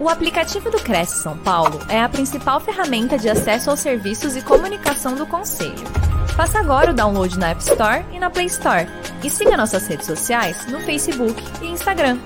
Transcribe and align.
O 0.00 0.08
aplicativo 0.08 0.70
do 0.70 0.78
Cresce 0.78 1.16
São 1.24 1.36
Paulo 1.36 1.80
é 1.88 2.00
a 2.00 2.08
principal 2.08 2.60
ferramenta 2.60 3.18
de 3.18 3.28
acesso 3.28 3.68
aos 3.68 3.80
serviços 3.80 4.36
e 4.36 4.42
comunicação 4.42 5.16
do 5.16 5.26
Conselho. 5.26 5.74
Faça 6.36 6.60
agora 6.60 6.92
o 6.92 6.94
download 6.94 7.36
na 7.36 7.50
App 7.50 7.60
Store 7.60 8.04
e 8.12 8.18
na 8.20 8.30
Play 8.30 8.46
Store. 8.46 8.86
E 9.24 9.28
siga 9.28 9.56
nossas 9.56 9.88
redes 9.88 10.06
sociais 10.06 10.70
no 10.70 10.78
Facebook 10.82 11.42
e 11.60 11.66
Instagram. 11.66 12.16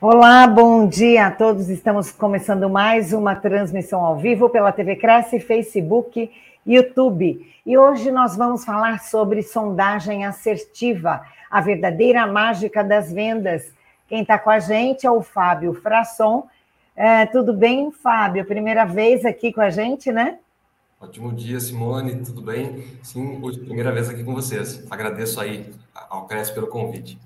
Olá, 0.00 0.46
bom 0.46 0.86
dia 0.86 1.26
a 1.26 1.30
todos. 1.32 1.68
Estamos 1.68 2.12
começando 2.12 2.70
mais 2.70 3.12
uma 3.12 3.34
transmissão 3.34 4.04
ao 4.04 4.16
vivo 4.16 4.48
pela 4.48 4.70
TV 4.70 4.94
Cresce, 4.94 5.40
Facebook, 5.40 6.30
YouTube. 6.72 7.46
E 7.66 7.76
hoje 7.76 8.10
nós 8.10 8.36
vamos 8.36 8.64
falar 8.64 9.00
sobre 9.00 9.42
sondagem 9.42 10.24
assertiva 10.24 11.22
a 11.50 11.60
verdadeira 11.60 12.26
mágica 12.26 12.84
das 12.84 13.12
vendas. 13.12 13.72
Quem 14.08 14.22
está 14.22 14.38
com 14.38 14.50
a 14.50 14.58
gente 14.58 15.06
é 15.06 15.10
o 15.10 15.22
Fábio 15.22 15.74
Frasson. 15.74 16.48
É, 16.94 17.26
tudo 17.26 17.52
bem, 17.52 17.90
Fábio? 17.90 18.44
Primeira 18.44 18.84
vez 18.84 19.24
aqui 19.24 19.52
com 19.52 19.60
a 19.60 19.70
gente, 19.70 20.12
né? 20.12 20.38
Ótimo 21.00 21.32
dia, 21.32 21.58
Simone, 21.58 22.22
tudo 22.22 22.42
bem? 22.42 22.84
Sim, 23.02 23.40
primeira 23.64 23.90
vez 23.90 24.08
aqui 24.08 24.22
com 24.22 24.34
vocês. 24.34 24.86
Agradeço 24.90 25.40
aí 25.40 25.72
ao 26.10 26.26
Cresce 26.26 26.52
pelo 26.52 26.66
convite. 26.66 27.18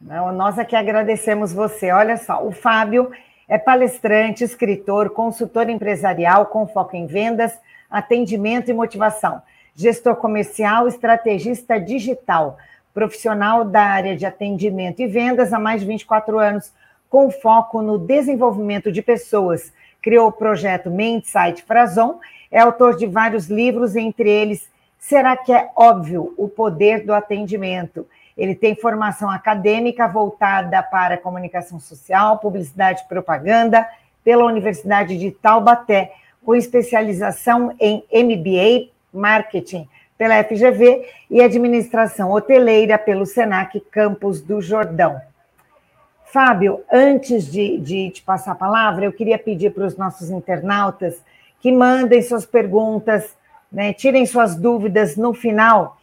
Não, 0.00 0.30
nós 0.32 0.58
aqui 0.58 0.76
agradecemos 0.76 1.52
você. 1.52 1.90
Olha 1.90 2.18
só, 2.18 2.46
o 2.46 2.52
Fábio 2.52 3.10
é 3.48 3.56
palestrante, 3.56 4.44
escritor, 4.44 5.10
consultor 5.10 5.70
empresarial 5.70 6.46
com 6.46 6.66
foco 6.66 6.94
em 6.94 7.06
vendas, 7.06 7.58
atendimento 7.90 8.70
e 8.70 8.74
motivação, 8.74 9.42
gestor 9.74 10.16
comercial, 10.16 10.88
estrategista 10.88 11.78
digital 11.80 12.58
profissional 12.94 13.64
da 13.64 13.82
área 13.82 14.16
de 14.16 14.24
atendimento 14.24 15.00
e 15.00 15.06
vendas 15.06 15.52
há 15.52 15.58
mais 15.58 15.82
de 15.82 15.86
24 15.86 16.38
anos, 16.38 16.72
com 17.10 17.30
foco 17.30 17.82
no 17.82 17.98
desenvolvimento 17.98 18.90
de 18.90 19.02
pessoas. 19.02 19.72
Criou 20.00 20.28
o 20.28 20.32
projeto 20.32 20.90
Mindsight 20.90 21.62
Frazon, 21.62 22.18
é 22.50 22.60
autor 22.60 22.96
de 22.96 23.06
vários 23.06 23.48
livros, 23.48 23.96
entre 23.96 24.30
eles 24.30 24.68
Será 25.08 25.36
que 25.36 25.52
é 25.52 25.70
óbvio 25.76 26.34
o 26.36 26.48
poder 26.48 27.06
do 27.06 27.14
atendimento? 27.14 28.08
Ele 28.36 28.56
tem 28.56 28.74
formação 28.74 29.30
acadêmica 29.30 30.08
voltada 30.08 30.82
para 30.82 31.16
comunicação 31.16 31.78
social, 31.78 32.38
publicidade 32.38 33.02
e 33.02 33.08
propaganda 33.08 33.88
pela 34.24 34.44
Universidade 34.44 35.16
de 35.16 35.30
Taubaté, 35.30 36.12
com 36.46 36.54
especialização 36.54 37.74
em 37.80 38.04
MBA, 38.12 38.92
marketing 39.12 39.88
pela 40.16 40.42
FGV 40.44 41.04
e 41.28 41.42
administração 41.42 42.30
hoteleira 42.30 42.96
pelo 42.96 43.26
Senac 43.26 43.80
Campos 43.90 44.40
do 44.40 44.60
Jordão. 44.60 45.20
Fábio, 46.26 46.82
antes 46.90 47.50
de, 47.50 47.78
de 47.78 48.10
te 48.10 48.22
passar 48.22 48.52
a 48.52 48.54
palavra, 48.54 49.04
eu 49.04 49.12
queria 49.12 49.36
pedir 49.36 49.72
para 49.72 49.84
os 49.86 49.96
nossos 49.96 50.30
internautas 50.30 51.20
que 51.60 51.72
mandem 51.72 52.22
suas 52.22 52.46
perguntas, 52.46 53.36
né, 53.70 53.92
tirem 53.92 54.24
suas 54.24 54.54
dúvidas 54.54 55.16
no 55.16 55.34
final 55.34 55.96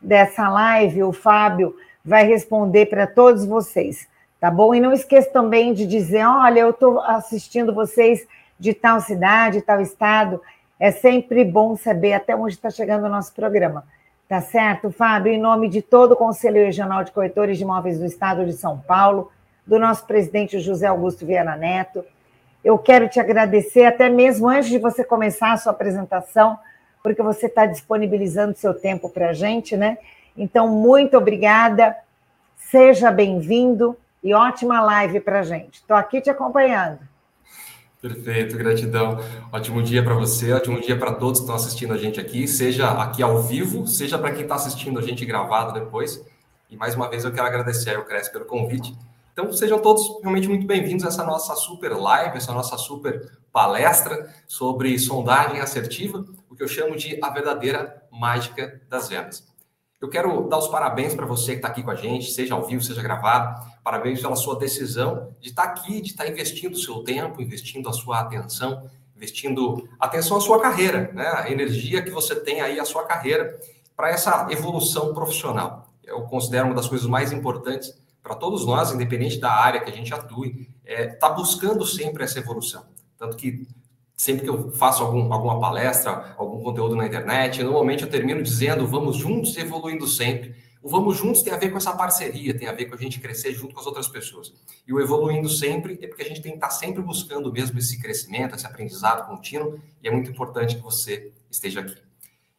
dessa 0.00 0.48
live. 0.48 1.04
O 1.04 1.12
Fábio 1.12 1.72
vai 2.04 2.26
responder 2.26 2.86
para 2.86 3.06
todos 3.06 3.44
vocês, 3.44 4.08
tá 4.40 4.50
bom? 4.50 4.74
E 4.74 4.80
não 4.80 4.92
esqueça 4.92 5.30
também 5.30 5.72
de 5.72 5.86
dizer: 5.86 6.26
olha, 6.26 6.60
eu 6.60 6.70
estou 6.70 7.00
assistindo 7.00 7.72
vocês 7.72 8.26
de 8.64 8.72
tal 8.72 8.98
cidade, 8.98 9.60
tal 9.60 9.78
estado. 9.78 10.40
É 10.80 10.90
sempre 10.90 11.44
bom 11.44 11.76
saber 11.76 12.14
até 12.14 12.34
onde 12.34 12.54
está 12.54 12.70
chegando 12.70 13.04
o 13.04 13.10
nosso 13.10 13.34
programa. 13.34 13.84
Tá 14.26 14.40
certo, 14.40 14.90
Fábio? 14.90 15.30
Em 15.30 15.38
nome 15.38 15.68
de 15.68 15.82
todo 15.82 16.12
o 16.12 16.16
Conselho 16.16 16.64
Regional 16.64 17.04
de 17.04 17.12
Corretores 17.12 17.58
de 17.58 17.62
Imóveis 17.62 17.98
do 17.98 18.06
Estado 18.06 18.46
de 18.46 18.54
São 18.54 18.78
Paulo, 18.78 19.30
do 19.66 19.78
nosso 19.78 20.06
presidente 20.06 20.58
José 20.60 20.86
Augusto 20.86 21.26
Viana 21.26 21.56
Neto, 21.56 22.02
eu 22.64 22.78
quero 22.78 23.06
te 23.06 23.20
agradecer, 23.20 23.84
até 23.84 24.08
mesmo 24.08 24.48
antes 24.48 24.70
de 24.70 24.78
você 24.78 25.04
começar 25.04 25.52
a 25.52 25.58
sua 25.58 25.72
apresentação, 25.72 26.58
porque 27.02 27.22
você 27.22 27.44
está 27.44 27.66
disponibilizando 27.66 28.56
seu 28.56 28.72
tempo 28.72 29.10
para 29.10 29.28
a 29.28 29.32
gente, 29.34 29.76
né? 29.76 29.98
Então, 30.34 30.68
muito 30.68 31.18
obrigada, 31.18 31.94
seja 32.56 33.10
bem-vindo 33.10 33.94
e 34.22 34.32
ótima 34.32 34.80
live 34.80 35.20
para 35.20 35.40
a 35.40 35.42
gente. 35.42 35.74
Estou 35.74 35.94
aqui 35.94 36.22
te 36.22 36.30
acompanhando. 36.30 37.00
Perfeito, 38.04 38.58
gratidão. 38.58 39.18
Ótimo 39.50 39.82
dia 39.82 40.04
para 40.04 40.12
você, 40.12 40.52
ótimo 40.52 40.78
dia 40.78 40.94
para 40.94 41.14
todos 41.14 41.40
que 41.40 41.44
estão 41.44 41.56
assistindo 41.56 41.94
a 41.94 41.96
gente 41.96 42.20
aqui, 42.20 42.46
seja 42.46 42.90
aqui 42.90 43.22
ao 43.22 43.42
vivo, 43.42 43.86
seja 43.86 44.18
para 44.18 44.30
quem 44.30 44.42
está 44.42 44.56
assistindo 44.56 44.98
a 44.98 45.02
gente 45.02 45.24
gravado 45.24 45.72
depois. 45.72 46.22
E 46.68 46.76
mais 46.76 46.94
uma 46.94 47.08
vez 47.08 47.24
eu 47.24 47.32
quero 47.32 47.46
agradecer 47.46 47.96
ao 47.96 48.04
Cresce 48.04 48.30
pelo 48.30 48.44
convite. 48.44 48.94
Então 49.32 49.50
sejam 49.54 49.78
todos 49.78 50.20
realmente 50.20 50.46
muito 50.46 50.66
bem-vindos 50.66 51.02
a 51.02 51.08
essa 51.08 51.24
nossa 51.24 51.56
super 51.56 51.96
live, 51.96 52.36
essa 52.36 52.52
nossa 52.52 52.76
super 52.76 53.38
palestra 53.50 54.30
sobre 54.46 54.98
sondagem 54.98 55.60
assertiva, 55.60 56.26
o 56.50 56.54
que 56.54 56.62
eu 56.62 56.68
chamo 56.68 56.96
de 56.96 57.18
a 57.22 57.30
verdadeira 57.30 58.02
mágica 58.12 58.82
das 58.86 59.08
vendas. 59.08 59.53
Eu 60.04 60.10
quero 60.10 60.46
dar 60.50 60.58
os 60.58 60.68
parabéns 60.68 61.14
para 61.14 61.24
você 61.24 61.52
que 61.52 61.56
está 61.60 61.68
aqui 61.68 61.82
com 61.82 61.90
a 61.90 61.94
gente, 61.94 62.30
seja 62.30 62.54
ao 62.54 62.62
vivo, 62.62 62.82
seja 62.82 63.02
gravado. 63.02 63.66
Parabéns 63.82 64.20
pela 64.20 64.36
sua 64.36 64.54
decisão 64.58 65.34
de 65.40 65.48
estar 65.48 65.62
tá 65.62 65.68
aqui, 65.70 65.98
de 66.02 66.10
estar 66.10 66.24
tá 66.24 66.30
investindo 66.30 66.74
o 66.74 66.78
seu 66.78 67.02
tempo, 67.02 67.40
investindo 67.40 67.88
a 67.88 67.92
sua 67.94 68.20
atenção, 68.20 68.86
investindo 69.16 69.88
atenção 69.98 70.36
à 70.36 70.42
sua 70.42 70.60
carreira, 70.60 71.10
né? 71.14 71.26
a 71.26 71.50
energia 71.50 72.02
que 72.02 72.10
você 72.10 72.36
tem 72.36 72.60
aí 72.60 72.78
à 72.78 72.84
sua 72.84 73.04
carreira 73.04 73.58
para 73.96 74.10
essa 74.10 74.46
evolução 74.50 75.14
profissional. 75.14 75.88
Eu 76.04 76.20
considero 76.24 76.66
uma 76.66 76.74
das 76.74 76.86
coisas 76.86 77.06
mais 77.06 77.32
importantes 77.32 77.98
para 78.22 78.34
todos 78.34 78.66
nós, 78.66 78.92
independente 78.92 79.38
da 79.38 79.52
área 79.52 79.80
que 79.80 79.90
a 79.90 79.94
gente 79.94 80.12
atue, 80.12 80.68
é 80.84 81.14
estar 81.14 81.30
tá 81.30 81.34
buscando 81.34 81.82
sempre 81.86 82.24
essa 82.24 82.38
evolução. 82.38 82.84
Tanto 83.16 83.38
que 83.38 83.66
sempre 84.16 84.44
que 84.44 84.50
eu 84.50 84.70
faço 84.72 85.02
algum, 85.02 85.32
alguma 85.32 85.58
palestra, 85.58 86.34
algum 86.36 86.62
conteúdo 86.62 86.96
na 86.96 87.06
internet, 87.06 87.62
normalmente 87.62 88.04
eu 88.04 88.10
termino 88.10 88.42
dizendo 88.42 88.86
vamos 88.86 89.16
juntos 89.16 89.56
evoluindo 89.56 90.06
sempre. 90.06 90.54
O 90.82 90.88
vamos 90.88 91.16
juntos 91.16 91.40
tem 91.40 91.50
a 91.50 91.56
ver 91.56 91.70
com 91.70 91.78
essa 91.78 91.94
parceria, 91.96 92.56
tem 92.56 92.68
a 92.68 92.72
ver 92.72 92.84
com 92.84 92.94
a 92.94 92.98
gente 92.98 93.18
crescer 93.18 93.52
junto 93.54 93.74
com 93.74 93.80
as 93.80 93.86
outras 93.86 94.06
pessoas. 94.06 94.52
E 94.86 94.92
o 94.92 95.00
evoluindo 95.00 95.48
sempre 95.48 95.98
é 96.02 96.06
porque 96.06 96.22
a 96.22 96.26
gente 96.26 96.42
tem 96.42 96.52
que 96.52 96.58
estar 96.58 96.68
sempre 96.68 97.02
buscando 97.02 97.50
mesmo 97.50 97.78
esse 97.78 97.98
crescimento, 97.98 98.54
esse 98.54 98.66
aprendizado 98.66 99.26
contínuo, 99.26 99.80
e 100.02 100.08
é 100.08 100.10
muito 100.10 100.30
importante 100.30 100.76
que 100.76 100.82
você 100.82 101.32
esteja 101.50 101.80
aqui. 101.80 101.96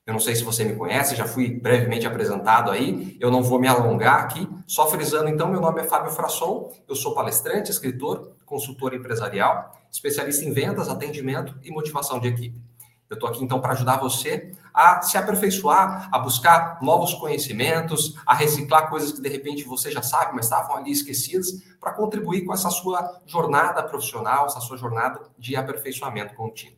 Eu 0.07 0.13
não 0.13 0.19
sei 0.19 0.35
se 0.35 0.43
você 0.43 0.63
me 0.63 0.75
conhece, 0.75 1.15
já 1.15 1.25
fui 1.25 1.49
brevemente 1.49 2.07
apresentado 2.07 2.71
aí, 2.71 3.15
eu 3.19 3.29
não 3.29 3.43
vou 3.43 3.59
me 3.59 3.67
alongar 3.67 4.23
aqui, 4.23 4.47
só 4.65 4.87
frisando 4.87 5.29
então, 5.29 5.47
meu 5.47 5.61
nome 5.61 5.81
é 5.81 5.83
Fábio 5.83 6.11
Frasson, 6.11 6.71
eu 6.87 6.95
sou 6.95 7.13
palestrante, 7.13 7.69
escritor, 7.69 8.35
consultor 8.43 8.95
empresarial, 8.95 9.71
especialista 9.95 10.43
em 10.43 10.51
vendas, 10.51 10.89
atendimento 10.89 11.55
e 11.63 11.71
motivação 11.71 12.19
de 12.19 12.27
equipe. 12.27 12.61
Eu 13.09 13.13
estou 13.13 13.29
aqui 13.29 13.41
então 13.41 13.61
para 13.61 13.71
ajudar 13.71 13.97
você 13.97 14.51
a 14.73 15.01
se 15.01 15.17
aperfeiçoar, 15.17 16.09
a 16.11 16.19
buscar 16.19 16.79
novos 16.81 17.13
conhecimentos, 17.13 18.15
a 18.25 18.33
reciclar 18.33 18.89
coisas 18.89 19.13
que 19.13 19.21
de 19.21 19.29
repente 19.29 19.63
você 19.63 19.89
já 19.89 20.01
sabe, 20.01 20.35
mas 20.35 20.45
estavam 20.45 20.75
ali 20.75 20.91
esquecidas, 20.91 21.63
para 21.79 21.93
contribuir 21.93 22.43
com 22.43 22.53
essa 22.53 22.69
sua 22.69 23.21
jornada 23.25 23.81
profissional, 23.83 24.47
essa 24.47 24.59
sua 24.59 24.75
jornada 24.75 25.21
de 25.37 25.55
aperfeiçoamento 25.55 26.35
contínuo. 26.35 26.77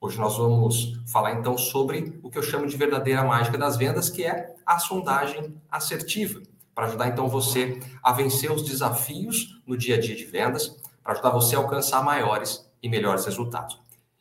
Hoje 0.00 0.18
nós 0.18 0.36
vamos 0.36 1.02
falar 1.10 1.32
então 1.32 1.58
sobre 1.58 2.20
o 2.22 2.30
que 2.30 2.38
eu 2.38 2.42
chamo 2.42 2.66
de 2.66 2.76
verdadeira 2.76 3.24
mágica 3.24 3.58
das 3.58 3.76
vendas, 3.76 4.10
que 4.10 4.22
é 4.22 4.54
a 4.64 4.78
sondagem 4.78 5.60
assertiva, 5.68 6.40
para 6.74 6.86
ajudar 6.86 7.08
então 7.08 7.26
você 7.26 7.80
a 8.02 8.12
vencer 8.12 8.52
os 8.52 8.62
desafios 8.62 9.62
no 9.66 9.76
dia 9.76 9.96
a 9.96 10.00
dia 10.00 10.14
de 10.14 10.26
vendas, 10.26 10.76
para 11.04 11.12
ajudar 11.12 11.30
você 11.30 11.54
a 11.54 11.58
alcançar 11.58 12.02
maiores 12.02 12.66
e 12.82 12.88
melhores 12.88 13.26
resultados. 13.26 13.78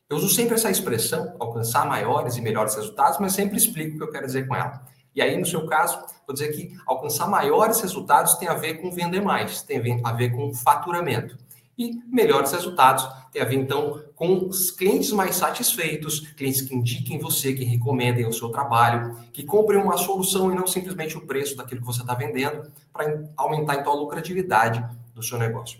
Eu 0.09 0.17
uso 0.17 0.29
sempre 0.29 0.55
essa 0.55 0.69
expressão, 0.69 1.35
alcançar 1.39 1.87
maiores 1.87 2.35
e 2.35 2.41
melhores 2.41 2.75
resultados, 2.75 3.17
mas 3.19 3.33
sempre 3.33 3.57
explico 3.57 3.95
o 3.95 3.97
que 3.97 4.03
eu 4.03 4.11
quero 4.11 4.27
dizer 4.27 4.45
com 4.45 4.55
ela. 4.55 4.83
E 5.15 5.21
aí, 5.21 5.37
no 5.37 5.45
seu 5.45 5.65
caso, 5.65 5.97
vou 6.27 6.33
dizer 6.33 6.49
que 6.49 6.75
alcançar 6.85 7.27
maiores 7.27 7.79
resultados 7.81 8.35
tem 8.35 8.47
a 8.47 8.53
ver 8.53 8.75
com 8.75 8.91
vender 8.91 9.21
mais, 9.21 9.61
tem 9.61 10.01
a 10.03 10.11
ver 10.11 10.31
com 10.31 10.53
faturamento. 10.53 11.37
E 11.77 11.99
melhores 12.07 12.51
resultados 12.51 13.07
tem 13.31 13.41
a 13.41 13.45
ver, 13.45 13.55
então, 13.55 14.03
com 14.15 14.47
os 14.47 14.69
clientes 14.69 15.11
mais 15.11 15.35
satisfeitos, 15.35 16.19
clientes 16.19 16.61
que 16.61 16.75
indiquem 16.75 17.17
você, 17.17 17.53
que 17.53 17.63
recomendem 17.63 18.27
o 18.27 18.33
seu 18.33 18.49
trabalho, 18.49 19.17
que 19.31 19.43
comprem 19.43 19.81
uma 19.81 19.97
solução 19.97 20.51
e 20.51 20.55
não 20.55 20.67
simplesmente 20.67 21.17
o 21.17 21.25
preço 21.25 21.55
daquilo 21.55 21.81
que 21.81 21.87
você 21.87 22.01
está 22.01 22.13
vendendo, 22.13 22.71
para 22.91 23.23
aumentar, 23.35 23.75
então, 23.75 23.93
a 23.93 23.95
lucratividade 23.95 24.83
do 25.15 25.23
seu 25.23 25.39
negócio. 25.39 25.79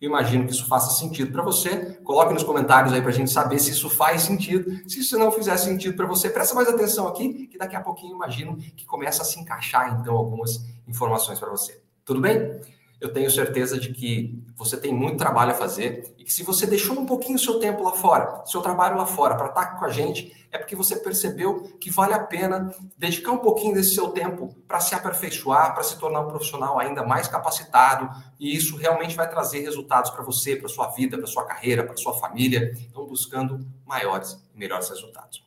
Eu 0.00 0.08
imagino 0.08 0.46
que 0.46 0.52
isso 0.52 0.66
faça 0.66 0.90
sentido 0.90 1.32
para 1.32 1.42
você. 1.42 1.94
Coloque 2.04 2.34
nos 2.34 2.42
comentários 2.42 2.92
aí 2.92 3.00
para 3.00 3.10
a 3.10 3.14
gente 3.14 3.30
saber 3.30 3.58
se 3.58 3.70
isso 3.70 3.88
faz 3.88 4.22
sentido. 4.22 4.70
Se 4.88 5.00
isso 5.00 5.18
não 5.18 5.30
fizer 5.32 5.56
sentido 5.56 5.96
para 5.96 6.06
você, 6.06 6.28
presta 6.28 6.54
mais 6.54 6.68
atenção 6.68 7.08
aqui, 7.08 7.46
que 7.46 7.56
daqui 7.56 7.76
a 7.76 7.80
pouquinho 7.80 8.14
imagino 8.14 8.56
que 8.56 8.84
começa 8.84 9.22
a 9.22 9.24
se 9.24 9.40
encaixar, 9.40 9.98
então, 10.00 10.14
algumas 10.14 10.64
informações 10.86 11.38
para 11.38 11.50
você. 11.50 11.80
Tudo 12.04 12.20
bem? 12.20 12.60
Eu 13.04 13.12
tenho 13.12 13.30
certeza 13.30 13.78
de 13.78 13.92
que 13.92 14.42
você 14.56 14.76
tem 14.76 14.92
muito 14.92 15.18
trabalho 15.18 15.50
a 15.50 15.54
fazer 15.54 16.14
e 16.16 16.24
que 16.24 16.32
se 16.32 16.42
você 16.42 16.66
deixou 16.66 16.98
um 16.98 17.04
pouquinho 17.04 17.38
seu 17.38 17.58
tempo 17.58 17.82
lá 17.82 17.92
fora, 17.92 18.42
seu 18.46 18.62
trabalho 18.62 18.96
lá 18.96 19.04
fora, 19.04 19.34
para 19.34 19.48
estar 19.48 19.78
com 19.78 19.84
a 19.84 19.90
gente, 19.90 20.34
é 20.50 20.56
porque 20.56 20.74
você 20.74 20.96
percebeu 20.96 21.76
que 21.78 21.90
vale 21.90 22.14
a 22.14 22.18
pena 22.18 22.74
dedicar 22.96 23.32
um 23.32 23.38
pouquinho 23.38 23.74
desse 23.74 23.94
seu 23.94 24.08
tempo 24.08 24.56
para 24.66 24.80
se 24.80 24.94
aperfeiçoar, 24.94 25.74
para 25.74 25.82
se 25.82 25.98
tornar 25.98 26.20
um 26.20 26.28
profissional 26.28 26.78
ainda 26.78 27.04
mais 27.04 27.28
capacitado, 27.28 28.08
e 28.40 28.56
isso 28.56 28.76
realmente 28.76 29.14
vai 29.14 29.28
trazer 29.28 29.60
resultados 29.60 30.10
para 30.10 30.22
você, 30.22 30.56
para 30.56 30.68
sua 30.68 30.88
vida, 30.88 31.18
para 31.18 31.26
sua 31.26 31.44
carreira, 31.44 31.84
para 31.84 31.96
sua 31.96 32.14
família. 32.14 32.72
Então, 32.90 33.06
buscando 33.06 33.66
maiores 33.84 34.32
e 34.54 34.58
melhores 34.58 34.88
resultados. 34.88 35.44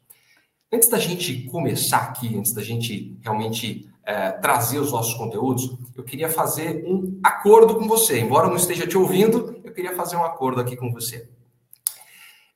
Antes 0.72 0.90
da 0.90 1.00
gente 1.00 1.44
começar 1.50 2.00
aqui, 2.00 2.38
antes 2.38 2.54
da 2.54 2.62
gente 2.62 3.18
realmente 3.22 3.90
é, 4.08 4.32
trazer 4.32 4.80
os 4.80 4.94
nossos 4.94 5.14
conteúdos, 5.16 5.78
eu 5.94 6.02
queria 6.02 6.30
fazer 6.30 6.82
um 6.88 7.20
acordo 7.22 7.76
com 7.76 7.90
você. 7.90 8.18
Embora 8.18 8.46
eu 8.46 8.50
não 8.50 8.56
esteja 8.56 8.88
te 8.88 8.98
ouvindo, 8.98 9.60
eu 9.66 9.74
queria 9.74 9.94
fazer 9.94 10.16
um 10.16 10.24
acordo 10.24 10.62
aqui 10.62 10.78
com 10.78 10.94
você. 10.94 11.28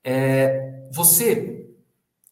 É, 0.01 0.87
você 0.93 1.67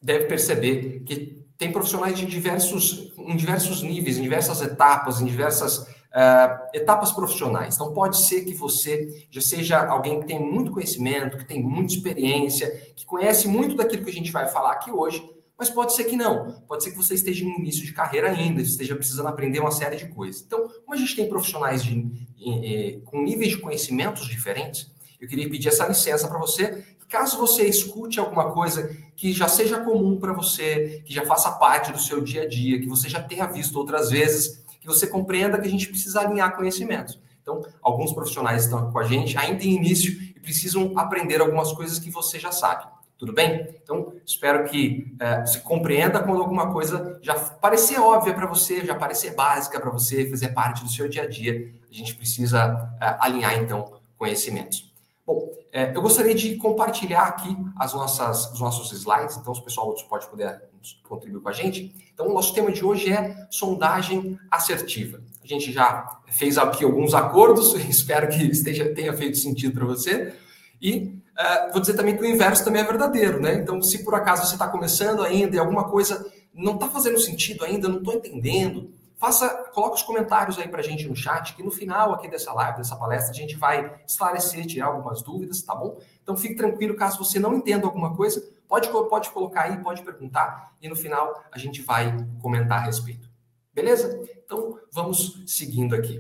deve 0.02 0.26
perceber 0.26 1.02
que 1.02 1.46
tem 1.58 1.70
profissionais 1.70 2.18
de 2.18 2.26
diversos, 2.26 3.12
em 3.18 3.36
diversos 3.36 3.84
níveis, 3.84 4.18
em 4.18 4.22
diversas 4.22 4.62
etapas, 4.62 5.20
em 5.20 5.26
diversas 5.26 5.80
uh, 5.80 6.70
etapas 6.74 7.12
profissionais. 7.12 7.76
Então, 7.76 7.94
pode 7.94 8.16
ser 8.16 8.46
que 8.46 8.54
você 8.54 9.28
já 9.30 9.42
seja 9.42 9.86
alguém 9.86 10.22
que 10.22 10.28
tem 10.28 10.40
muito 10.40 10.72
conhecimento, 10.72 11.38
que 11.38 11.46
tem 11.46 11.62
muita 11.62 11.94
experiência, 11.94 12.72
que 12.96 13.06
conhece 13.06 13.50
muito 13.50 13.76
daquilo 13.76 14.06
que 14.06 14.10
a 14.10 14.14
gente 14.14 14.32
vai 14.32 14.48
falar 14.48 14.72
aqui 14.72 14.90
hoje, 14.90 15.22
mas 15.60 15.70
pode 15.70 15.94
ser 15.94 16.06
que 16.06 16.16
não. 16.16 16.64
Pode 16.68 16.86
ser 16.86 16.92
que 16.92 16.98
você 16.98 17.14
esteja 17.14 17.44
no 17.44 17.52
início 17.52 17.86
de 17.86 17.92
carreira 17.92 18.32
ainda, 18.32 18.62
esteja 18.62 18.96
precisando 18.96 19.28
aprender 19.28 19.60
uma 19.60 19.72
série 19.72 19.98
de 19.98 20.08
coisas. 20.08 20.42
Então, 20.42 20.70
como 20.86 20.94
a 20.94 20.98
gente 20.98 21.14
tem 21.18 21.28
profissionais 21.28 21.84
de, 21.84 22.10
eh, 22.42 23.02
com 23.04 23.22
níveis 23.22 23.52
de 23.52 23.58
conhecimentos 23.58 24.26
diferentes, 24.26 24.90
eu 25.20 25.28
queria 25.28 25.50
pedir 25.50 25.68
essa 25.68 25.86
licença 25.86 26.30
para 26.30 26.40
você. 26.40 26.86
Caso 27.10 27.40
você 27.40 27.64
escute 27.68 28.20
alguma 28.20 28.52
coisa 28.52 28.96
que 29.16 29.34
já 29.34 29.48
seja 29.48 29.80
comum 29.80 30.18
para 30.20 30.32
você, 30.32 31.02
que 31.04 31.14
já 31.14 31.26
faça 31.26 31.52
parte 31.52 31.92
do 31.92 32.00
seu 32.00 32.22
dia 32.22 32.44
a 32.44 32.48
dia, 32.48 32.80
que 32.80 32.88
você 32.88 33.10
já 33.10 33.22
tenha 33.22 33.48
visto 33.48 33.76
outras 33.76 34.12
vezes, 34.12 34.64
que 34.80 34.86
você 34.86 35.08
compreenda 35.08 35.60
que 35.60 35.68
a 35.68 35.72
gente 35.72 35.90
precisa 35.90 36.22
alinhar 36.22 36.56
conhecimentos. 36.56 37.20
Então, 37.42 37.64
alguns 37.82 38.14
profissionais 38.14 38.66
estão 38.66 38.92
com 38.92 39.00
a 39.00 39.04
gente 39.04 39.36
ainda 39.38 39.64
em 39.64 39.76
início 39.76 40.12
e 40.12 40.40
precisam 40.40 40.94
aprender 40.98 41.42
algumas 41.42 41.74
coisas 41.74 41.98
que 41.98 42.12
você 42.12 42.40
já 42.40 42.52
sabe. 42.52 42.86
Tudo 43.20 43.34
bem? 43.34 43.68
Então, 43.84 44.14
espero 44.26 44.64
que 44.64 45.14
é, 45.20 45.46
se 45.46 45.60
compreenda 45.60 46.24
quando 46.24 46.42
alguma 46.42 46.72
coisa 46.72 47.20
já 47.22 47.36
parecer 47.36 48.00
óbvia 48.00 48.34
para 48.34 48.48
você, 48.48 48.86
já 48.86 48.96
parecer 48.96 49.36
básica 49.36 49.78
para 49.78 49.90
você, 49.92 50.30
fazer 50.30 50.54
parte 50.54 50.86
do 50.86 50.90
seu 50.90 51.10
dia 51.10 51.24
a 51.24 51.28
dia. 51.28 51.70
A 51.92 51.94
gente 51.94 52.16
precisa 52.16 52.90
é, 53.02 53.18
alinhar, 53.20 53.58
então, 53.58 53.92
conhecimentos. 54.18 54.90
Bom, 55.28 55.52
é, 55.74 55.94
eu 55.94 56.02
gostaria 56.02 56.34
de 56.34 56.56
compartilhar 56.56 57.24
aqui 57.24 57.58
as 57.76 57.94
nossas, 57.94 58.54
os 58.54 58.62
nossos 58.62 58.90
slides, 58.94 59.36
então, 59.36 59.54
se 59.54 59.60
o 59.60 59.66
pessoal 59.66 59.94
pode 60.08 60.26
poder 60.28 60.70
contribuir 61.04 61.42
com 61.42 61.50
a 61.50 61.54
gente. 61.54 61.94
Então, 62.14 62.30
o 62.30 62.34
nosso 62.34 62.54
tema 62.54 62.72
de 62.72 62.86
hoje 62.86 63.12
é 63.12 63.36
sondagem 63.52 64.40
assertiva. 64.50 65.22
A 65.44 65.46
gente 65.46 65.74
já 65.74 66.22
fez 66.28 66.58
aqui 66.58 66.86
alguns 66.86 67.14
acordos, 67.14 67.74
espero 67.84 68.30
que 68.30 68.44
esteja, 68.46 68.94
tenha 68.96 69.12
feito 69.12 69.38
sentido 69.38 69.74
para 69.74 69.86
você. 69.86 70.34
E 70.82 71.19
uh, 71.40 71.72
vou 71.72 71.80
dizer 71.80 71.94
também 71.94 72.16
que 72.18 72.22
o 72.22 72.26
inverso 72.26 72.64
também 72.64 72.82
é 72.82 72.86
verdadeiro, 72.86 73.40
né? 73.40 73.56
Então, 73.56 73.82
se 73.82 74.04
por 74.04 74.14
acaso 74.14 74.46
você 74.46 74.56
está 74.56 74.68
começando 74.68 75.24
ainda 75.24 75.56
e 75.56 75.60
alguma 75.60 75.90
coisa 75.90 76.30
não 76.54 76.74
está 76.74 76.90
fazendo 76.90 77.20
sentido 77.20 77.64
ainda, 77.64 77.88
não 77.88 78.00
estou 78.00 78.14
entendendo, 78.14 78.92
faça, 79.18 79.50
coloque 79.74 79.98
os 79.98 80.04
comentários 80.04 80.58
aí 80.60 80.68
para 80.68 80.80
a 80.80 80.84
gente 80.84 81.08
no 81.08 81.16
chat, 81.16 81.56
que 81.56 81.64
no 81.64 81.72
final 81.72 82.14
aqui 82.14 82.28
dessa 82.30 82.52
live, 82.54 82.78
dessa 82.78 82.96
palestra, 82.96 83.32
a 83.32 83.36
gente 83.36 83.56
vai 83.56 84.02
esclarecer, 84.08 84.66
tirar 84.66 84.88
algumas 84.88 85.22
dúvidas, 85.22 85.62
tá 85.62 85.74
bom? 85.74 85.98
Então, 86.22 86.36
fique 86.36 86.56
tranquilo, 86.56 86.96
caso 86.96 87.24
você 87.24 87.40
não 87.40 87.56
entenda 87.56 87.86
alguma 87.86 88.16
coisa, 88.16 88.44
pode, 88.68 88.90
pode 88.90 89.30
colocar 89.30 89.64
aí, 89.64 89.78
pode 89.78 90.04
perguntar, 90.04 90.74
e 90.82 90.88
no 90.88 90.96
final 90.96 91.44
a 91.52 91.58
gente 91.58 91.82
vai 91.82 92.16
comentar 92.42 92.80
a 92.80 92.86
respeito. 92.86 93.30
Beleza? 93.74 94.20
Então, 94.44 94.80
vamos 94.92 95.42
seguindo 95.46 95.96
aqui. 95.96 96.18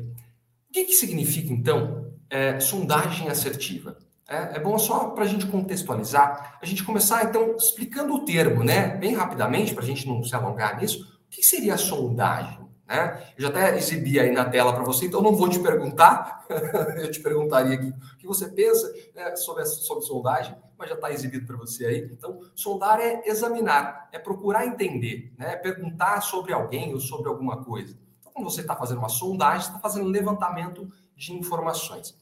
O 0.69 0.71
que, 0.71 0.85
que 0.85 0.93
significa, 0.93 1.51
então, 1.51 2.13
é, 2.29 2.59
sondagem 2.59 3.27
assertiva? 3.29 3.97
É, 4.29 4.57
é 4.57 4.59
bom 4.59 4.77
só 4.77 5.09
para 5.09 5.23
a 5.23 5.27
gente 5.27 5.47
contextualizar, 5.47 6.59
a 6.61 6.65
gente 6.65 6.83
começar 6.83 7.25
então 7.25 7.55
explicando 7.55 8.13
o 8.13 8.23
termo, 8.23 8.63
né? 8.63 8.95
Bem 8.95 9.15
rapidamente, 9.15 9.73
para 9.73 9.83
a 9.83 9.87
gente 9.87 10.07
não 10.07 10.23
se 10.23 10.35
alongar 10.35 10.79
nisso. 10.79 11.19
O 11.25 11.29
que 11.29 11.41
seria 11.41 11.73
a 11.73 11.77
sondagem? 11.77 12.59
Né? 12.87 13.23
Eu 13.35 13.43
já 13.43 13.49
até 13.49 13.75
exibi 13.75 14.19
aí 14.19 14.31
na 14.31 14.45
tela 14.45 14.71
para 14.71 14.83
você, 14.83 15.07
então 15.07 15.21
não 15.21 15.35
vou 15.35 15.49
te 15.49 15.59
perguntar, 15.59 16.45
eu 16.97 17.09
te 17.09 17.19
perguntaria 17.21 17.75
aqui 17.75 17.89
o 17.89 18.17
que 18.17 18.27
você 18.27 18.47
pensa 18.47 18.91
né, 19.15 19.35
sobre, 19.35 19.65
sobre 19.65 20.05
sondagem, 20.05 20.55
mas 20.77 20.89
já 20.89 20.95
está 20.95 21.11
exibido 21.11 21.47
para 21.47 21.57
você 21.57 21.87
aí. 21.87 22.09
Então, 22.11 22.39
sondar 22.55 22.99
é 22.99 23.23
examinar, 23.25 24.09
é 24.11 24.19
procurar 24.19 24.65
entender, 24.65 25.33
né? 25.37 25.53
é 25.53 25.55
perguntar 25.55 26.21
sobre 26.21 26.53
alguém 26.53 26.93
ou 26.93 26.99
sobre 26.99 27.29
alguma 27.29 27.63
coisa. 27.63 27.97
Então, 28.19 28.31
quando 28.31 28.49
você 28.49 28.61
está 28.61 28.75
fazendo 28.75 28.99
uma 28.99 29.09
sondagem, 29.09 29.67
está 29.67 29.79
fazendo 29.79 30.07
levantamento 30.07 30.87
de 31.15 31.33
informações. 31.33 32.15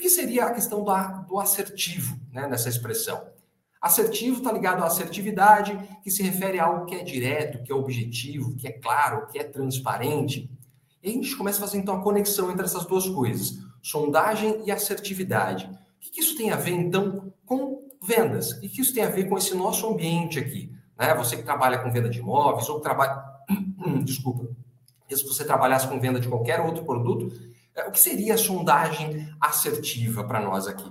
Que 0.00 0.08
seria 0.08 0.46
a 0.46 0.54
questão 0.54 0.82
do, 0.82 0.92
do 1.28 1.38
assertivo 1.38 2.18
né, 2.32 2.48
nessa 2.48 2.70
expressão? 2.70 3.22
Assertivo 3.80 4.38
está 4.38 4.50
ligado 4.50 4.82
à 4.82 4.86
assertividade, 4.86 5.78
que 6.02 6.10
se 6.10 6.22
refere 6.22 6.58
a 6.58 6.64
algo 6.64 6.86
que 6.86 6.94
é 6.94 7.04
direto, 7.04 7.62
que 7.62 7.70
é 7.70 7.74
objetivo, 7.74 8.56
que 8.56 8.66
é 8.66 8.72
claro, 8.72 9.26
que 9.26 9.38
é 9.38 9.44
transparente. 9.44 10.50
E 11.02 11.10
a 11.10 11.12
gente 11.12 11.36
começa 11.36 11.58
a 11.58 11.60
fazer 11.60 11.78
então 11.78 11.96
a 11.96 12.02
conexão 12.02 12.50
entre 12.50 12.64
essas 12.64 12.86
duas 12.86 13.06
coisas, 13.10 13.58
sondagem 13.82 14.62
e 14.64 14.70
assertividade. 14.70 15.66
O 15.66 16.00
que, 16.00 16.10
que 16.10 16.20
isso 16.20 16.36
tem 16.36 16.50
a 16.50 16.56
ver 16.56 16.72
então 16.72 17.32
com 17.44 17.86
vendas? 18.02 18.52
O 18.52 18.60
que 18.60 18.80
isso 18.80 18.94
tem 18.94 19.04
a 19.04 19.10
ver 19.10 19.28
com 19.28 19.36
esse 19.36 19.54
nosso 19.54 19.86
ambiente 19.86 20.38
aqui? 20.38 20.72
Né? 20.98 21.14
Você 21.14 21.36
que 21.36 21.42
trabalha 21.42 21.78
com 21.78 21.92
venda 21.92 22.08
de 22.08 22.20
imóveis 22.20 22.68
ou 22.70 22.80
trabalha. 22.80 23.22
Desculpa. 24.02 24.48
Se 25.10 25.26
você 25.26 25.44
trabalhasse 25.44 25.88
com 25.88 26.00
venda 26.00 26.20
de 26.20 26.28
qualquer 26.28 26.60
outro 26.60 26.84
produto, 26.84 27.34
o 27.88 27.90
que 27.90 28.00
seria 28.00 28.34
a 28.34 28.38
sondagem 28.38 29.28
assertiva 29.40 30.24
para 30.24 30.40
nós 30.40 30.66
aqui? 30.66 30.90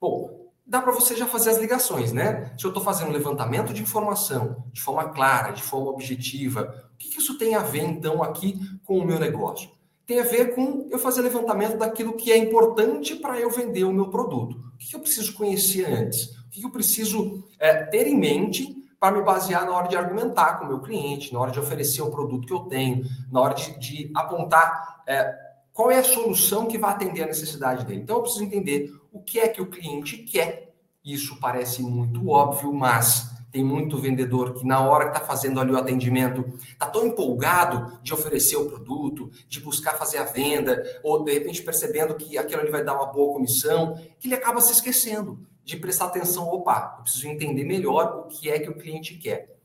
Bom, 0.00 0.48
dá 0.68 0.82
para 0.82 0.92
você 0.92 1.16
já 1.16 1.26
fazer 1.26 1.50
as 1.50 1.58
ligações, 1.58 2.12
né? 2.12 2.52
Se 2.58 2.64
eu 2.64 2.68
estou 2.68 2.82
fazendo 2.82 3.08
um 3.08 3.12
levantamento 3.12 3.72
de 3.72 3.82
informação 3.82 4.64
de 4.72 4.80
forma 4.80 5.08
clara, 5.08 5.52
de 5.52 5.62
forma 5.62 5.90
objetiva, 5.90 6.90
o 6.94 6.96
que, 6.98 7.08
que 7.08 7.18
isso 7.18 7.38
tem 7.38 7.54
a 7.54 7.62
ver, 7.62 7.84
então, 7.84 8.22
aqui 8.22 8.60
com 8.84 8.98
o 8.98 9.04
meu 9.04 9.18
negócio? 9.18 9.70
Tem 10.06 10.20
a 10.20 10.24
ver 10.24 10.54
com 10.54 10.86
eu 10.90 10.98
fazer 10.98 11.22
levantamento 11.22 11.76
daquilo 11.78 12.14
que 12.14 12.32
é 12.32 12.36
importante 12.36 13.14
para 13.16 13.38
eu 13.38 13.50
vender 13.50 13.84
o 13.84 13.92
meu 13.92 14.08
produto. 14.08 14.56
O 14.74 14.78
que, 14.78 14.88
que 14.88 14.96
eu 14.96 15.00
preciso 15.00 15.34
conhecer 15.34 15.84
antes? 15.84 16.36
O 16.46 16.50
que, 16.50 16.60
que 16.60 16.66
eu 16.66 16.70
preciso 16.70 17.44
é, 17.58 17.84
ter 17.84 18.06
em 18.06 18.16
mente 18.16 18.74
para 19.00 19.16
me 19.16 19.22
basear 19.22 19.64
na 19.64 19.72
hora 19.72 19.88
de 19.88 19.96
argumentar 19.96 20.58
com 20.58 20.64
o 20.64 20.68
meu 20.68 20.80
cliente, 20.80 21.32
na 21.32 21.40
hora 21.40 21.50
de 21.50 21.60
oferecer 21.60 22.02
o 22.02 22.10
produto 22.10 22.46
que 22.46 22.52
eu 22.52 22.60
tenho, 22.60 23.04
na 23.30 23.40
hora 23.40 23.54
de, 23.54 23.78
de 23.78 24.10
apontar 24.14 25.02
é, 25.06 25.47
qual 25.78 25.92
é 25.92 25.98
a 26.00 26.02
solução 26.02 26.66
que 26.66 26.76
vai 26.76 26.90
atender 26.90 27.22
a 27.22 27.26
necessidade 27.26 27.86
dele. 27.86 28.00
Então 28.00 28.16
eu 28.16 28.22
preciso 28.22 28.42
entender 28.42 28.92
o 29.12 29.22
que 29.22 29.38
é 29.38 29.46
que 29.46 29.62
o 29.62 29.66
cliente 29.66 30.18
quer. 30.18 30.74
Isso 31.04 31.38
parece 31.38 31.82
muito 31.82 32.28
óbvio, 32.30 32.72
mas 32.72 33.30
tem 33.52 33.62
muito 33.62 33.96
vendedor 33.96 34.54
que 34.54 34.66
na 34.66 34.80
hora 34.80 35.04
que 35.04 35.16
está 35.16 35.24
fazendo 35.24 35.60
ali 35.60 35.70
o 35.70 35.76
atendimento, 35.76 36.44
está 36.58 36.86
tão 36.86 37.06
empolgado 37.06 37.96
de 38.02 38.12
oferecer 38.12 38.56
o 38.56 38.66
produto, 38.66 39.30
de 39.48 39.60
buscar 39.60 39.92
fazer 39.92 40.18
a 40.18 40.24
venda, 40.24 40.82
ou 41.04 41.22
de 41.22 41.32
repente 41.32 41.62
percebendo 41.62 42.16
que 42.16 42.36
aquilo 42.36 42.60
ali 42.60 42.72
vai 42.72 42.82
dar 42.82 42.96
uma 42.96 43.06
boa 43.06 43.34
comissão, 43.34 43.94
que 44.18 44.26
ele 44.26 44.34
acaba 44.34 44.60
se 44.60 44.72
esquecendo 44.72 45.46
de 45.62 45.76
prestar 45.76 46.06
atenção, 46.06 46.48
opa, 46.48 46.96
eu 46.98 47.02
preciso 47.04 47.28
entender 47.28 47.62
melhor 47.62 48.24
o 48.24 48.28
que 48.28 48.50
é 48.50 48.58
que 48.58 48.68
o 48.68 48.74
cliente 48.74 49.14
quer. 49.14 49.56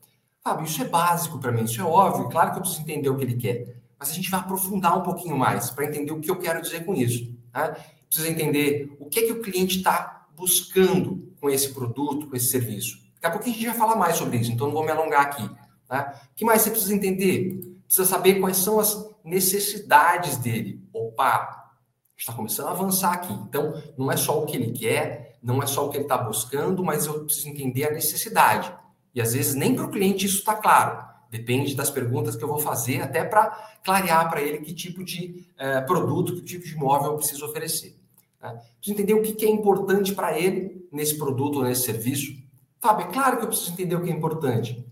Fábio, 0.44 0.64
isso 0.64 0.80
é 0.80 0.86
básico 0.86 1.40
para 1.40 1.50
mim, 1.50 1.64
isso 1.64 1.80
é 1.80 1.84
óbvio, 1.84 2.28
claro 2.28 2.52
que 2.52 2.58
eu 2.58 2.62
preciso 2.62 2.82
entender 2.82 3.08
o 3.08 3.16
que 3.16 3.24
ele 3.24 3.34
quer 3.34 3.82
mas 4.04 4.10
a 4.10 4.14
gente 4.14 4.30
vai 4.30 4.40
aprofundar 4.40 4.98
um 4.98 5.02
pouquinho 5.02 5.38
mais 5.38 5.70
para 5.70 5.86
entender 5.86 6.12
o 6.12 6.20
que 6.20 6.30
eu 6.30 6.38
quero 6.38 6.60
dizer 6.60 6.84
com 6.84 6.94
isso. 6.94 7.34
Né? 7.54 7.74
Precisa 8.06 8.28
entender 8.28 8.94
o 9.00 9.06
que 9.06 9.20
é 9.20 9.22
que 9.22 9.32
o 9.32 9.40
cliente 9.40 9.78
está 9.78 10.26
buscando 10.36 11.32
com 11.40 11.48
esse 11.48 11.72
produto, 11.72 12.28
com 12.28 12.36
esse 12.36 12.48
serviço. 12.48 12.98
Daqui 13.14 13.26
a 13.26 13.30
pouco 13.30 13.48
a 13.48 13.52
gente 13.52 13.64
vai 13.64 13.74
falar 13.74 13.96
mais 13.96 14.16
sobre 14.16 14.36
isso, 14.36 14.52
então 14.52 14.66
não 14.66 14.74
vou 14.74 14.84
me 14.84 14.90
alongar 14.90 15.22
aqui. 15.22 15.50
Tá? 15.88 16.20
O 16.32 16.34
que 16.34 16.44
mais 16.44 16.60
você 16.60 16.70
precisa 16.70 16.94
entender? 16.94 17.78
Precisa 17.86 18.06
saber 18.06 18.40
quais 18.40 18.58
são 18.58 18.78
as 18.78 19.10
necessidades 19.24 20.36
dele. 20.36 20.86
Opa, 20.92 21.72
está 22.14 22.34
começando 22.34 22.66
a 22.66 22.72
avançar 22.72 23.14
aqui. 23.14 23.32
Então, 23.32 23.72
não 23.96 24.12
é 24.12 24.18
só 24.18 24.42
o 24.42 24.44
que 24.44 24.54
ele 24.54 24.70
quer, 24.72 25.38
não 25.42 25.62
é 25.62 25.66
só 25.66 25.86
o 25.86 25.88
que 25.88 25.96
ele 25.96 26.04
está 26.04 26.18
buscando, 26.18 26.84
mas 26.84 27.06
eu 27.06 27.24
preciso 27.24 27.48
entender 27.48 27.88
a 27.88 27.92
necessidade. 27.92 28.70
E 29.14 29.20
às 29.22 29.32
vezes 29.32 29.54
nem 29.54 29.74
para 29.74 29.86
o 29.86 29.90
cliente 29.90 30.26
isso 30.26 30.40
está 30.40 30.54
claro. 30.56 31.13
Depende 31.34 31.74
das 31.74 31.90
perguntas 31.90 32.36
que 32.36 32.44
eu 32.44 32.48
vou 32.48 32.60
fazer, 32.60 33.02
até 33.02 33.24
para 33.24 33.80
clarear 33.84 34.30
para 34.30 34.40
ele 34.40 34.58
que 34.58 34.72
tipo 34.72 35.02
de 35.02 35.44
é, 35.58 35.80
produto, 35.80 36.36
que 36.36 36.42
tipo 36.42 36.64
de 36.64 36.74
imóvel 36.74 37.10
eu 37.10 37.16
preciso 37.16 37.44
oferecer. 37.44 37.98
Né? 38.40 38.50
Preciso 38.76 38.92
entender 38.92 39.14
o 39.14 39.20
que, 39.20 39.32
que 39.32 39.44
é 39.44 39.48
importante 39.48 40.14
para 40.14 40.38
ele 40.38 40.86
nesse 40.92 41.18
produto 41.18 41.56
ou 41.56 41.64
nesse 41.64 41.82
serviço. 41.82 42.40
Fábio, 42.80 43.08
é 43.08 43.12
claro 43.12 43.38
que 43.38 43.42
eu 43.42 43.48
preciso 43.48 43.72
entender 43.72 43.96
o 43.96 44.04
que 44.04 44.10
é 44.10 44.12
importante. 44.12 44.86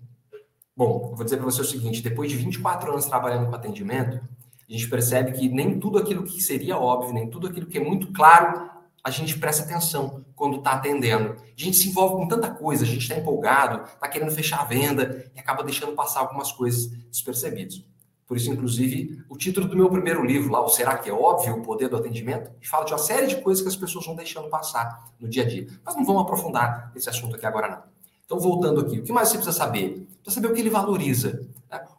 Bom, 0.77 1.11
eu 1.13 1.17
vou 1.17 1.23
dizer 1.23 1.37
para 1.37 1.45
você 1.45 1.61
o 1.61 1.65
seguinte: 1.65 2.03
depois 2.03 2.29
de 2.29 2.37
24 2.37 2.91
anos 2.91 3.05
trabalhando 3.05 3.49
com 3.49 3.55
atendimento, 3.55 4.17
a 4.17 4.21
a 4.69 4.73
gente 4.73 4.89
percebe 4.89 5.31
que 5.39 5.49
nem 5.49 5.79
tudo 5.79 5.97
aquilo 5.97 6.25
que 6.25 6.41
seria 6.41 6.77
óbvio, 6.77 7.15
nem 7.15 7.31
tudo 7.31 7.47
aquilo 7.47 7.67
que 7.67 7.79
é 7.79 7.85
muito 7.85 8.13
claro, 8.13 8.69
a 9.05 9.11
gente 9.11 9.39
presta 9.39 9.65
atenção 9.65 10.25
quando 10.37 10.59
está 10.59 10.73
atendendo. 10.73 11.37
A 11.37 11.61
gente 11.61 11.77
se 11.77 11.89
envolve 11.89 12.17
com 12.17 12.29
tanta 12.29 12.51
coisa, 12.51 12.85
a 12.85 12.87
gente 12.87 13.03
está 13.03 13.17
empolgado, 13.17 13.85
está 13.85 14.09
querendo 14.09 14.31
fechar 14.31 14.61
a 14.61 14.65
venda 14.65 15.31
e 15.35 15.41
acaba 15.41 15.65
deixando 15.65 15.93
passar 15.93 16.21
algumas 16.21 16.53
coisas 16.53 16.87
despercebidas. 17.11 17.85
Por 18.27 18.37
isso, 18.37 18.51
inclusive, 18.51 19.23
o 19.29 19.37
título 19.37 19.69
do 19.69 19.77
meu 19.77 19.91
primeiro 19.91 20.25
livro, 20.25 20.51
lá, 20.51 20.65
o 20.65 20.69
Será 20.69 20.97
que 20.97 21.11
é 21.11 21.13
óbvio 21.13 21.57
o 21.57 21.63
poder 21.63 21.89
do 21.89 21.97
atendimento, 21.97 22.51
fala 22.63 22.85
de 22.85 22.93
uma 22.93 22.99
série 22.99 23.27
de 23.27 23.37
coisas 23.43 23.61
que 23.61 23.69
as 23.69 23.77
pessoas 23.77 24.07
vão 24.07 24.15
deixando 24.15 24.49
passar 24.49 25.05
no 25.21 25.29
dia 25.29 25.43
a 25.43 25.47
dia. 25.47 25.67
Mas 25.85 25.97
não 25.97 26.05
vamos 26.05 26.23
aprofundar 26.23 26.93
esse 26.95 27.11
assunto 27.11 27.37
aqui 27.37 27.45
agora, 27.45 27.69
não. 27.69 27.83
Então, 28.25 28.39
voltando 28.39 28.81
aqui, 28.81 29.01
o 29.01 29.03
que 29.03 29.13
mais 29.13 29.29
você 29.29 29.35
precisa 29.35 29.55
saber? 29.55 30.07
Precisa 30.23 30.41
saber 30.41 30.47
o 30.47 30.55
que 30.55 30.61
ele 30.61 30.71
valoriza. 30.71 31.47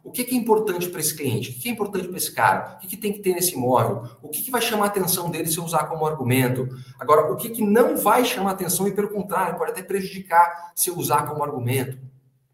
O 0.04 0.12
que 0.12 0.20
é 0.20 0.34
importante 0.34 0.90
para 0.90 1.00
esse 1.00 1.16
cliente? 1.16 1.50
O 1.50 1.54
que 1.54 1.66
é 1.66 1.72
importante 1.72 2.06
para 2.06 2.18
esse 2.18 2.30
cara? 2.30 2.76
O 2.76 2.86
que 2.86 2.94
tem 2.94 3.10
que 3.10 3.20
ter 3.20 3.32
nesse 3.32 3.54
imóvel? 3.54 4.06
O 4.22 4.28
que 4.28 4.50
vai 4.50 4.60
chamar 4.60 4.84
a 4.84 4.88
atenção 4.88 5.30
dele 5.30 5.48
se 5.48 5.56
eu 5.56 5.64
usar 5.64 5.86
como 5.86 6.04
argumento? 6.06 6.68
Agora, 7.00 7.32
o 7.32 7.36
que 7.36 7.64
não 7.64 7.96
vai 7.96 8.22
chamar 8.22 8.50
a 8.50 8.52
atenção 8.52 8.86
e, 8.86 8.92
pelo 8.92 9.08
contrário, 9.08 9.56
pode 9.56 9.70
até 9.70 9.82
prejudicar 9.82 10.72
se 10.76 10.90
eu 10.90 10.98
usar 10.98 11.26
como 11.26 11.42
argumento? 11.42 11.98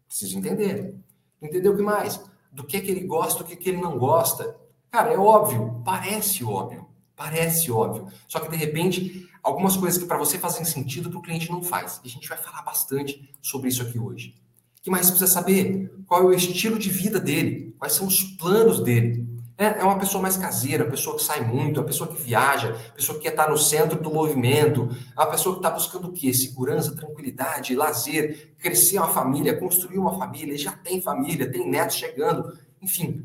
Preciso 0.07 0.37
entender. 0.37 0.95
Entender 1.41 1.67
o 1.67 1.75
que 1.75 1.83
mais? 1.83 2.21
Do 2.53 2.63
que 2.63 2.77
é 2.77 2.79
que 2.79 2.89
ele 2.89 3.05
gosta, 3.05 3.43
do 3.43 3.49
que, 3.49 3.57
que 3.57 3.69
ele 3.69 3.81
não 3.81 3.97
gosta. 3.97 4.55
Cara, 4.89 5.11
é 5.11 5.17
óbvio, 5.17 5.81
parece 5.83 6.45
óbvio, 6.45 6.87
parece 7.17 7.69
óbvio. 7.69 8.07
Só 8.29 8.39
que, 8.39 8.49
de 8.49 8.55
repente, 8.55 9.27
algumas 9.43 9.75
coisas 9.75 10.01
que 10.01 10.07
para 10.07 10.17
você 10.17 10.39
fazem 10.39 10.63
sentido, 10.63 11.09
para 11.09 11.19
o 11.19 11.21
cliente 11.21 11.51
não 11.51 11.61
faz. 11.61 11.99
E 12.03 12.07
a 12.07 12.11
gente 12.11 12.29
vai 12.29 12.37
falar 12.37 12.61
bastante 12.61 13.29
sobre 13.41 13.67
isso 13.67 13.81
aqui 13.81 13.99
hoje. 13.99 14.35
Que 14.81 14.89
mais 14.89 15.09
precisa 15.09 15.31
saber? 15.31 15.91
Qual 16.07 16.21
é 16.21 16.25
o 16.25 16.33
estilo 16.33 16.79
de 16.79 16.89
vida 16.89 17.19
dele? 17.19 17.75
Quais 17.77 17.93
são 17.93 18.07
os 18.07 18.23
planos 18.23 18.81
dele? 18.83 19.31
É, 19.57 19.79
é 19.79 19.83
uma 19.83 19.99
pessoa 19.99 20.21
mais 20.21 20.37
caseira, 20.37 20.83
uma 20.83 20.89
pessoa 20.89 21.15
que 21.15 21.23
sai 21.23 21.45
muito, 21.45 21.79
uma 21.79 21.85
pessoa 21.85 22.09
que 22.09 22.19
viaja, 22.19 22.69
uma 22.69 22.95
pessoa 22.95 23.15
que 23.15 23.25
quer 23.25 23.29
estar 23.29 23.47
no 23.47 23.57
centro 23.57 24.01
do 24.01 24.11
movimento, 24.11 24.89
uma 25.15 25.27
pessoa 25.27 25.53
que 25.53 25.59
está 25.59 25.69
buscando 25.69 26.07
o 26.07 26.11
quê? 26.11 26.33
Segurança, 26.33 26.95
tranquilidade, 26.95 27.75
lazer, 27.75 28.55
crescer 28.57 28.97
uma 28.97 29.09
família, 29.09 29.55
construir 29.55 29.99
uma 29.99 30.17
família, 30.17 30.57
já 30.57 30.71
tem 30.71 30.99
família, 30.99 31.51
tem 31.51 31.69
netos 31.69 31.97
chegando, 31.97 32.57
enfim. 32.81 33.23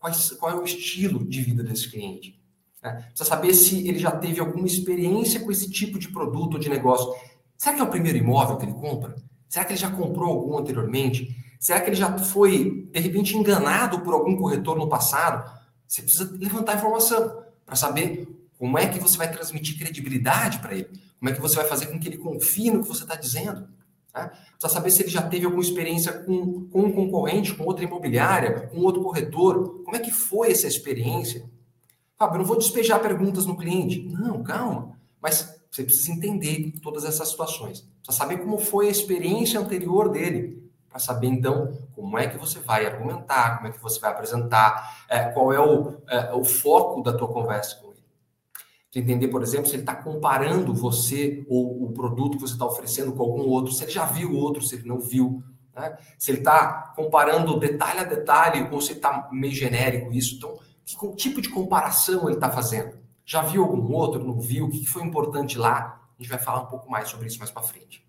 Quais, 0.00 0.30
qual 0.32 0.50
é 0.50 0.56
o 0.56 0.64
estilo 0.64 1.24
de 1.24 1.42
vida 1.42 1.62
desse 1.62 1.88
cliente? 1.88 2.40
Né? 2.82 2.94
Precisa 3.10 3.28
saber 3.28 3.54
se 3.54 3.86
ele 3.86 4.00
já 4.00 4.10
teve 4.10 4.40
alguma 4.40 4.66
experiência 4.66 5.38
com 5.38 5.52
esse 5.52 5.70
tipo 5.70 5.96
de 5.96 6.08
produto 6.08 6.54
ou 6.54 6.60
de 6.60 6.68
negócio. 6.68 7.14
Será 7.56 7.76
que 7.76 7.80
é 7.80 7.84
o 7.84 7.90
primeiro 7.90 8.18
imóvel 8.18 8.56
que 8.56 8.64
ele 8.64 8.74
compra? 8.74 9.14
Será 9.48 9.64
que 9.64 9.72
ele 9.72 9.80
já 9.80 9.90
comprou 9.90 10.30
algum 10.30 10.58
anteriormente? 10.58 11.34
Será 11.58 11.80
que 11.80 11.88
ele 11.88 11.96
já 11.96 12.16
foi, 12.18 12.88
de 12.92 13.00
repente, 13.00 13.36
enganado 13.36 14.00
por 14.00 14.14
algum 14.14 14.36
corretor 14.36 14.76
no 14.76 14.88
passado? 14.88 15.50
Você 15.86 16.02
precisa 16.02 16.30
levantar 16.38 16.76
informação 16.76 17.42
para 17.64 17.74
saber 17.74 18.28
como 18.58 18.78
é 18.78 18.86
que 18.86 19.00
você 19.00 19.16
vai 19.16 19.30
transmitir 19.30 19.78
credibilidade 19.78 20.58
para 20.58 20.74
ele. 20.74 20.88
Como 21.18 21.30
é 21.30 21.34
que 21.34 21.40
você 21.40 21.56
vai 21.56 21.66
fazer 21.66 21.86
com 21.86 21.98
que 21.98 22.08
ele 22.08 22.18
confie 22.18 22.70
no 22.70 22.82
que 22.82 22.88
você 22.88 23.02
está 23.02 23.16
dizendo. 23.16 23.68
Né? 24.14 24.30
Precisa 24.58 24.68
saber 24.68 24.90
se 24.90 25.02
ele 25.02 25.10
já 25.10 25.22
teve 25.22 25.44
alguma 25.44 25.62
experiência 25.62 26.12
com, 26.12 26.68
com 26.68 26.82
um 26.82 26.92
concorrente, 26.92 27.54
com 27.54 27.64
outra 27.64 27.84
imobiliária, 27.84 28.68
com 28.68 28.80
outro 28.80 29.02
corretor. 29.02 29.82
Como 29.84 29.96
é 29.96 29.98
que 29.98 30.10
foi 30.10 30.52
essa 30.52 30.66
experiência? 30.66 31.44
Fábio, 32.16 32.34
eu 32.34 32.38
não 32.38 32.44
vou 32.44 32.58
despejar 32.58 33.00
perguntas 33.00 33.46
no 33.46 33.56
cliente. 33.56 34.08
Não, 34.08 34.42
calma. 34.42 34.98
Mas 35.20 35.57
você 35.70 35.84
precisa 35.84 36.12
entender 36.12 36.72
todas 36.82 37.04
essas 37.04 37.28
situações. 37.28 37.80
Precisa 38.02 38.24
saber 38.24 38.38
como 38.38 38.58
foi 38.58 38.88
a 38.88 38.90
experiência 38.90 39.60
anterior 39.60 40.10
dele. 40.10 40.68
Para 40.88 40.98
saber, 40.98 41.26
então, 41.26 41.76
como 41.94 42.18
é 42.18 42.26
que 42.26 42.38
você 42.38 42.58
vai 42.60 42.86
argumentar, 42.86 43.56
como 43.56 43.68
é 43.68 43.72
que 43.72 43.82
você 43.82 44.00
vai 44.00 44.10
apresentar, 44.10 45.04
é, 45.08 45.24
qual 45.24 45.52
é 45.52 45.60
o, 45.60 46.00
é, 46.08 46.32
o 46.32 46.42
foco 46.44 47.02
da 47.02 47.12
tua 47.12 47.28
conversa 47.28 47.76
com 47.76 47.92
ele. 47.92 48.02
De 48.90 49.00
entender, 49.00 49.28
por 49.28 49.42
exemplo, 49.42 49.66
se 49.66 49.74
ele 49.74 49.82
está 49.82 49.94
comparando 49.94 50.74
você 50.74 51.44
ou 51.46 51.84
o 51.84 51.92
produto 51.92 52.36
que 52.36 52.40
você 52.40 52.54
está 52.54 52.64
oferecendo 52.64 53.12
com 53.12 53.22
algum 53.22 53.42
outro, 53.42 53.72
se 53.72 53.84
ele 53.84 53.92
já 53.92 54.06
viu 54.06 54.34
outro, 54.34 54.62
se 54.62 54.76
ele 54.76 54.88
não 54.88 54.98
viu. 54.98 55.42
Né? 55.76 55.96
Se 56.18 56.30
ele 56.30 56.38
está 56.38 56.94
comparando 56.96 57.60
detalhe 57.60 58.00
a 58.00 58.04
detalhe 58.04 58.66
ou 58.72 58.80
se 58.80 58.92
está 58.92 59.28
meio 59.30 59.54
genérico 59.54 60.12
isso. 60.14 60.36
Então, 60.36 60.58
que 60.84 61.16
tipo 61.16 61.42
de 61.42 61.50
comparação 61.50 62.24
ele 62.24 62.36
está 62.36 62.50
fazendo? 62.50 62.96
Já 63.28 63.42
viu 63.42 63.62
algum 63.62 63.92
outro? 63.92 64.24
Não 64.24 64.40
viu? 64.40 64.64
O 64.64 64.70
que 64.70 64.86
foi 64.86 65.02
importante 65.02 65.58
lá? 65.58 66.00
A 66.18 66.22
gente 66.22 66.30
vai 66.30 66.38
falar 66.38 66.62
um 66.62 66.66
pouco 66.66 66.90
mais 66.90 67.10
sobre 67.10 67.26
isso 67.26 67.38
mais 67.38 67.50
para 67.50 67.62
frente. 67.62 68.02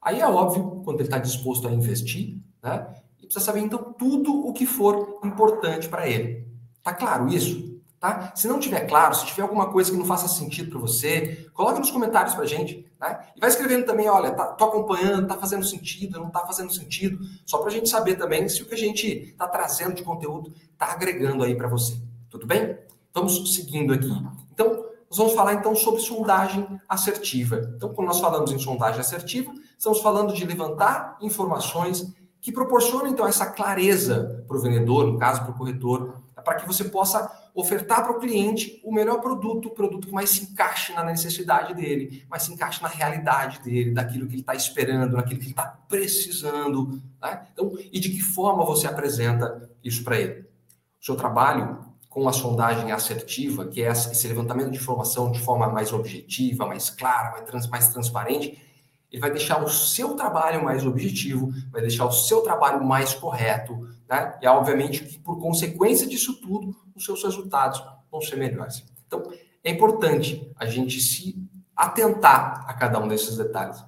Aí 0.00 0.18
é 0.18 0.26
óbvio, 0.26 0.80
quando 0.82 1.00
ele 1.00 1.08
está 1.08 1.18
disposto 1.18 1.68
a 1.68 1.70
investir, 1.70 2.38
né? 2.62 2.86
Ele 3.18 3.26
precisa 3.26 3.44
saber 3.44 3.60
então 3.60 3.92
tudo 3.92 4.46
o 4.46 4.54
que 4.54 4.64
for 4.64 5.20
importante 5.22 5.90
para 5.90 6.08
ele. 6.08 6.48
Tá 6.82 6.94
claro 6.94 7.28
isso? 7.28 7.78
Tá? 8.00 8.32
Se 8.34 8.48
não 8.48 8.58
tiver 8.58 8.86
claro, 8.86 9.14
se 9.14 9.26
tiver 9.26 9.42
alguma 9.42 9.70
coisa 9.70 9.90
que 9.90 9.96
não 9.98 10.06
faça 10.06 10.26
sentido 10.26 10.70
para 10.70 10.80
você, 10.80 11.46
coloque 11.52 11.78
nos 11.78 11.90
comentários 11.90 12.34
para 12.34 12.46
gente, 12.46 12.90
né? 12.98 13.20
E 13.36 13.40
vai 13.40 13.50
escrevendo 13.50 13.84
também, 13.84 14.08
olha, 14.08 14.30
tá, 14.30 14.46
tô 14.46 14.64
acompanhando, 14.64 15.28
tá 15.28 15.36
fazendo 15.36 15.66
sentido, 15.66 16.18
não 16.18 16.30
tá 16.30 16.46
fazendo 16.46 16.72
sentido, 16.72 17.18
só 17.44 17.58
para 17.58 17.68
a 17.68 17.72
gente 17.72 17.90
saber 17.90 18.16
também 18.16 18.48
se 18.48 18.62
o 18.62 18.66
que 18.66 18.74
a 18.74 18.78
gente 18.78 19.34
tá 19.36 19.46
trazendo 19.46 19.96
de 19.96 20.02
conteúdo 20.02 20.50
tá 20.78 20.92
agregando 20.92 21.44
aí 21.44 21.54
para 21.54 21.68
você. 21.68 22.00
Tudo 22.30 22.46
bem? 22.46 22.78
Vamos 23.12 23.54
seguindo 23.54 23.92
aqui. 23.92 24.10
Então, 24.52 24.84
nós 25.10 25.18
vamos 25.18 25.34
falar 25.34 25.54
então 25.54 25.74
sobre 25.74 26.00
sondagem 26.00 26.66
assertiva. 26.88 27.72
Então, 27.76 27.92
quando 27.92 28.08
nós 28.08 28.20
falamos 28.20 28.52
em 28.52 28.58
sondagem 28.58 29.00
assertiva, 29.00 29.52
estamos 29.76 30.00
falando 30.00 30.32
de 30.32 30.44
levantar 30.44 31.18
informações 31.20 32.14
que 32.40 32.52
proporcionam 32.52 33.08
então 33.08 33.26
essa 33.26 33.46
clareza 33.46 34.44
para 34.46 34.56
o 34.56 34.60
vendedor, 34.60 35.06
no 35.06 35.18
caso 35.18 35.42
para 35.42 35.50
o 35.50 35.54
corretor, 35.54 36.14
para 36.44 36.54
que 36.54 36.66
você 36.66 36.84
possa 36.84 37.30
ofertar 37.54 38.04
para 38.04 38.16
o 38.16 38.20
cliente 38.20 38.80
o 38.84 38.92
melhor 38.92 39.20
produto, 39.20 39.66
o 39.66 39.70
produto 39.72 40.06
que 40.06 40.12
mais 40.12 40.30
se 40.30 40.44
encaixe 40.44 40.92
na 40.94 41.04
necessidade 41.04 41.74
dele, 41.74 42.24
mais 42.30 42.44
se 42.44 42.52
encaixe 42.52 42.80
na 42.80 42.88
realidade 42.88 43.60
dele, 43.60 43.90
daquilo 43.90 44.26
que 44.26 44.34
ele 44.34 44.40
está 44.42 44.54
esperando, 44.54 45.16
naquilo 45.16 45.40
que 45.40 45.46
ele 45.46 45.52
está 45.52 45.66
precisando. 45.88 47.00
Né? 47.20 47.46
Então, 47.52 47.72
e 47.92 47.98
de 47.98 48.10
que 48.10 48.22
forma 48.22 48.64
você 48.64 48.86
apresenta 48.86 49.68
isso 49.82 50.02
para 50.04 50.18
ele? 50.18 50.42
O 51.00 51.04
seu 51.04 51.16
trabalho 51.16 51.89
com 52.10 52.28
a 52.28 52.32
sondagem 52.32 52.90
assertiva, 52.90 53.68
que 53.68 53.80
é 53.80 53.88
esse 53.88 54.26
levantamento 54.26 54.72
de 54.72 54.78
informação 54.78 55.30
de 55.30 55.38
forma 55.38 55.68
mais 55.68 55.92
objetiva, 55.92 56.66
mais 56.66 56.90
clara, 56.90 57.30
mais, 57.30 57.44
trans, 57.44 57.68
mais 57.68 57.88
transparente, 57.88 58.60
ele 59.12 59.20
vai 59.20 59.30
deixar 59.30 59.62
o 59.62 59.68
seu 59.68 60.16
trabalho 60.16 60.62
mais 60.64 60.84
objetivo, 60.84 61.52
vai 61.70 61.80
deixar 61.80 62.04
o 62.06 62.12
seu 62.12 62.42
trabalho 62.42 62.84
mais 62.84 63.14
correto, 63.14 63.88
né? 64.08 64.36
E 64.42 64.46
obviamente 64.48 65.04
que 65.04 65.18
por 65.20 65.38
consequência 65.38 66.06
disso 66.06 66.40
tudo, 66.40 66.76
os 66.96 67.04
seus 67.04 67.22
resultados 67.22 67.82
vão 68.10 68.20
ser 68.20 68.36
melhores. 68.36 68.84
Então, 69.06 69.22
é 69.62 69.70
importante 69.70 70.52
a 70.56 70.66
gente 70.66 71.00
se 71.00 71.36
atentar 71.76 72.64
a 72.68 72.74
cada 72.74 72.98
um 72.98 73.06
desses 73.06 73.36
detalhes. 73.36 73.82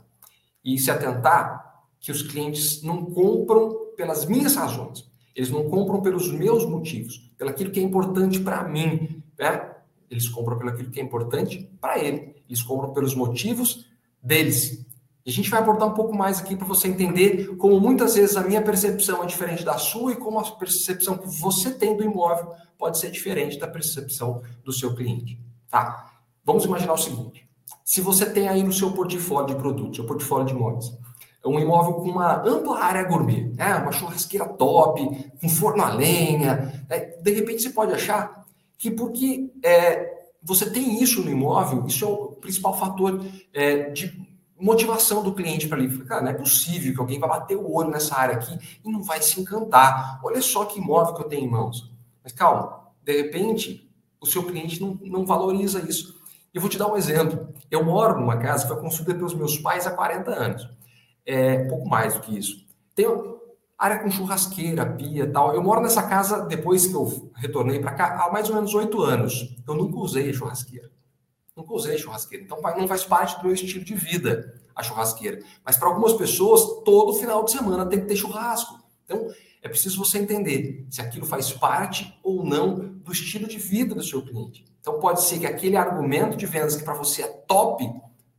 E 0.65 0.79
se 0.79 0.93
atentar 0.93 1.83
que 1.99 2.13
os 2.13 2.23
clientes 2.23 2.83
não 2.83 3.05
compram 3.05 3.93
pelas 3.97 4.25
minhas 4.25 4.55
razões, 4.55 5.11
eles 5.35 5.51
não 5.51 5.69
compram 5.69 6.01
pelos 6.01 6.31
meus 6.31 6.67
motivos, 6.67 7.31
pelo 7.39 7.51
aquilo 7.51 7.71
que 7.71 7.81
é 7.81 7.83
importante 7.83 8.41
para 8.41 8.65
mim, 8.65 9.23
né? 9.39 9.73
Eles 10.11 10.29
compram 10.29 10.59
pelo 10.59 10.71
aquilo 10.71 10.91
que 10.91 11.01
é 11.01 11.03
importante 11.03 11.71
para 11.81 11.99
ele. 11.99 12.35
Eles 12.47 12.63
compram 12.63 12.93
pelos 12.93 13.15
motivos 13.15 13.87
deles. 14.23 14.87
E 15.25 15.31
a 15.31 15.33
gente 15.33 15.49
vai 15.49 15.61
abordar 15.61 15.89
um 15.89 15.95
pouco 15.95 16.15
mais 16.15 16.39
aqui 16.39 16.55
para 16.55 16.67
você 16.67 16.89
entender 16.89 17.57
como 17.57 17.81
muitas 17.81 18.15
vezes 18.15 18.37
a 18.37 18.43
minha 18.43 18.61
percepção 18.61 19.23
é 19.23 19.27
diferente 19.27 19.65
da 19.65 19.79
sua 19.79 20.13
e 20.13 20.17
como 20.17 20.39
a 20.39 20.51
percepção 20.51 21.17
que 21.17 21.29
você 21.29 21.73
tem 21.73 21.97
do 21.97 22.05
imóvel 22.05 22.53
pode 22.77 22.99
ser 22.99 23.11
diferente 23.11 23.59
da 23.59 23.67
percepção 23.67 24.43
do 24.63 24.73
seu 24.73 24.95
cliente. 24.95 25.41
Tá? 25.71 26.13
Vamos 26.45 26.65
imaginar 26.65 26.93
o 26.93 26.99
seguinte: 26.99 27.49
se 27.83 28.01
você 28.01 28.29
tem 28.29 28.49
aí 28.49 28.63
no 28.63 28.73
seu 28.73 28.93
portfólio 28.93 29.55
de 29.55 29.61
produtos, 29.63 29.97
seu 29.97 30.05
portfólio 30.05 30.47
de 30.47 30.53
imóveis, 30.53 30.93
um 31.49 31.59
imóvel 31.59 31.95
com 31.95 32.09
uma 32.09 32.41
ampla 32.47 32.79
área 32.79 33.05
gourmet, 33.05 33.53
né? 33.57 33.77
uma 33.77 33.93
churrasqueira 33.93 34.47
top, 34.47 35.33
com 35.41 35.49
forno 35.49 35.83
a 35.83 35.93
lenha, 35.93 36.85
né? 36.89 36.99
de 37.21 37.33
repente 37.33 37.63
você 37.63 37.71
pode 37.71 37.93
achar 37.93 38.45
que 38.79 38.91
porque 38.91 39.51
é, 39.65 40.11
você 40.43 40.71
tem 40.71 41.03
isso 41.03 41.23
no 41.23 41.31
imóvel, 41.31 41.85
isso 41.87 42.05
é 42.05 42.09
o 42.09 42.29
principal 42.41 42.77
fator 42.79 43.25
é, 43.53 43.91
de 43.91 44.13
motivação 44.63 45.23
do 45.23 45.35
cliente 45.35 45.67
para 45.67 45.77
ali. 45.77 45.99
Cara, 46.05 46.23
não 46.23 46.31
é 46.31 46.35
possível 46.35 46.95
que 46.95 47.01
alguém 47.01 47.19
vai 47.19 47.29
bater 47.29 47.57
o 47.57 47.73
olho 47.73 47.91
nessa 47.91 48.17
área 48.17 48.37
aqui 48.37 48.57
e 48.85 48.91
não 48.91 49.03
vai 49.03 49.21
se 49.21 49.41
encantar. 49.41 50.21
Olha 50.23 50.41
só 50.41 50.65
que 50.65 50.79
imóvel 50.79 51.15
que 51.15 51.23
eu 51.23 51.29
tenho 51.29 51.47
em 51.47 51.51
mãos. 51.51 51.93
Mas 52.23 52.33
calma, 52.33 52.89
de 53.03 53.23
repente, 53.23 53.91
o 54.21 54.27
seu 54.27 54.45
cliente 54.45 54.81
não, 54.81 54.97
não 55.03 55.27
valoriza 55.27 55.81
isso. 55.81 56.23
Eu 56.55 56.61
vou 56.61 56.71
te 56.71 56.79
dar 56.79 56.87
um 56.87 56.97
exemplo. 56.97 57.49
Eu 57.71 57.85
moro 57.85 58.21
numa 58.21 58.37
casa 58.37 58.63
que 58.63 58.73
foi 58.73 58.81
construída 58.81 59.15
pelos 59.15 59.35
meus 59.35 59.59
pais 59.59 59.87
há 59.87 59.91
40 59.91 60.31
anos. 60.31 60.69
É 61.25 61.65
pouco 61.65 61.89
mais 61.89 62.15
do 62.15 62.21
que 62.21 62.37
isso. 62.37 62.67
Tem 62.95 63.07
área 63.79 63.99
com 63.99 64.11
churrasqueira, 64.11 64.87
pia 64.87 65.31
tal. 65.31 65.55
Eu 65.55 65.63
moro 65.63 65.81
nessa 65.81 66.05
casa 66.05 66.45
depois 66.47 66.87
que 66.87 66.95
eu 66.95 67.31
retornei 67.35 67.81
para 67.81 67.93
cá 67.93 68.25
há 68.25 68.33
mais 68.33 68.49
ou 68.49 68.55
menos 68.55 68.75
oito 68.75 69.03
anos. 69.03 69.57
Eu 69.67 69.75
nunca 69.75 69.99
usei 69.99 70.33
churrasqueira. 70.33 70.91
Nunca 71.57 71.75
usei 71.75 71.99
churrasqueira. 71.99 72.45
Então 72.45 72.61
não 72.61 72.87
faz 72.87 73.05
parte 73.05 73.37
do 73.39 73.45
meu 73.45 73.55
estilo 73.55 73.85
de 73.85 73.95
vida 73.95 74.55
a 74.75 74.83
churrasqueira. 74.83 75.41
Mas 75.65 75.77
para 75.77 75.89
algumas 75.89 76.13
pessoas, 76.13 76.83
todo 76.85 77.15
final 77.15 77.45
de 77.45 77.51
semana 77.51 77.85
tem 77.85 78.01
que 78.01 78.07
ter 78.07 78.17
churrasco. 78.17 78.79
Então 79.05 79.29
é 79.61 79.69
preciso 79.69 79.99
você 79.99 80.19
entender 80.19 80.87
se 80.91 81.01
aquilo 81.01 81.27
faz 81.27 81.53
parte 81.53 82.19
ou 82.23 82.45
não 82.45 82.77
do 82.77 83.13
estilo 83.13 83.47
de 83.47 83.59
vida 83.59 83.95
do 83.95 84.03
seu 84.03 84.23
cliente. 84.23 84.65
Então 84.81 84.99
pode 84.99 85.23
ser 85.23 85.39
que 85.39 85.47
aquele 85.47 85.77
argumento 85.77 86.37
de 86.37 86.47
vendas 86.47 86.77
que 86.77 86.85
para 86.85 86.95
você 86.95 87.23
é 87.23 87.29
top, 87.29 87.85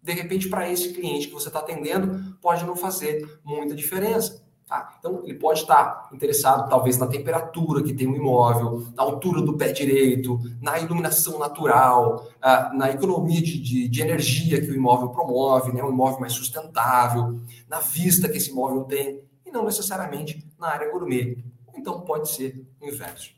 de 0.03 0.11
repente 0.11 0.49
para 0.49 0.69
esse 0.69 0.93
cliente 0.93 1.27
que 1.27 1.33
você 1.33 1.47
está 1.47 1.59
atendendo 1.59 2.35
pode 2.41 2.65
não 2.65 2.75
fazer 2.75 3.39
muita 3.43 3.73
diferença. 3.73 4.43
Tá? 4.67 4.95
Então 4.99 5.21
ele 5.23 5.35
pode 5.35 5.61
estar 5.61 6.09
interessado 6.11 6.69
talvez 6.69 6.97
na 6.97 7.07
temperatura 7.07 7.83
que 7.83 7.93
tem 7.93 8.07
o 8.07 8.15
imóvel, 8.15 8.87
na 8.95 9.03
altura 9.03 9.41
do 9.41 9.57
pé 9.57 9.71
direito, 9.71 10.39
na 10.61 10.79
iluminação 10.79 11.39
natural, 11.39 12.27
ah, 12.41 12.71
na 12.73 12.91
economia 12.91 13.41
de, 13.41 13.59
de, 13.61 13.87
de 13.87 14.01
energia 14.01 14.61
que 14.61 14.71
o 14.71 14.75
imóvel 14.75 15.09
promove, 15.09 15.71
né? 15.71 15.83
um 15.83 15.89
imóvel 15.89 16.19
mais 16.19 16.33
sustentável, 16.33 17.39
na 17.69 17.79
vista 17.79 18.27
que 18.27 18.37
esse 18.37 18.51
imóvel 18.51 18.83
tem, 18.83 19.21
e 19.45 19.51
não 19.51 19.65
necessariamente 19.65 20.45
na 20.59 20.67
área 20.67 20.91
gourmet. 20.91 21.43
Então 21.75 22.01
pode 22.01 22.29
ser 22.29 22.65
o 22.81 22.87
inverso. 22.87 23.31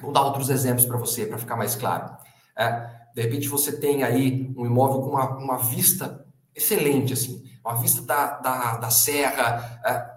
Vou 0.00 0.12
dar 0.12 0.22
outros 0.22 0.48
exemplos 0.48 0.84
para 0.84 0.96
você, 0.96 1.26
para 1.26 1.38
ficar 1.38 1.56
mais 1.56 1.74
claro. 1.74 2.16
É, 2.56 2.90
de 3.18 3.24
repente 3.24 3.48
você 3.48 3.72
tem 3.72 4.04
aí 4.04 4.48
um 4.56 4.64
imóvel 4.64 5.02
com 5.02 5.10
uma, 5.10 5.36
uma 5.38 5.56
vista 5.56 6.24
excelente, 6.54 7.14
assim, 7.14 7.42
uma 7.64 7.74
vista 7.74 8.00
da, 8.02 8.38
da, 8.38 8.76
da 8.76 8.90
serra, 8.90 9.80
é, 9.84 10.08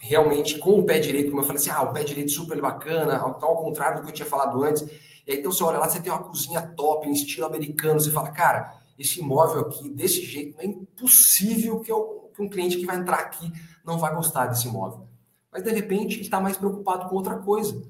realmente 0.00 0.56
com 0.56 0.78
o 0.78 0.82
pé 0.82 0.98
direito, 0.98 1.28
como 1.28 1.42
eu 1.42 1.46
falei 1.46 1.60
assim, 1.60 1.68
ah, 1.68 1.82
o 1.82 1.92
pé 1.92 2.02
direito 2.02 2.30
super 2.30 2.58
bacana, 2.58 3.18
ao, 3.18 3.44
ao 3.44 3.62
contrário 3.62 3.98
do 3.98 4.04
que 4.04 4.10
eu 4.10 4.14
tinha 4.14 4.26
falado 4.26 4.64
antes. 4.64 4.80
E 5.26 5.32
aí, 5.32 5.38
então 5.38 5.52
você 5.52 5.62
olha 5.62 5.76
lá, 5.76 5.86
você 5.86 6.00
tem 6.00 6.10
uma 6.10 6.22
cozinha 6.22 6.62
top, 6.62 7.06
em 7.06 7.12
estilo 7.12 7.44
americano, 7.44 8.00
você 8.00 8.10
fala, 8.10 8.30
cara, 8.30 8.74
esse 8.98 9.20
imóvel 9.20 9.60
aqui, 9.60 9.90
desse 9.90 10.24
jeito, 10.24 10.58
é 10.58 10.64
impossível 10.64 11.80
que, 11.80 11.92
eu, 11.92 12.30
que 12.34 12.40
um 12.40 12.48
cliente 12.48 12.78
que 12.78 12.86
vai 12.86 12.96
entrar 12.96 13.18
aqui 13.18 13.52
não 13.84 13.98
vai 13.98 14.14
gostar 14.14 14.46
desse 14.46 14.66
imóvel. 14.66 15.06
Mas, 15.52 15.62
de 15.62 15.70
repente, 15.72 16.14
ele 16.14 16.22
está 16.22 16.40
mais 16.40 16.56
preocupado 16.56 17.06
com 17.10 17.16
outra 17.16 17.36
coisa 17.36 17.82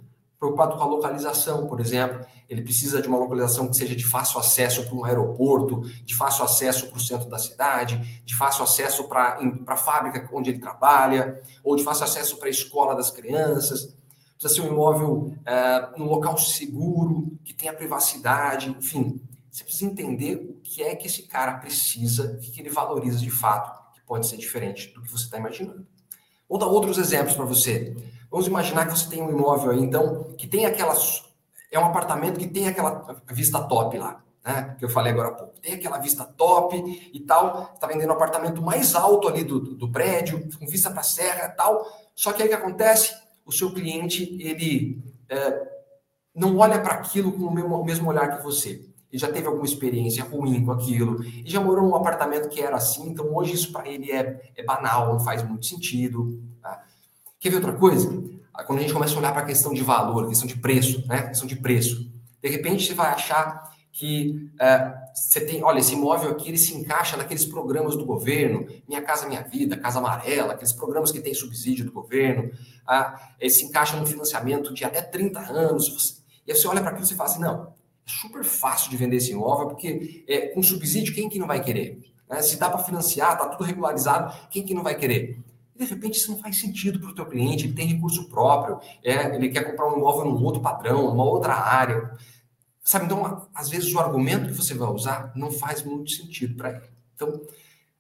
preocupado 0.47 0.76
com 0.76 0.83
a 0.83 0.87
localização, 0.87 1.67
por 1.67 1.81
exemplo. 1.81 2.25
Ele 2.49 2.62
precisa 2.62 3.03
de 3.03 3.09
uma 3.09 3.19
localização 3.19 3.69
que 3.69 3.76
seja 3.76 3.97
de 3.97 4.07
fácil 4.07 4.38
acesso 4.38 4.85
para 4.85 4.95
um 4.95 5.05
aeroporto, 5.05 5.81
de 6.05 6.15
fácil 6.15 6.45
acesso 6.45 6.87
para 6.88 6.97
o 6.97 7.00
centro 7.00 7.29
da 7.29 7.38
cidade, 7.38 8.23
de 8.25 8.35
fácil 8.35 8.62
acesso 8.62 9.05
para 9.09 9.38
a 9.67 9.76
fábrica 9.76 10.29
onde 10.33 10.50
ele 10.50 10.61
trabalha, 10.61 11.41
ou 11.65 11.75
de 11.75 11.83
fácil 11.83 12.05
acesso 12.05 12.37
para 12.38 12.47
a 12.47 12.50
escola 12.50 12.95
das 12.95 13.11
crianças. 13.11 13.95
Precisa 14.38 14.62
ser 14.62 14.69
um 14.69 14.73
imóvel 14.73 15.35
é, 15.45 15.88
num 15.99 16.07
local 16.07 16.37
seguro, 16.38 17.37
que 17.45 17.55
tenha 17.55 17.73
privacidade, 17.73 18.71
enfim. 18.71 19.21
Você 19.50 19.65
precisa 19.65 19.91
entender 19.91 20.37
o 20.37 20.61
que 20.62 20.83
é 20.83 20.95
que 20.95 21.07
esse 21.07 21.23
cara 21.23 21.55
precisa, 21.55 22.37
o 22.37 22.38
que 22.38 22.61
ele 22.61 22.69
valoriza 22.69 23.19
de 23.19 23.31
fato, 23.31 23.95
que 23.95 24.03
pode 24.03 24.26
ser 24.26 24.37
diferente 24.37 24.93
do 24.95 25.03
que 25.03 25.11
você 25.11 25.25
está 25.25 25.38
imaginando. 25.38 25.87
Vou 26.49 26.59
dar 26.59 26.67
outros 26.67 26.99
exemplos 26.99 27.35
para 27.35 27.47
você. 27.47 27.97
Vamos 28.37 28.49
imaginar 28.49 28.85
que 28.85 28.99
você 28.99 29.09
tem 29.09 29.23
um 29.23 29.31
imóvel 29.31 29.71
aí, 29.71 29.81
então, 29.81 30.25
que 30.37 30.47
tem 30.47 30.66
aquelas. 30.66 31.25
É 31.73 31.81
um 31.81 31.87
apartamento 31.87 32.38
que 32.38 32.47
tem 32.47 32.69
aquela 32.69 33.16
vista 33.31 33.62
top 33.62 33.97
lá, 33.97 34.23
né? 34.45 34.76
Que 34.78 34.85
eu 34.85 34.90
falei 34.90 35.11
agora 35.11 35.28
há 35.28 35.33
pouco. 35.33 35.59
Tem 35.59 35.73
aquela 35.73 35.97
vista 35.97 36.23
top 36.23 36.76
e 37.14 37.21
tal. 37.21 37.71
Está 37.73 37.87
vendendo 37.87 38.11
o 38.11 38.12
um 38.12 38.16
apartamento 38.16 38.61
mais 38.61 38.95
alto 38.95 39.26
ali 39.26 39.43
do, 39.43 39.59
do 39.59 39.90
prédio, 39.90 40.50
com 40.59 40.66
vista 40.66 40.90
para 40.90 41.00
a 41.00 41.02
serra 41.02 41.47
e 41.47 41.57
tal. 41.57 41.83
Só 42.14 42.31
que 42.31 42.43
aí 42.43 42.49
o 42.49 42.50
que 42.50 42.57
acontece? 42.57 43.16
O 43.43 43.50
seu 43.50 43.73
cliente, 43.73 44.37
ele 44.38 45.02
é, 45.31 45.69
não 46.35 46.59
olha 46.59 46.78
para 46.78 46.93
aquilo 46.93 47.33
com 47.33 47.45
o 47.45 47.50
mesmo, 47.50 47.85
mesmo 47.87 48.11
olhar 48.11 48.37
que 48.37 48.45
você. 48.45 48.85
Ele 49.11 49.19
já 49.19 49.33
teve 49.33 49.47
alguma 49.47 49.64
experiência 49.64 50.23
ruim 50.25 50.62
com 50.62 50.73
aquilo, 50.73 51.25
e 51.25 51.49
já 51.49 51.59
morou 51.59 51.87
num 51.87 51.97
apartamento 51.97 52.50
que 52.50 52.61
era 52.61 52.76
assim, 52.76 53.09
então 53.09 53.35
hoje 53.35 53.55
isso 53.55 53.73
para 53.73 53.88
ele 53.88 54.12
é, 54.12 54.52
é 54.55 54.62
banal, 54.62 55.14
não 55.14 55.21
faz 55.21 55.43
muito 55.43 55.64
sentido. 55.64 56.38
Tá? 56.61 56.85
Quer 57.38 57.50
ver 57.50 57.57
outra 57.57 57.73
coisa? 57.75 58.09
Quando 58.66 58.78
a 58.78 58.83
gente 58.83 58.95
começa 58.95 59.14
a 59.14 59.19
olhar 59.19 59.33
para 59.33 59.43
a 59.43 59.47
questão 59.47 59.75
de 59.75 59.83
valor, 59.83 60.28
questão 60.28 60.47
de 60.47 60.57
preço, 60.57 61.07
né? 61.07 61.28
Questão 61.28 61.47
de 61.47 61.57
preço. 61.57 62.11
De 62.43 62.49
repente 62.49 62.87
você 62.87 62.95
vai 62.95 63.09
achar 63.09 63.71
que 63.93 64.50
é, 64.61 64.95
você 65.14 65.40
tem, 65.40 65.64
olha, 65.64 65.78
esse 65.78 65.95
imóvel 65.95 66.31
aqui 66.31 66.49
ele 66.49 66.59
se 66.59 66.75
encaixa 66.75 67.16
naqueles 67.16 67.47
programas 67.47 67.97
do 67.97 68.05
governo, 68.05 68.66
Minha 68.87 69.00
Casa 69.00 69.26
Minha 69.26 69.43
Vida, 69.43 69.76
Casa 69.76 69.99
Amarela, 69.99 70.52
aqueles 70.52 70.73
programas 70.73 71.11
que 71.11 71.21
tem 71.21 71.33
subsídio 71.33 71.85
do 71.85 71.93
governo, 71.93 72.50
ah, 72.87 73.33
ele 73.40 73.50
se 73.50 73.64
encaixa 73.64 73.97
num 73.97 74.05
financiamento 74.05 74.75
de 74.75 74.85
até 74.85 75.00
30 75.00 75.40
anos. 75.40 76.23
E 76.47 76.52
aí 76.52 76.57
você 76.57 76.69
olha 76.69 76.83
para 76.83 76.90
aquilo 76.90 77.07
e 77.07 77.14
fala 77.14 77.31
assim, 77.31 77.40
não, 77.40 77.69
é 78.07 78.11
super 78.11 78.45
fácil 78.45 78.90
de 78.90 78.99
vender 78.99 79.16
esse 79.16 79.33
imóvel, 79.33 79.69
porque 79.69 80.25
é, 80.28 80.49
com 80.49 80.62
subsídio, 80.62 81.14
quem 81.14 81.28
que 81.28 81.38
não 81.38 81.47
vai 81.47 81.62
querer? 81.62 81.99
Né? 82.28 82.43
Se 82.43 82.59
dá 82.59 82.69
para 82.69 82.85
financiar, 82.85 83.33
está 83.33 83.49
tudo 83.49 83.64
regularizado, 83.64 84.32
quem 84.50 84.63
que 84.63 84.75
não 84.75 84.82
vai 84.82 84.95
querer? 84.95 85.43
De 85.76 85.84
repente 85.84 86.19
isso 86.19 86.32
não 86.32 86.39
faz 86.39 86.58
sentido 86.58 86.99
para 86.99 87.10
o 87.10 87.15
teu 87.15 87.26
cliente, 87.26 87.67
ele 87.67 87.75
tem 87.75 87.86
recurso 87.86 88.28
próprio, 88.28 88.80
é, 89.04 89.34
ele 89.34 89.50
quer 89.50 89.62
comprar 89.62 89.89
um 89.93 89.99
imóvel 89.99 90.25
num 90.25 90.43
outro 90.43 90.62
padrão, 90.62 91.08
numa 91.10 91.25
outra 91.25 91.54
área. 91.54 92.17
Sabe, 92.82 93.04
então, 93.04 93.47
às 93.54 93.69
vezes 93.69 93.93
o 93.93 93.99
argumento 93.99 94.47
que 94.47 94.54
você 94.54 94.73
vai 94.73 94.89
usar 94.89 95.32
não 95.34 95.50
faz 95.50 95.82
muito 95.82 96.10
sentido 96.12 96.54
para 96.54 96.71
ele. 96.71 96.82
Então, 97.15 97.43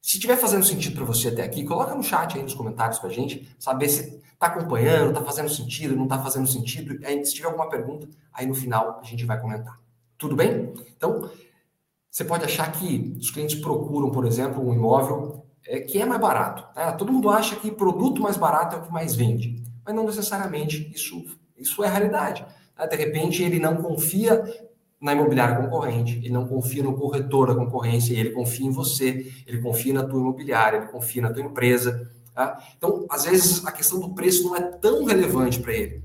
se 0.00 0.16
estiver 0.16 0.36
fazendo 0.36 0.64
sentido 0.64 0.94
para 0.94 1.04
você 1.04 1.28
até 1.28 1.42
aqui, 1.42 1.64
coloca 1.64 1.94
no 1.94 2.02
chat 2.02 2.36
aí 2.36 2.42
nos 2.42 2.54
comentários 2.54 2.98
para 2.98 3.10
a 3.10 3.12
gente, 3.12 3.48
saber 3.58 3.88
se 3.88 4.22
está 4.32 4.46
acompanhando, 4.46 5.08
está 5.08 5.22
fazendo 5.22 5.48
sentido, 5.48 5.96
não 5.96 6.04
está 6.04 6.22
fazendo 6.22 6.46
sentido. 6.46 6.98
Aí, 7.04 7.24
se 7.24 7.34
tiver 7.34 7.48
alguma 7.48 7.68
pergunta, 7.68 8.08
aí 8.32 8.46
no 8.46 8.54
final 8.54 9.00
a 9.02 9.04
gente 9.04 9.24
vai 9.24 9.40
comentar. 9.40 9.80
Tudo 10.16 10.36
bem? 10.36 10.72
Então, 10.96 11.28
você 12.08 12.24
pode 12.24 12.44
achar 12.44 12.70
que 12.72 13.16
os 13.18 13.30
clientes 13.30 13.60
procuram, 13.60 14.10
por 14.10 14.24
exemplo, 14.24 14.66
um 14.66 14.72
imóvel 14.72 15.45
é, 15.68 15.80
que 15.80 16.00
é 16.00 16.06
mais 16.06 16.20
barato. 16.20 16.64
Tá? 16.74 16.92
Todo 16.92 17.12
mundo 17.12 17.28
acha 17.30 17.56
que 17.56 17.70
produto 17.70 18.22
mais 18.22 18.36
barato 18.36 18.76
é 18.76 18.78
o 18.78 18.82
que 18.82 18.92
mais 18.92 19.14
vende, 19.14 19.62
mas 19.84 19.94
não 19.94 20.04
necessariamente 20.04 20.90
isso, 20.94 21.24
isso 21.56 21.82
é 21.82 21.88
realidade. 21.88 22.44
Tá? 22.74 22.86
De 22.86 22.96
repente, 22.96 23.42
ele 23.42 23.58
não 23.58 23.76
confia 23.76 24.44
na 25.00 25.12
imobiliária 25.12 25.56
concorrente, 25.56 26.16
ele 26.16 26.30
não 26.30 26.46
confia 26.46 26.82
no 26.82 26.94
corretor 26.94 27.48
da 27.48 27.54
concorrência, 27.54 28.14
ele 28.14 28.30
confia 28.30 28.66
em 28.66 28.70
você, 28.70 29.30
ele 29.46 29.60
confia 29.60 29.92
na 29.92 30.04
tua 30.04 30.20
imobiliária, 30.20 30.78
ele 30.78 30.86
confia 30.86 31.22
na 31.22 31.32
tua 31.32 31.42
empresa. 31.42 32.10
Tá? 32.34 32.58
Então, 32.76 33.06
às 33.10 33.24
vezes, 33.24 33.64
a 33.64 33.72
questão 33.72 34.00
do 34.00 34.14
preço 34.14 34.44
não 34.44 34.56
é 34.56 34.60
tão 34.60 35.04
relevante 35.04 35.60
para 35.60 35.72
ele 35.72 36.02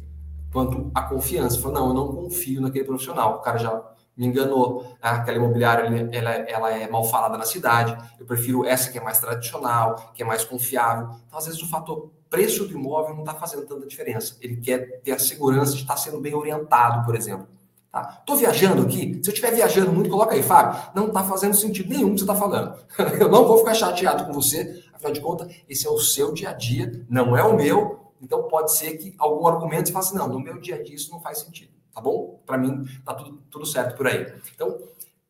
quanto 0.52 0.92
a 0.94 1.04
confiança. 1.04 1.60
Fala, 1.60 1.80
não, 1.80 1.88
eu 1.88 1.94
não 1.94 2.08
confio 2.10 2.62
naquele 2.62 2.84
profissional. 2.84 3.38
O 3.38 3.42
cara 3.42 3.58
já 3.58 3.84
me 4.16 4.28
enganou. 4.28 4.96
Aquela 5.02 5.38
imobiliária 5.38 6.10
ela, 6.12 6.32
ela 6.32 6.72
é 6.72 6.88
mal 6.88 7.04
falada 7.04 7.38
na 7.38 7.46
cidade. 7.46 7.98
Eu 8.20 8.26
prefiro 8.26 8.66
essa 8.66 8.92
que 8.92 8.98
é 8.98 9.02
mais 9.02 9.20
tradicional, 9.20 10.12
que 10.14 10.22
é 10.22 10.26
mais 10.26 10.44
confiável. 10.44 11.10
Então, 11.28 11.40
às 11.40 11.46
vezes, 11.46 11.62
o 11.62 11.68
fator 11.68 12.12
preço 12.30 12.66
do 12.66 12.74
imóvel 12.74 13.16
não 13.16 13.24
está 13.24 13.34
fazendo 13.34 13.66
tanta 13.66 13.86
diferença. 13.88 14.38
Ele 14.42 14.58
quer 14.58 15.02
ter 15.02 15.12
a 15.12 15.20
segurança 15.20 15.74
de 15.74 15.82
estar 15.82 15.98
sendo 15.98 16.20
bem 16.20 16.34
orientado, 16.34 17.06
por 17.06 17.16
exemplo. 17.16 17.48
Tá? 17.92 18.22
Tô 18.26 18.36
viajando 18.36 18.84
aqui? 18.84 19.20
Se 19.22 19.30
eu 19.30 19.34
estiver 19.34 19.54
viajando 19.54 19.92
muito, 19.92 20.10
coloca 20.10 20.34
aí, 20.34 20.42
Fábio. 20.42 20.82
Não 20.96 21.08
está 21.08 21.24
fazendo 21.24 21.56
sentido 21.56 21.90
nenhum 21.90 22.14
que 22.14 22.20
você 22.20 22.24
está 22.24 22.36
falando. 22.36 22.76
eu 23.20 23.30
não 23.30 23.46
vou 23.46 23.58
ficar 23.58 23.74
chateado 23.74 24.26
com 24.26 24.34
você. 24.34 24.82
Afinal 24.94 25.12
de 25.12 25.20
contas, 25.20 25.56
esse 25.68 25.86
é 25.86 25.90
o 25.90 26.00
seu 26.00 26.34
dia 26.34 26.52
a 26.52 26.54
dia, 26.54 27.06
não 27.10 27.36
é 27.36 27.44
o 27.44 27.56
meu. 27.56 28.00
Então 28.22 28.44
pode 28.44 28.72
ser 28.78 28.98
que 28.98 29.14
algum 29.18 29.48
argumento 29.48 29.88
você 29.88 29.94
fale 29.94 30.06
assim, 30.06 30.16
não, 30.16 30.28
no 30.28 30.40
meu 30.40 30.60
dia 30.60 30.76
a 30.76 30.84
dia 30.84 30.96
isso 30.96 31.12
não 31.12 31.20
faz 31.20 31.40
sentido 31.40 31.81
tá 31.94 32.02
bom? 32.02 32.42
Para 32.46 32.58
mim, 32.58 32.86
tá 33.06 33.14
tudo, 33.14 33.42
tudo 33.50 33.66
certo 33.66 33.96
por 33.98 34.08
aí. 34.08 34.34
Então, 34.54 34.78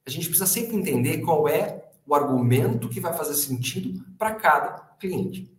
a 0.05 0.09
gente 0.09 0.27
precisa 0.27 0.45
sempre 0.45 0.75
entender 0.75 1.19
qual 1.19 1.47
é 1.47 1.85
o 2.05 2.15
argumento 2.15 2.89
que 2.89 2.99
vai 2.99 3.13
fazer 3.13 3.35
sentido 3.35 4.03
para 4.17 4.35
cada 4.35 4.79
cliente. 4.99 5.51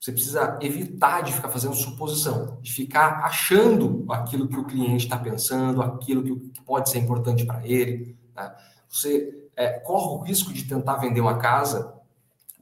Você 0.00 0.12
precisa 0.12 0.58
evitar 0.60 1.22
de 1.22 1.32
ficar 1.32 1.48
fazendo 1.48 1.74
suposição, 1.74 2.58
de 2.60 2.72
ficar 2.72 3.24
achando 3.24 4.06
aquilo 4.10 4.46
que 4.46 4.58
o 4.58 4.64
cliente 4.64 5.04
está 5.04 5.18
pensando, 5.18 5.82
aquilo 5.82 6.22
que 6.22 6.60
pode 6.62 6.90
ser 6.90 6.98
importante 6.98 7.44
para 7.44 7.66
ele. 7.66 8.16
Né? 8.34 8.54
Você 8.88 9.48
é, 9.56 9.80
corre 9.80 10.06
o 10.06 10.22
risco 10.22 10.52
de 10.52 10.64
tentar 10.64 10.96
vender 10.96 11.20
uma 11.20 11.38
casa, 11.38 11.94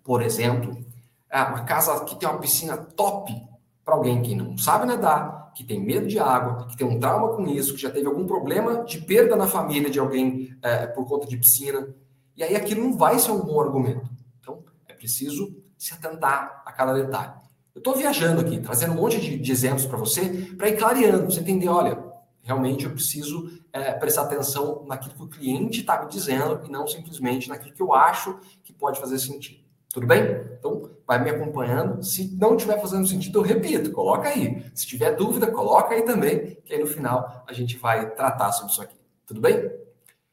por 0.03 0.23
exemplo, 0.23 0.79
é, 1.29 1.43
uma 1.43 1.65
casa 1.65 2.05
que 2.05 2.17
tem 2.17 2.29
uma 2.29 2.39
piscina 2.39 2.77
top 2.77 3.35
para 3.85 3.95
alguém 3.95 4.23
que 4.23 4.35
não 4.35 4.57
sabe 4.57 4.87
nadar, 4.87 5.34
que 5.55 5.65
tem 5.65 5.81
medo 5.81 6.07
de 6.07 6.19
água, 6.19 6.67
que 6.67 6.77
tem 6.77 6.87
um 6.87 6.99
trauma 6.99 7.37
com 7.37 7.47
isso, 7.47 7.75
que 7.75 7.81
já 7.81 7.91
teve 7.91 8.07
algum 8.07 8.27
problema 8.27 8.85
de 8.85 9.01
perda 9.01 9.37
na 9.37 9.47
família 9.47 9.89
de 9.89 9.99
alguém 9.99 10.57
é, 10.63 10.87
por 10.87 11.07
conta 11.07 11.27
de 11.27 11.37
piscina. 11.37 11.95
E 12.37 12.43
aí 12.43 12.57
aquilo 12.57 12.83
não 12.83 12.97
vai 12.97 13.19
ser 13.19 13.31
um 13.31 13.41
bom 13.41 13.61
argumento. 13.61 14.11
Então, 14.41 14.65
é 14.89 14.93
preciso 14.93 15.57
se 15.79 15.95
atentar 15.95 16.63
a 16.67 16.73
cada 16.73 16.93
detalhe. 16.93 17.33
Eu 17.75 17.79
estou 17.79 17.95
viajando 17.95 18.41
aqui, 18.41 18.61
trazendo 18.61 18.93
um 18.93 18.97
monte 18.97 19.21
de, 19.21 19.39
de 19.39 19.53
exemplos 19.53 19.87
para 19.87 19.99
você, 19.99 20.55
para 20.57 20.69
ir 20.69 20.77
clareando, 20.77 21.31
você 21.31 21.41
entender, 21.41 21.69
olha, 21.69 21.99
realmente 22.43 22.85
eu 22.85 22.93
preciso 22.93 23.51
é, 23.73 23.93
prestar 23.93 24.23
atenção 24.23 24.85
naquilo 24.87 25.15
que 25.15 25.23
o 25.23 25.29
cliente 25.29 25.81
está 25.81 26.03
me 26.03 26.09
dizendo 26.09 26.61
e 26.65 26.71
não 26.71 26.87
simplesmente 26.87 27.49
naquilo 27.49 27.75
que 27.75 27.83
eu 27.83 27.93
acho 27.93 28.39
que 28.63 28.73
pode 28.73 29.01
fazer 29.01 29.19
sentido. 29.19 29.64
Tudo 29.95 30.09
bem? 30.09 30.25
Então, 30.59 30.91
vai 31.07 31.23
me 31.23 31.31
acompanhando. 31.31 32.03
Se 32.03 32.37
não 32.37 32.57
estiver 32.57 32.81
fazendo 32.81 33.07
sentido, 33.07 33.39
eu 33.39 33.43
repito, 33.43 33.93
coloca 33.93 34.29
aí. 34.29 34.67
Se 34.75 34.85
tiver 34.85 35.15
dúvida, 35.15 35.47
coloca 35.53 35.95
aí 35.95 36.03
também, 36.03 36.59
que 36.65 36.75
aí 36.75 36.81
no 36.81 36.87
final 36.89 37.45
a 37.47 37.53
gente 37.53 37.77
vai 37.77 38.11
tratar 38.11 38.51
sobre 38.51 38.73
isso 38.73 38.83
aqui. 38.83 38.97
Tudo 39.25 39.41
bem? 39.41 39.71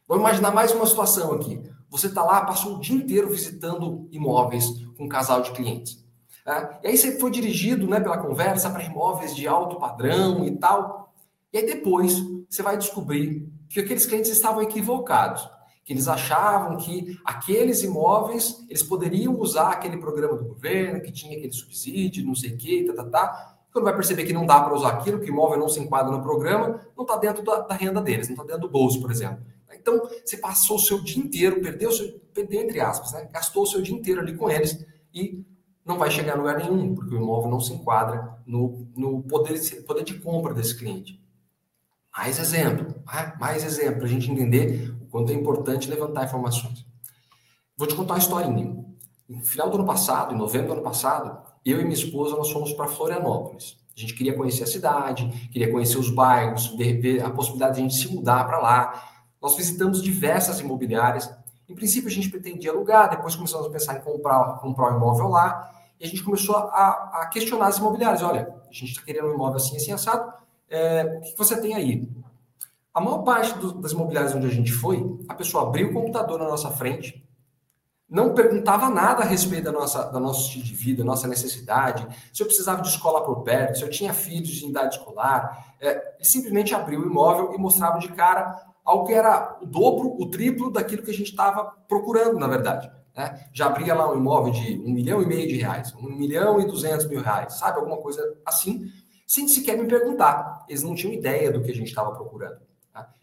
Vamos 0.08 0.24
imaginar 0.24 0.50
mais 0.50 0.72
uma 0.72 0.88
situação 0.88 1.34
aqui. 1.34 1.62
Você 1.92 2.08
está 2.08 2.24
lá, 2.24 2.44
passou 2.44 2.78
o 2.78 2.80
dia 2.80 2.96
inteiro 2.96 3.30
visitando 3.30 4.08
imóveis 4.12 4.66
com 4.98 5.04
um 5.04 5.08
casal 5.08 5.44
de 5.44 5.52
clientes. 5.52 6.04
Tá? 6.44 6.80
E 6.84 6.88
aí 6.88 6.98
você 6.98 7.20
foi 7.20 7.30
dirigido 7.30 7.88
né, 7.88 8.00
pela 8.00 8.18
conversa 8.18 8.68
para 8.72 8.84
imóveis 8.84 9.36
de 9.36 9.48
alto 9.48 9.78
padrão 9.78 10.44
e 10.44 10.58
tal. 10.58 11.14
E 11.54 11.60
aí 11.60 11.68
depois 11.68 12.20
você 12.50 12.64
vai 12.64 12.78
descobrir 12.78 13.48
que 13.70 13.80
aqueles 13.80 14.08
clientes 14.08 14.32
estavam 14.32 14.64
equivocados, 14.64 15.48
que 15.92 15.94
eles 15.94 16.08
achavam 16.08 16.78
que 16.78 17.20
aqueles 17.26 17.84
imóveis 17.84 18.64
eles 18.70 18.82
poderiam 18.82 19.38
usar 19.38 19.72
aquele 19.72 19.98
programa 19.98 20.38
do 20.38 20.46
governo, 20.46 21.02
que 21.02 21.12
tinha 21.12 21.38
aquele 21.38 21.52
subsídio, 21.52 22.26
não 22.26 22.34
sei 22.34 22.54
o 22.54 22.58
quê, 22.58 22.86
tá, 22.88 23.04
tá, 23.04 23.10
tá. 23.10 23.58
Quando 23.74 23.84
vai 23.84 23.94
perceber 23.94 24.24
que 24.24 24.32
não 24.32 24.46
dá 24.46 24.62
para 24.62 24.74
usar 24.74 24.90
aquilo, 24.90 25.20
que 25.20 25.30
o 25.30 25.34
imóvel 25.34 25.60
não 25.60 25.68
se 25.68 25.82
enquadra 25.82 26.16
no 26.16 26.24
programa, 26.24 26.80
não 26.96 27.04
está 27.04 27.18
dentro 27.18 27.44
da, 27.44 27.60
da, 27.60 27.76
renda 27.76 28.02
deles, 28.02 28.30
não 28.30 28.36
está 28.36 28.46
dentro 28.46 28.62
do 28.62 28.70
bolso, 28.70 29.02
por 29.02 29.12
exemplo. 29.12 29.40
Então, 29.74 30.02
você 30.24 30.38
passou 30.38 30.78
o 30.78 30.80
seu 30.80 31.02
dia 31.02 31.22
inteiro, 31.22 31.62
perdeu 31.62 31.90
o 31.90 31.92
seu, 31.92 32.20
perdeu 32.34 32.62
entre 32.62 32.80
aspas, 32.80 33.12
né? 33.12 33.28
gastou 33.32 33.64
o 33.64 33.68
seu 33.68 33.82
dia 33.82 33.96
inteiro 33.96 34.22
ali 34.22 34.36
com 34.36 34.50
eles 34.50 34.86
e 35.14 35.44
não 35.86 35.98
vai 35.98 36.10
chegar 36.10 36.34
a 36.34 36.38
lugar 36.38 36.58
nenhum, 36.58 36.96
porque 36.96 37.16
o 37.16 37.18
imóvel 37.18 37.52
não 37.52 37.60
se 37.60 37.74
enquadra 37.74 38.38
no, 38.46 38.88
no 38.96 39.24
poder, 39.24 39.60
poder 39.86 40.04
de 40.04 40.20
compra 40.20 40.54
desse 40.54 40.78
cliente. 40.78 41.22
Mais 42.16 42.40
exemplo, 42.40 42.94
né? 43.12 43.34
mais 43.40 43.64
exemplo, 43.64 43.98
para 43.98 44.06
a 44.06 44.10
gente 44.10 44.30
entender 44.30 44.91
quanto 45.12 45.32
é 45.32 45.36
importante 45.36 45.90
levantar 45.90 46.26
informações. 46.26 46.86
Vou 47.78 47.88
te 47.88 47.96
contar 47.96 48.14
uma 48.14 48.20
historinha. 48.20 48.76
No 49.28 49.42
final 49.42 49.70
do 49.70 49.76
ano 49.76 49.86
passado, 49.86 50.34
em 50.34 50.38
novembro 50.38 50.68
do 50.68 50.74
ano 50.74 50.82
passado, 50.82 51.38
eu 51.66 51.80
e 51.80 51.84
minha 51.84 51.96
esposa 51.96 52.36
nós 52.36 52.52
fomos 52.52 52.74
para 52.74 52.88
Florianópolis. 52.88 53.78
A 53.96 54.00
gente 54.00 54.14
queria 54.14 54.36
conhecer 54.36 54.64
a 54.64 54.68
cidade, 54.68 55.28
queria 55.52 55.72
conhecer 55.72 55.98
os 55.98 56.10
bairros, 56.10 56.68
ver 56.78 57.24
a 57.24 57.30
possibilidade 57.30 57.76
de 57.76 57.80
a 57.82 57.84
gente 57.84 57.96
se 57.96 58.08
mudar 58.14 58.46
para 58.46 58.58
lá. 58.58 59.04
Nós 59.42 59.56
visitamos 59.56 60.02
diversas 60.02 60.60
imobiliárias. 60.60 61.30
Em 61.68 61.76
princípio, 61.76 62.10
a 62.10 62.12
gente 62.12 62.30
pretendia 62.30 62.72
alugar, 62.72 63.10
depois 63.10 63.36
começamos 63.36 63.68
a 63.68 63.70
pensar 63.70 63.98
em 63.98 64.02
comprar, 64.02 64.60
comprar 64.60 64.94
um 64.94 64.98
imóvel 64.98 65.28
lá. 65.28 65.72
E 66.00 66.06
a 66.06 66.08
gente 66.08 66.24
começou 66.24 66.56
a, 66.56 67.22
a 67.22 67.30
questionar 67.32 67.68
as 67.68 67.78
imobiliárias. 67.78 68.24
Olha, 68.24 68.54
a 68.70 68.74
gente 68.74 68.92
está 68.92 69.04
querendo 69.04 69.28
um 69.28 69.34
imóvel 69.34 69.58
assim, 69.58 69.76
assim, 69.76 69.92
assado. 69.92 70.34
É, 70.70 71.20
o 71.20 71.22
que 71.22 71.38
você 71.38 71.60
tem 71.60 71.76
aí? 71.76 72.10
A 72.94 73.00
maior 73.00 73.20
parte 73.20 73.58
do, 73.58 73.74
das 73.74 73.94
imobiliárias 73.94 74.36
onde 74.36 74.48
a 74.48 74.52
gente 74.52 74.72
foi, 74.72 75.18
a 75.30 75.34
pessoa 75.34 75.64
abriu 75.64 75.90
o 75.90 75.94
computador 75.94 76.38
na 76.38 76.48
nossa 76.48 76.70
frente, 76.72 77.26
não 78.12 78.34
perguntava 78.34 78.90
nada 78.90 79.24
a 79.24 79.26
respeito 79.26 79.64
da 79.64 79.72
nossa, 79.72 80.04
da 80.12 80.20
nosso 80.20 80.42
estilo 80.42 80.66
de 80.66 80.74
vida, 80.76 81.02
nossa 81.02 81.30
necessidade, 81.30 82.06
se 82.34 82.44
eu 82.44 82.46
precisava 82.46 82.82
de 82.82 82.90
escola 82.90 83.24
por 83.24 83.42
perto, 83.42 83.78
se 83.78 83.84
eu 83.84 83.90
tinha 83.90 84.14
filhos 84.14 84.50
de 84.50 84.66
idade 84.66 84.98
escolar. 84.98 85.76
É, 85.80 86.18
simplesmente 86.22 86.76
abriu 86.76 87.00
o 87.00 87.06
imóvel 87.06 87.54
e 87.56 87.58
mostrava 87.58 87.98
de 88.00 88.10
cara 88.10 88.54
algo 88.84 89.08
que 89.08 89.14
era 89.14 89.58
o 89.62 89.66
dobro, 89.66 90.18
o 90.20 90.30
triplo 90.30 90.70
daquilo 90.70 91.04
que 91.04 91.12
a 91.12 91.14
gente 91.14 91.30
estava 91.30 91.64
procurando, 91.88 92.38
na 92.38 92.48
verdade. 92.48 92.92
Né? 93.16 93.48
Já 93.54 93.68
abria 93.68 93.96
lá 93.96 94.12
um 94.12 94.18
imóvel 94.18 94.52
de 94.52 94.78
um 94.80 94.92
milhão 94.92 95.22
e 95.22 95.26
meio 95.26 95.48
de 95.48 95.56
reais, 95.56 95.94
um 95.96 96.10
milhão 96.10 96.60
e 96.60 96.66
duzentos 96.66 97.08
mil 97.08 97.22
reais, 97.22 97.54
sabe? 97.54 97.80
Alguma 97.80 97.98
coisa 97.98 98.22
assim, 98.46 98.92
sem 99.26 99.48
sequer 99.48 99.78
me 99.78 99.88
perguntar. 99.88 100.66
Eles 100.68 100.84
não 100.84 100.94
tinham 100.94 101.14
ideia 101.14 101.50
do 101.50 101.62
que 101.62 101.72
a 101.72 101.76
gente 101.76 101.88
estava 101.88 102.12
procurando. 102.12 102.60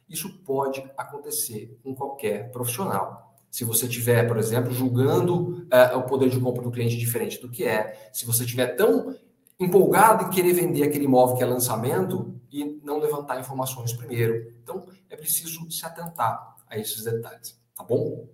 Isso 0.09 0.39
pode 0.45 0.81
acontecer 0.97 1.79
com 1.83 1.95
qualquer 1.95 2.51
profissional. 2.51 3.37
Se 3.51 3.65
você 3.65 3.89
tiver, 3.89 4.27
por 4.27 4.37
exemplo, 4.37 4.73
julgando 4.73 5.67
uh, 5.67 5.99
o 5.99 6.03
poder 6.03 6.29
de 6.29 6.39
compra 6.39 6.63
do 6.63 6.71
cliente 6.71 6.97
diferente 6.97 7.41
do 7.41 7.51
que 7.51 7.65
é, 7.65 8.11
se 8.13 8.27
você 8.27 8.45
tiver 8.45 8.77
tão 8.77 9.17
empolgado 9.59 10.25
em 10.25 10.31
querer 10.31 10.53
vender 10.53 10.83
aquele 10.85 11.05
imóvel 11.05 11.37
que 11.37 11.43
é 11.43 11.47
lançamento 11.47 12.35
e 12.51 12.81
não 12.85 12.99
levantar 12.99 13.41
informações 13.41 13.93
primeiro. 13.93 14.55
Então, 14.63 14.87
é 15.11 15.17
preciso 15.17 15.71
se 15.71 15.85
atentar 15.85 16.57
a 16.67 16.79
esses 16.79 17.05
detalhes, 17.05 17.59
tá 17.75 17.83
bom? 17.83 18.29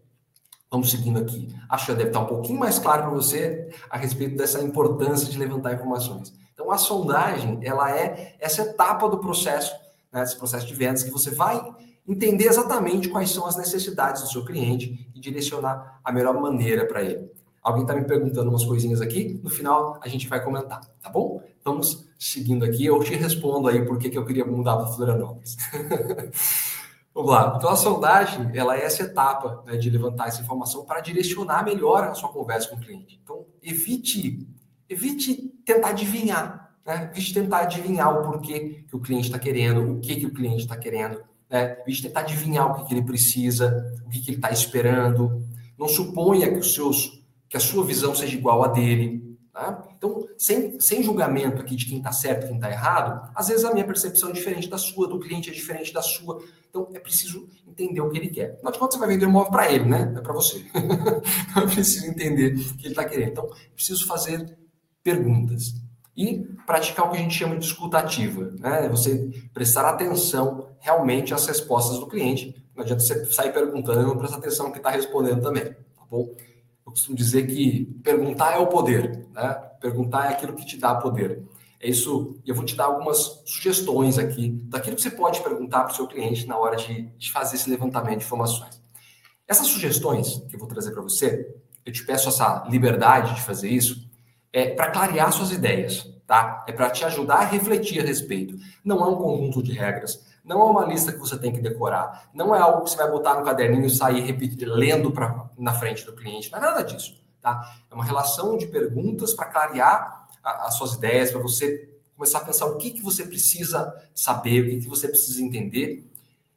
Vamos 0.70 0.90
seguindo 0.90 1.20
aqui. 1.20 1.54
Acho 1.68 1.86
que 1.86 1.92
deve 1.92 2.10
estar 2.10 2.20
um 2.20 2.26
pouquinho 2.26 2.58
mais 2.58 2.78
claro 2.78 3.04
para 3.04 3.12
você 3.12 3.72
a 3.88 3.96
respeito 3.96 4.36
dessa 4.36 4.60
importância 4.60 5.30
de 5.30 5.38
levantar 5.38 5.74
informações. 5.74 6.34
Então, 6.52 6.70
a 6.70 6.78
sondagem, 6.78 7.60
ela 7.62 7.96
é 7.96 8.36
essa 8.38 8.62
etapa 8.62 9.08
do 9.08 9.18
processo, 9.18 9.74
né, 10.14 10.22
esse 10.22 10.36
processo 10.36 10.66
de 10.66 10.74
vendas 10.74 11.02
que 11.02 11.10
você 11.10 11.30
vai 11.30 11.60
entender 12.06 12.46
exatamente 12.46 13.08
quais 13.08 13.30
são 13.30 13.46
as 13.46 13.56
necessidades 13.56 14.22
do 14.22 14.28
seu 14.28 14.44
cliente 14.44 15.10
e 15.14 15.20
direcionar 15.20 16.00
a 16.04 16.12
melhor 16.12 16.40
maneira 16.40 16.86
para 16.86 17.02
ele. 17.02 17.30
Alguém 17.62 17.82
está 17.82 17.94
me 17.94 18.04
perguntando 18.04 18.50
umas 18.50 18.64
coisinhas 18.64 19.00
aqui, 19.00 19.40
no 19.42 19.50
final 19.50 19.98
a 20.02 20.08
gente 20.08 20.28
vai 20.28 20.42
comentar, 20.44 20.82
tá 21.02 21.08
bom? 21.08 21.42
Vamos 21.64 22.06
seguindo 22.18 22.64
aqui, 22.64 22.84
eu 22.84 23.02
te 23.02 23.14
respondo 23.14 23.68
aí 23.68 23.84
por 23.84 23.98
que, 23.98 24.10
que 24.10 24.18
eu 24.18 24.24
queria 24.24 24.44
mudar 24.44 24.76
para 24.76 24.86
Florianópolis. 24.88 25.56
Vamos 27.14 27.30
lá. 27.30 27.54
Então, 27.56 27.70
a 27.70 27.76
sondagem, 27.76 28.50
ela 28.54 28.76
é 28.76 28.84
essa 28.84 29.04
etapa 29.04 29.62
né, 29.64 29.76
de 29.76 29.88
levantar 29.88 30.26
essa 30.26 30.42
informação 30.42 30.84
para 30.84 31.00
direcionar 31.00 31.64
melhor 31.64 32.02
a 32.02 32.14
sua 32.14 32.28
conversa 32.28 32.68
com 32.68 32.76
o 32.76 32.80
cliente. 32.80 33.20
Então, 33.22 33.46
evite, 33.62 34.46
evite 34.88 35.48
tentar 35.64 35.90
adivinhar, 35.90 36.63
né? 36.86 37.10
Evite 37.12 37.34
tentar 37.34 37.58
adivinhar 37.60 38.18
o 38.18 38.22
porquê 38.22 38.84
que 38.88 38.96
o 38.96 39.00
cliente 39.00 39.26
está 39.26 39.38
querendo, 39.38 39.92
o 39.92 40.00
que, 40.00 40.16
que 40.16 40.26
o 40.26 40.32
cliente 40.32 40.62
está 40.62 40.76
querendo 40.76 41.20
né? 41.54 41.76
Gente 41.86 42.02
tentar 42.02 42.20
adivinhar 42.20 42.70
o 42.70 42.74
que, 42.74 42.88
que 42.88 42.94
ele 42.94 43.04
precisa, 43.04 43.94
o 44.04 44.10
que, 44.10 44.20
que 44.20 44.30
ele 44.30 44.38
está 44.38 44.50
esperando. 44.50 45.46
Não 45.78 45.88
suponha 45.88 46.50
que 46.50 46.58
os 46.58 46.74
seus, 46.74 47.22
que 47.48 47.56
a 47.56 47.60
sua 47.60 47.84
visão 47.84 48.12
seja 48.12 48.34
igual 48.36 48.64
a 48.64 48.68
dele. 48.68 49.22
Tá? 49.52 49.86
Então, 49.96 50.26
sem, 50.36 50.80
sem 50.80 51.00
julgamento 51.00 51.62
aqui 51.62 51.76
de 51.76 51.86
quem 51.86 51.98
está 51.98 52.10
certo 52.10 52.44
e 52.44 52.48
quem 52.48 52.56
está 52.56 52.68
errado, 52.68 53.30
às 53.36 53.46
vezes 53.46 53.64
a 53.64 53.72
minha 53.72 53.86
percepção 53.86 54.30
é 54.30 54.32
diferente 54.32 54.68
da 54.68 54.76
sua, 54.76 55.06
do 55.06 55.20
cliente 55.20 55.48
é 55.48 55.52
diferente 55.52 55.92
da 55.92 56.02
sua. 56.02 56.42
Então, 56.68 56.88
é 56.92 56.98
preciso 56.98 57.48
entender 57.64 58.00
o 58.00 58.10
que 58.10 58.18
ele 58.18 58.30
quer. 58.30 58.54
Afinal 58.54 58.72
de 58.72 58.78
contas, 58.80 58.94
você 58.94 58.98
vai 58.98 59.14
vender 59.14 59.26
um 59.26 59.28
imóvel 59.28 59.52
para 59.52 59.70
ele, 59.70 59.84
né? 59.84 60.12
É 60.16 60.20
para 60.20 60.32
você. 60.32 60.58
então, 60.74 61.62
é 61.62 61.66
preciso 61.66 62.06
entender 62.06 62.56
o 62.56 62.76
que 62.76 62.86
ele 62.86 62.88
está 62.88 63.04
querendo. 63.04 63.30
Então, 63.30 63.44
é 63.44 63.74
preciso 63.76 64.08
fazer 64.08 64.58
perguntas 65.04 65.83
e 66.16 66.44
praticar 66.66 67.06
o 67.06 67.10
que 67.10 67.16
a 67.16 67.20
gente 67.20 67.34
chama 67.34 67.56
de 67.56 67.64
escutativa, 67.64 68.52
né? 68.58 68.88
Você 68.88 69.30
prestar 69.52 69.88
atenção 69.88 70.68
realmente 70.80 71.34
às 71.34 71.46
respostas 71.46 71.98
do 71.98 72.06
cliente. 72.06 72.54
Não 72.74 72.82
adianta 72.82 73.02
você 73.02 73.24
sair 73.26 73.52
perguntando 73.52 74.02
e 74.02 74.04
não 74.04 74.16
prestar 74.16 74.38
atenção 74.38 74.66
no 74.66 74.72
que 74.72 74.78
está 74.78 74.90
respondendo 74.90 75.42
também, 75.42 75.64
tá 75.64 76.04
bom? 76.10 76.34
Eu 76.86 76.92
costumo 76.92 77.16
dizer 77.16 77.46
que 77.46 77.86
perguntar 78.02 78.54
é 78.54 78.58
o 78.58 78.66
poder, 78.66 79.26
né? 79.32 79.54
Perguntar 79.80 80.26
é 80.26 80.28
aquilo 80.34 80.54
que 80.54 80.64
te 80.64 80.76
dá 80.76 80.94
poder. 80.94 81.42
É 81.80 81.88
isso, 81.88 82.40
eu 82.46 82.54
vou 82.54 82.64
te 82.64 82.74
dar 82.74 82.86
algumas 82.86 83.42
sugestões 83.44 84.16
aqui 84.18 84.50
daquilo 84.64 84.96
que 84.96 85.02
você 85.02 85.10
pode 85.10 85.42
perguntar 85.42 85.84
para 85.84 85.92
o 85.92 85.94
seu 85.94 86.06
cliente 86.06 86.46
na 86.46 86.56
hora 86.56 86.76
de, 86.76 87.02
de 87.18 87.30
fazer 87.30 87.56
esse 87.56 87.68
levantamento 87.68 88.20
de 88.20 88.24
informações. 88.24 88.80
Essas 89.46 89.66
sugestões 89.66 90.38
que 90.48 90.56
eu 90.56 90.58
vou 90.58 90.68
trazer 90.68 90.92
para 90.92 91.02
você, 91.02 91.54
eu 91.84 91.92
te 91.92 92.04
peço 92.06 92.28
essa 92.28 92.66
liberdade 92.70 93.34
de 93.34 93.42
fazer 93.42 93.68
isso, 93.68 94.03
é 94.54 94.70
para 94.70 94.92
clarear 94.92 95.32
suas 95.32 95.50
ideias, 95.50 96.08
tá? 96.28 96.64
É 96.68 96.72
para 96.72 96.88
te 96.88 97.04
ajudar 97.04 97.38
a 97.38 97.44
refletir 97.44 98.00
a 98.00 98.06
respeito. 98.06 98.56
Não 98.84 99.04
é 99.04 99.08
um 99.08 99.16
conjunto 99.16 99.60
de 99.60 99.72
regras, 99.72 100.24
não 100.44 100.60
é 100.60 100.64
uma 100.64 100.84
lista 100.84 101.10
que 101.10 101.18
você 101.18 101.36
tem 101.36 101.52
que 101.52 101.60
decorar, 101.60 102.30
não 102.32 102.54
é 102.54 102.60
algo 102.60 102.84
que 102.84 102.90
você 102.90 102.96
vai 102.96 103.10
botar 103.10 103.34
no 103.34 103.44
caderninho 103.44 103.86
e 103.86 103.90
sair 103.90 104.20
repetindo, 104.20 104.72
lendo 104.72 105.10
pra, 105.10 105.50
na 105.58 105.74
frente 105.74 106.06
do 106.06 106.14
cliente, 106.14 106.52
não 106.52 106.58
é 106.58 106.62
nada 106.62 106.84
disso, 106.84 107.20
tá? 107.42 107.78
É 107.90 107.94
uma 107.94 108.04
relação 108.04 108.56
de 108.56 108.68
perguntas 108.68 109.34
para 109.34 109.46
clarear 109.46 110.28
a, 110.42 110.66
as 110.68 110.76
suas 110.76 110.94
ideias, 110.94 111.32
para 111.32 111.40
você 111.40 111.90
começar 112.16 112.38
a 112.38 112.44
pensar 112.44 112.66
o 112.66 112.76
que, 112.76 112.92
que 112.92 113.02
você 113.02 113.26
precisa 113.26 113.92
saber, 114.14 114.60
o 114.60 114.70
que, 114.70 114.80
que 114.82 114.88
você 114.88 115.08
precisa 115.08 115.42
entender. 115.42 116.08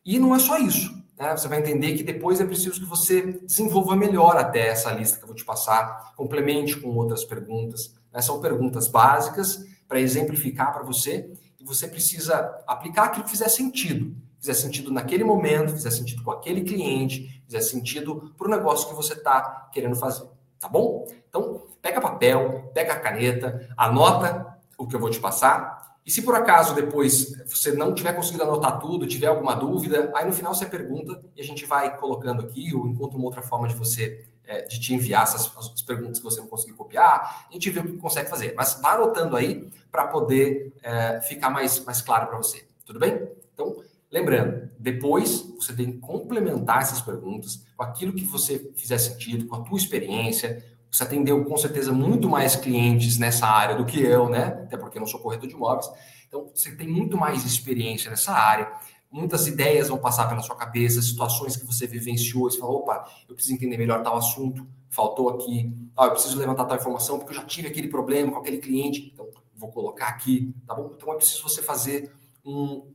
E 0.05 0.19
não 0.19 0.36
é 0.36 0.39
só 0.39 0.60
isso. 0.60 0.95
Né? 1.17 1.36
Você 1.36 1.47
vai 1.47 1.60
entender 1.60 1.97
que 1.97 2.03
depois 2.03 2.39
é 2.39 2.45
preciso 2.45 2.80
que 2.80 2.86
você 2.86 3.21
desenvolva 3.41 3.95
melhor 3.95 4.38
até 4.38 4.67
essa 4.67 4.91
lista 4.91 5.17
que 5.17 5.23
eu 5.23 5.27
vou 5.27 5.36
te 5.36 5.43
passar, 5.43 6.13
complemente 6.15 6.80
com 6.80 6.89
outras 6.89 7.25
perguntas. 7.25 7.93
Né? 8.13 8.21
São 8.21 8.39
perguntas 8.39 8.88
básicas 8.88 9.65
para 9.88 9.99
exemplificar 9.99 10.71
para 10.71 10.84
você 10.84 11.32
e 11.60 11.65
você 11.65 11.88
precisa 11.88 12.56
aplicar 12.67 13.06
aquilo 13.06 13.25
que 13.25 13.32
fizer 13.32 13.49
sentido. 13.49 14.15
Fizer 14.39 14.53
sentido 14.53 14.91
naquele 14.91 15.23
momento, 15.23 15.71
fizer 15.71 15.89
sentido 15.89 16.23
com 16.23 16.30
aquele 16.30 16.62
cliente, 16.62 17.41
fizer 17.45 17.62
sentido 17.62 18.34
para 18.38 18.47
o 18.47 18.51
negócio 18.51 18.88
que 18.88 18.93
você 18.93 19.13
está 19.13 19.67
querendo 19.73 19.95
fazer. 19.95 20.27
Tá 20.60 20.69
bom? 20.69 21.08
Então, 21.27 21.65
pega 21.82 21.99
papel, 21.99 22.71
pega 22.73 22.93
a 22.93 22.99
caneta, 22.99 23.67
anota 23.75 24.58
o 24.77 24.86
que 24.86 24.95
eu 24.95 24.99
vou 24.99 25.10
te 25.10 25.19
passar 25.19 25.77
e 26.08 26.12
se 26.12 26.22
por 26.22 26.34
acaso 26.36 26.74
depois 26.74 27.36
você 27.46 27.74
não 27.74 27.93
tiver 27.93 28.13
conseguido 28.13 28.43
anotar 28.43 28.80
tudo, 28.80 29.06
tiver 29.06 29.28
alguma 29.28 29.54
dúvida, 29.54 30.10
aí 30.15 30.26
no 30.26 30.32
final 30.32 30.56
você 30.56 30.65
pergunta 30.65 31.22
e 31.36 31.41
a 31.41 31.43
gente 31.43 31.65
vai 31.65 31.98
colocando 31.98 32.43
aqui 32.43 32.74
ou 32.74 32.88
encontra 32.88 33.17
uma 33.17 33.26
outra 33.26 33.41
forma 33.41 33.67
de 33.67 33.76
você 33.76 34.26
é, 34.46 34.62
de 34.62 34.80
te 34.80 34.93
enviar 34.93 35.24
essas 35.24 35.52
as 35.58 35.82
perguntas 35.82 36.20
que 36.20 36.24
você 36.24 36.39
não 36.39 36.48
conseguiu 36.48 36.78
copiar, 36.78 37.46
a 37.50 37.52
gente 37.52 37.70
vê 37.70 37.82
o 37.82 37.84
que 37.84 37.98
consegue 37.98 38.30
fazer. 38.30 38.54
Mas 38.56 38.80
vá 38.82 38.93
anotando 38.93 39.36
aí 39.36 39.70
para 39.91 40.08
poder 40.08 40.74
é, 40.82 41.20
ficar 41.20 41.50
mais, 41.50 41.84
mais 41.84 42.02
claro 42.02 42.28
para 42.28 42.38
você. 42.38 42.65
Tudo 42.86 43.00
bem? 43.00 43.28
Então, 43.54 43.76
lembrando, 44.10 44.70
depois 44.80 45.41
você 45.60 45.74
tem 45.74 45.91
que 45.91 45.98
complementar 45.98 46.84
essas 46.84 47.02
perguntas 47.02 47.65
com 47.76 47.84
aquilo 47.84 48.13
que 48.13 48.24
você 48.24 48.72
fizer 48.78 48.98
sentido, 48.98 49.46
com 49.46 49.58
a 49.58 49.62
tua 49.62 49.78
experiência, 49.78 50.63
você 50.91 51.04
atendeu 51.04 51.43
com 51.45 51.58
certeza 51.58 51.91
muito 51.91 52.30
mais 52.30 52.56
clientes 52.56 53.17
nessa 53.17 53.45
área 53.47 53.76
do 53.76 53.86
que 53.86 54.00
eu, 54.00 54.30
né? 54.30 54.45
Até 54.63 54.78
porque 54.78 54.97
eu 54.97 55.02
não 55.02 55.08
sou 55.08 55.19
corretor 55.19 55.47
de 55.47 55.56
imóveis. 55.56 55.89
Então, 56.28 56.50
você 56.54 56.76
tem 56.76 56.88
muito 56.88 57.17
mais 57.17 57.45
experiência 57.45 58.10
nessa 58.10 58.34
área. 58.34 58.71
Muitas 59.10 59.47
ideias 59.47 59.88
vão 59.89 59.97
passar 59.97 60.28
pela 60.28 60.41
sua 60.41 60.56
cabeça, 60.56 61.02
situações 61.02 61.56
que 61.56 61.65
você 61.65 61.88
vivenciou, 61.88 62.50
você 62.50 62.60
fala, 62.60 62.73
opa, 62.73 63.10
eu 63.28 63.36
preciso 63.36 63.56
entender 63.56 63.78
melhor 63.78 64.04
tal 64.04 64.17
assunto, 64.17 64.67
faltou 64.89 65.30
aqui, 65.30 65.73
ah, 65.95 66.06
eu 66.06 66.12
preciso 66.12 66.38
levantar 66.38 66.65
tal 66.65 66.78
informação 66.78 67.17
porque 67.17 67.32
eu 67.32 67.38
já 67.38 67.45
tive 67.45 67.69
aquele 67.69 67.88
problema 67.88 68.32
com 68.32 68.39
aquele 68.39 68.58
cliente, 68.58 69.12
então 69.13 69.30
vou 69.56 69.71
colocar 69.71 70.08
aqui, 70.08 70.54
tá 70.65 70.76
bom? 70.76 70.91
Então 70.95 71.13
é 71.13 71.15
preciso 71.15 71.41
você 71.43 71.62
fazer 71.62 72.12
um, 72.45 72.86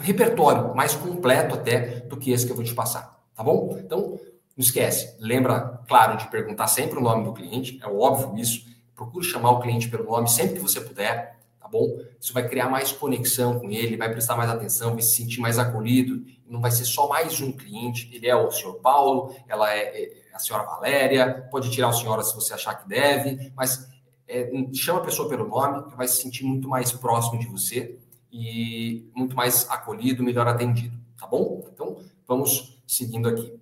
repertório 0.00 0.74
mais 0.74 0.94
completo 0.94 1.54
até 1.54 2.00
do 2.00 2.16
que 2.16 2.30
esse 2.30 2.46
que 2.46 2.52
eu 2.52 2.56
vou 2.56 2.64
te 2.64 2.74
passar, 2.74 3.22
tá 3.34 3.42
bom? 3.42 3.76
Então, 3.78 4.18
não 4.60 4.64
esquece, 4.64 5.16
lembra, 5.18 5.80
claro, 5.88 6.18
de 6.18 6.28
perguntar 6.28 6.66
sempre 6.66 6.98
o 6.98 7.02
nome 7.02 7.24
do 7.24 7.32
cliente, 7.32 7.80
é 7.82 7.88
óbvio 7.88 8.38
isso. 8.38 8.66
Procure 8.94 9.24
chamar 9.24 9.52
o 9.52 9.60
cliente 9.60 9.88
pelo 9.88 10.04
nome 10.04 10.28
sempre 10.28 10.56
que 10.56 10.60
você 10.60 10.82
puder, 10.82 11.38
tá 11.58 11.66
bom? 11.66 11.98
Isso 12.20 12.34
vai 12.34 12.46
criar 12.46 12.68
mais 12.68 12.92
conexão 12.92 13.58
com 13.58 13.70
ele, 13.70 13.96
vai 13.96 14.10
prestar 14.10 14.36
mais 14.36 14.50
atenção, 14.50 14.92
vai 14.92 15.00
se 15.00 15.16
sentir 15.16 15.40
mais 15.40 15.58
acolhido. 15.58 16.22
Não 16.46 16.60
vai 16.60 16.70
ser 16.70 16.84
só 16.84 17.08
mais 17.08 17.40
um 17.40 17.52
cliente. 17.52 18.10
Ele 18.12 18.28
é 18.28 18.36
o 18.36 18.50
senhor 18.50 18.74
Paulo, 18.80 19.34
ela 19.48 19.72
é, 19.72 20.02
é 20.02 20.34
a 20.34 20.38
senhora 20.38 20.66
Valéria, 20.66 21.48
pode 21.50 21.70
tirar 21.70 21.88
o 21.88 21.92
senhora 21.94 22.22
se 22.22 22.34
você 22.34 22.52
achar 22.52 22.74
que 22.74 22.86
deve, 22.86 23.50
mas 23.56 23.88
é, 24.28 24.50
chama 24.74 24.98
a 25.00 25.04
pessoa 25.04 25.26
pelo 25.26 25.48
nome, 25.48 25.90
que 25.90 25.96
vai 25.96 26.06
se 26.06 26.20
sentir 26.20 26.44
muito 26.44 26.68
mais 26.68 26.92
próximo 26.92 27.38
de 27.38 27.46
você 27.46 27.98
e 28.30 29.10
muito 29.16 29.34
mais 29.34 29.66
acolhido, 29.70 30.22
melhor 30.22 30.46
atendido, 30.46 30.98
tá 31.18 31.26
bom? 31.26 31.66
Então, 31.72 31.96
vamos 32.26 32.78
seguindo 32.86 33.26
aqui. 33.26 33.59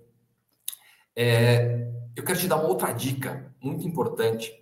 É, 1.21 1.91
eu 2.15 2.23
quero 2.23 2.39
te 2.39 2.47
dar 2.47 2.59
uma 2.59 2.69
outra 2.69 2.93
dica 2.93 3.53
muito 3.61 3.85
importante 3.85 4.53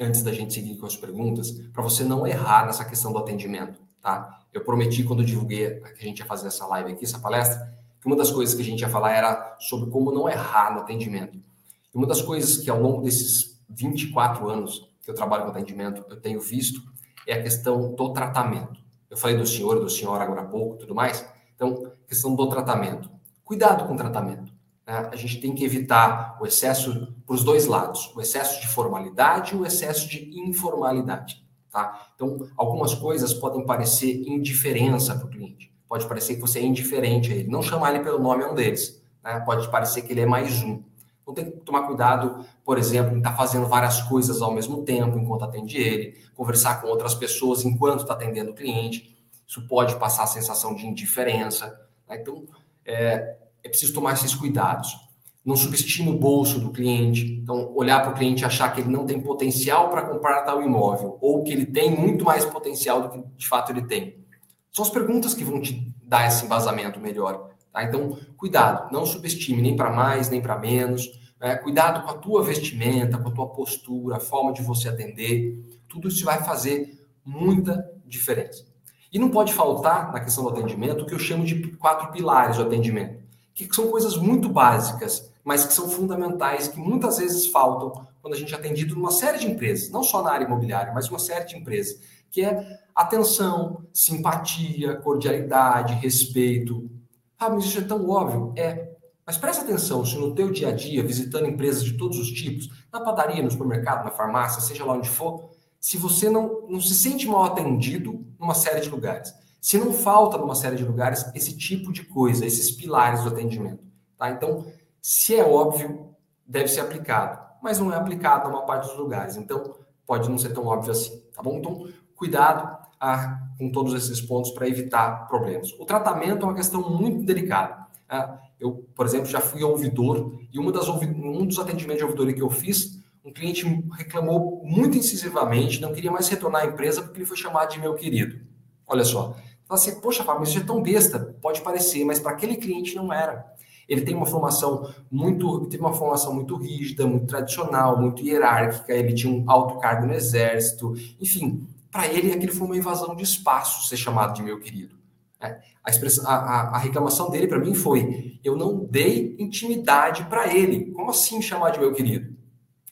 antes 0.00 0.22
da 0.22 0.32
gente 0.32 0.54
seguir 0.54 0.76
com 0.76 0.86
as 0.86 0.96
perguntas, 0.96 1.50
para 1.72 1.82
você 1.82 2.04
não 2.04 2.24
errar 2.24 2.64
nessa 2.64 2.84
questão 2.84 3.12
do 3.12 3.18
atendimento, 3.18 3.80
tá? 4.00 4.44
Eu 4.52 4.62
prometi 4.62 5.02
quando 5.02 5.22
eu 5.22 5.26
divulguei 5.26 5.80
que 5.80 6.00
a 6.00 6.04
gente 6.04 6.20
ia 6.20 6.24
fazer 6.24 6.46
essa 6.46 6.64
live 6.66 6.92
aqui, 6.92 7.04
essa 7.04 7.18
palestra, 7.18 7.76
que 8.00 8.06
uma 8.06 8.14
das 8.14 8.30
coisas 8.30 8.54
que 8.54 8.62
a 8.62 8.64
gente 8.64 8.82
ia 8.82 8.88
falar 8.88 9.10
era 9.10 9.56
sobre 9.58 9.90
como 9.90 10.12
não 10.12 10.28
errar 10.28 10.72
no 10.72 10.82
atendimento. 10.82 11.38
E 11.38 11.98
uma 11.98 12.06
das 12.06 12.22
coisas 12.22 12.58
que 12.58 12.70
ao 12.70 12.80
longo 12.80 13.02
desses 13.02 13.60
24 13.68 14.48
anos 14.48 14.88
que 15.02 15.10
eu 15.10 15.14
trabalho 15.14 15.42
com 15.42 15.50
atendimento, 15.50 16.04
eu 16.08 16.20
tenho 16.20 16.40
visto 16.40 16.80
é 17.26 17.34
a 17.34 17.42
questão 17.42 17.96
do 17.96 18.12
tratamento. 18.12 18.80
Eu 19.10 19.16
falei 19.16 19.36
do 19.36 19.44
senhor, 19.44 19.80
do 19.80 19.90
senhor 19.90 20.20
agora 20.20 20.42
há 20.42 20.46
pouco, 20.46 20.76
tudo 20.76 20.94
mais. 20.94 21.28
Então, 21.56 21.90
questão 22.06 22.32
do 22.36 22.48
tratamento. 22.48 23.10
Cuidado 23.44 23.88
com 23.88 23.94
o 23.94 23.96
tratamento. 23.96 24.55
Né? 24.86 25.08
A 25.10 25.16
gente 25.16 25.40
tem 25.40 25.54
que 25.54 25.64
evitar 25.64 26.38
o 26.40 26.46
excesso 26.46 27.12
para 27.26 27.34
os 27.34 27.42
dois 27.42 27.66
lados, 27.66 28.12
o 28.14 28.20
excesso 28.20 28.60
de 28.60 28.68
formalidade 28.68 29.54
e 29.54 29.58
o 29.58 29.66
excesso 29.66 30.08
de 30.08 30.30
informalidade. 30.38 31.44
Tá? 31.70 32.08
Então, 32.14 32.48
algumas 32.56 32.94
coisas 32.94 33.34
podem 33.34 33.66
parecer 33.66 34.22
indiferença 34.26 35.14
para 35.14 35.26
o 35.26 35.30
cliente. 35.30 35.74
Pode 35.88 36.06
parecer 36.06 36.36
que 36.36 36.40
você 36.40 36.60
é 36.60 36.62
indiferente 36.62 37.32
a 37.32 37.36
ele. 37.36 37.48
Não 37.48 37.62
chamar 37.62 37.94
ele 37.94 38.02
pelo 38.02 38.18
nome 38.18 38.44
é 38.44 38.46
um 38.46 38.54
deles. 38.54 39.02
Né? 39.22 39.40
Pode 39.40 39.68
parecer 39.70 40.02
que 40.02 40.12
ele 40.12 40.22
é 40.22 40.26
mais 40.26 40.62
um. 40.62 40.82
Então 41.22 41.34
tem 41.34 41.50
que 41.50 41.56
tomar 41.58 41.82
cuidado, 41.82 42.46
por 42.64 42.78
exemplo, 42.78 43.12
em 43.12 43.18
estar 43.18 43.32
tá 43.32 43.36
fazendo 43.36 43.66
várias 43.66 44.00
coisas 44.02 44.40
ao 44.40 44.54
mesmo 44.54 44.84
tempo 44.84 45.18
enquanto 45.18 45.42
atende 45.42 45.76
ele, 45.76 46.16
conversar 46.36 46.80
com 46.80 46.86
outras 46.86 47.16
pessoas 47.16 47.64
enquanto 47.64 48.02
está 48.02 48.14
atendendo 48.14 48.52
o 48.52 48.54
cliente. 48.54 49.16
Isso 49.44 49.66
pode 49.66 49.96
passar 49.96 50.22
a 50.22 50.28
sensação 50.28 50.74
de 50.74 50.86
indiferença. 50.86 51.66
Né? 52.08 52.18
Então, 52.20 52.44
é, 52.84 53.36
é 53.66 53.68
preciso 53.68 53.92
tomar 53.92 54.12
esses 54.12 54.34
cuidados. 54.34 54.96
Não 55.44 55.56
subestima 55.56 56.10
o 56.10 56.18
bolso 56.18 56.58
do 56.58 56.70
cliente. 56.70 57.38
Então, 57.42 57.72
olhar 57.74 58.00
para 58.00 58.12
o 58.12 58.14
cliente 58.14 58.42
e 58.42 58.44
achar 58.44 58.72
que 58.72 58.80
ele 58.80 58.90
não 58.90 59.06
tem 59.06 59.20
potencial 59.20 59.90
para 59.90 60.02
comprar 60.02 60.42
tal 60.42 60.62
imóvel, 60.62 61.18
ou 61.20 61.44
que 61.44 61.52
ele 61.52 61.66
tem 61.66 61.90
muito 61.90 62.24
mais 62.24 62.44
potencial 62.44 63.02
do 63.02 63.10
que 63.10 63.22
de 63.36 63.46
fato 63.46 63.70
ele 63.70 63.82
tem. 63.82 64.24
São 64.72 64.84
as 64.84 64.90
perguntas 64.90 65.34
que 65.34 65.44
vão 65.44 65.60
te 65.60 65.94
dar 66.02 66.26
esse 66.26 66.44
embasamento 66.44 66.98
melhor. 66.98 67.50
Tá? 67.72 67.84
Então, 67.84 68.18
cuidado, 68.36 68.92
não 68.92 69.06
subestime 69.06 69.62
nem 69.62 69.76
para 69.76 69.90
mais, 69.90 70.28
nem 70.28 70.40
para 70.40 70.58
menos. 70.58 71.08
Né? 71.40 71.54
Cuidado 71.56 72.04
com 72.04 72.10
a 72.10 72.14
tua 72.14 72.42
vestimenta, 72.42 73.18
com 73.18 73.28
a 73.28 73.32
tua 73.32 73.48
postura, 73.48 74.16
a 74.16 74.20
forma 74.20 74.52
de 74.52 74.62
você 74.62 74.88
atender. 74.88 75.80
Tudo 75.88 76.08
isso 76.08 76.24
vai 76.24 76.42
fazer 76.42 77.06
muita 77.24 77.84
diferença. 78.04 78.64
E 79.12 79.18
não 79.18 79.30
pode 79.30 79.52
faltar, 79.52 80.12
na 80.12 80.20
questão 80.20 80.44
do 80.44 80.50
atendimento, 80.50 81.02
o 81.02 81.06
que 81.06 81.14
eu 81.14 81.18
chamo 81.18 81.44
de 81.44 81.68
quatro 81.76 82.10
pilares 82.10 82.56
do 82.56 82.64
atendimento, 82.64 83.25
que 83.64 83.74
são 83.74 83.88
coisas 83.90 84.18
muito 84.18 84.50
básicas, 84.50 85.32
mas 85.42 85.64
que 85.64 85.72
são 85.72 85.88
fundamentais, 85.88 86.68
que 86.68 86.78
muitas 86.78 87.16
vezes 87.16 87.46
faltam 87.46 88.06
quando 88.20 88.34
a 88.34 88.36
gente 88.36 88.52
é 88.52 88.56
atendido 88.56 88.94
numa 88.94 89.10
série 89.10 89.38
de 89.38 89.46
empresas, 89.46 89.88
não 89.88 90.02
só 90.02 90.22
na 90.22 90.30
área 90.30 90.44
imobiliária, 90.44 90.92
mas 90.92 91.08
uma 91.08 91.18
série 91.18 91.46
de 91.46 91.56
empresas, 91.56 91.98
que 92.30 92.44
é 92.44 92.80
atenção, 92.94 93.84
simpatia, 93.92 94.96
cordialidade, 94.96 95.94
respeito, 95.94 96.90
ah, 97.38 97.48
mas 97.48 97.64
isso 97.64 97.78
é 97.78 97.82
tão 97.82 98.08
óbvio. 98.08 98.52
É. 98.56 98.94
Mas 99.24 99.36
presta 99.36 99.62
atenção 99.62 100.04
se 100.04 100.16
no 100.16 100.34
teu 100.34 100.50
dia 100.52 100.68
a 100.68 100.72
dia, 100.72 101.02
visitando 101.02 101.46
empresas 101.46 101.82
de 101.82 101.96
todos 101.96 102.18
os 102.18 102.30
tipos, 102.30 102.70
na 102.92 103.00
padaria, 103.00 103.42
no 103.42 103.50
supermercado, 103.50 104.04
na 104.04 104.10
farmácia, 104.10 104.60
seja 104.60 104.84
lá 104.84 104.94
onde 104.94 105.08
for, 105.08 105.50
se 105.80 105.96
você 105.96 106.28
não, 106.28 106.66
não 106.68 106.80
se 106.80 106.94
sente 106.94 107.26
mal 107.26 107.44
atendido 107.44 108.24
numa 108.38 108.54
série 108.54 108.80
de 108.80 108.88
lugares, 108.88 109.32
se 109.60 109.78
não 109.78 109.92
falta 109.92 110.38
numa 110.38 110.54
série 110.54 110.76
de 110.76 110.84
lugares 110.84 111.28
esse 111.34 111.56
tipo 111.56 111.92
de 111.92 112.04
coisa, 112.04 112.46
esses 112.46 112.70
pilares 112.70 113.22
do 113.22 113.30
atendimento, 113.30 113.82
tá? 114.16 114.30
Então, 114.30 114.66
se 115.00 115.34
é 115.34 115.44
óbvio, 115.44 116.14
deve 116.46 116.68
ser 116.68 116.80
aplicado, 116.80 117.38
mas 117.62 117.78
não 117.78 117.92
é 117.92 117.96
aplicado 117.96 118.44
na 118.44 118.50
maior 118.50 118.66
parte 118.66 118.88
dos 118.88 118.96
lugares. 118.96 119.36
Então, 119.36 119.74
pode 120.06 120.28
não 120.28 120.38
ser 120.38 120.52
tão 120.52 120.66
óbvio 120.66 120.92
assim, 120.92 121.20
tá 121.34 121.42
bom? 121.42 121.58
Então, 121.58 121.88
cuidado 122.14 122.86
a, 123.00 123.40
com 123.58 123.70
todos 123.70 123.92
esses 123.94 124.20
pontos 124.20 124.50
para 124.52 124.68
evitar 124.68 125.26
problemas. 125.28 125.72
O 125.78 125.84
tratamento 125.84 126.42
é 126.42 126.48
uma 126.48 126.54
questão 126.54 126.88
muito 126.88 127.24
delicada. 127.24 127.86
Né? 128.08 128.38
Eu, 128.58 128.86
por 128.94 129.04
exemplo, 129.04 129.26
já 129.26 129.40
fui 129.40 129.62
ouvidor 129.62 130.40
e 130.52 130.58
uma 130.58 130.72
das, 130.72 130.88
um 130.88 131.46
dos 131.46 131.58
atendimentos 131.58 131.98
de 131.98 132.04
ouvidoria 132.04 132.34
que 132.34 132.42
eu 132.42 132.50
fiz, 132.50 133.02
um 133.24 133.32
cliente 133.32 133.64
reclamou 133.92 134.62
muito 134.64 134.96
incisivamente, 134.96 135.80
não 135.80 135.92
queria 135.92 136.12
mais 136.12 136.28
retornar 136.28 136.62
à 136.62 136.66
empresa 136.66 137.02
porque 137.02 137.18
ele 137.18 137.26
foi 137.26 137.36
chamado 137.36 137.72
de 137.72 137.80
meu 137.80 137.94
querido. 137.94 138.45
Olha 138.86 139.04
só. 139.04 139.36
Fala 139.66 139.80
assim, 139.80 140.00
poxa, 140.00 140.22
Fábio, 140.22 140.44
isso 140.44 140.58
é 140.58 140.62
tão 140.62 140.82
besta. 140.82 141.36
Pode 141.40 141.60
parecer, 141.60 142.04
mas 142.04 142.20
para 142.20 142.32
aquele 142.32 142.56
cliente 142.56 142.94
não 142.94 143.12
era. 143.12 143.52
Ele 143.88 144.02
tem 144.02 144.14
uma 144.14 144.26
formação 144.26 144.92
muito, 145.10 145.66
teve 145.66 145.82
uma 145.82 145.92
formação 145.92 146.34
muito 146.34 146.56
rígida, 146.56 147.06
muito 147.06 147.26
tradicional, 147.26 148.00
muito 148.00 148.22
hierárquica. 148.22 148.92
Ele 148.92 149.14
tinha 149.14 149.32
um 149.32 149.48
alto 149.48 149.78
cargo 149.78 150.06
no 150.06 150.14
exército, 150.14 150.94
enfim, 151.20 151.66
para 151.90 152.06
ele 152.08 152.32
aquilo 152.32 152.52
foi 152.52 152.66
uma 152.66 152.76
invasão 152.76 153.14
de 153.14 153.22
espaço 153.22 153.88
ser 153.88 153.96
chamado 153.96 154.34
de 154.34 154.42
meu 154.42 154.60
querido. 154.60 154.96
É, 155.40 155.60
a, 155.84 155.90
expressão, 155.90 156.28
a, 156.28 156.34
a, 156.34 156.60
a 156.76 156.78
reclamação 156.78 157.30
dele 157.30 157.46
para 157.46 157.58
mim 157.58 157.74
foi: 157.74 158.38
eu 158.42 158.56
não 158.56 158.84
dei 158.84 159.36
intimidade 159.38 160.24
para 160.24 160.52
ele. 160.52 160.92
Como 160.92 161.10
assim 161.10 161.40
chamar 161.40 161.70
de 161.70 161.78
meu 161.78 161.92
querido? 161.92 162.34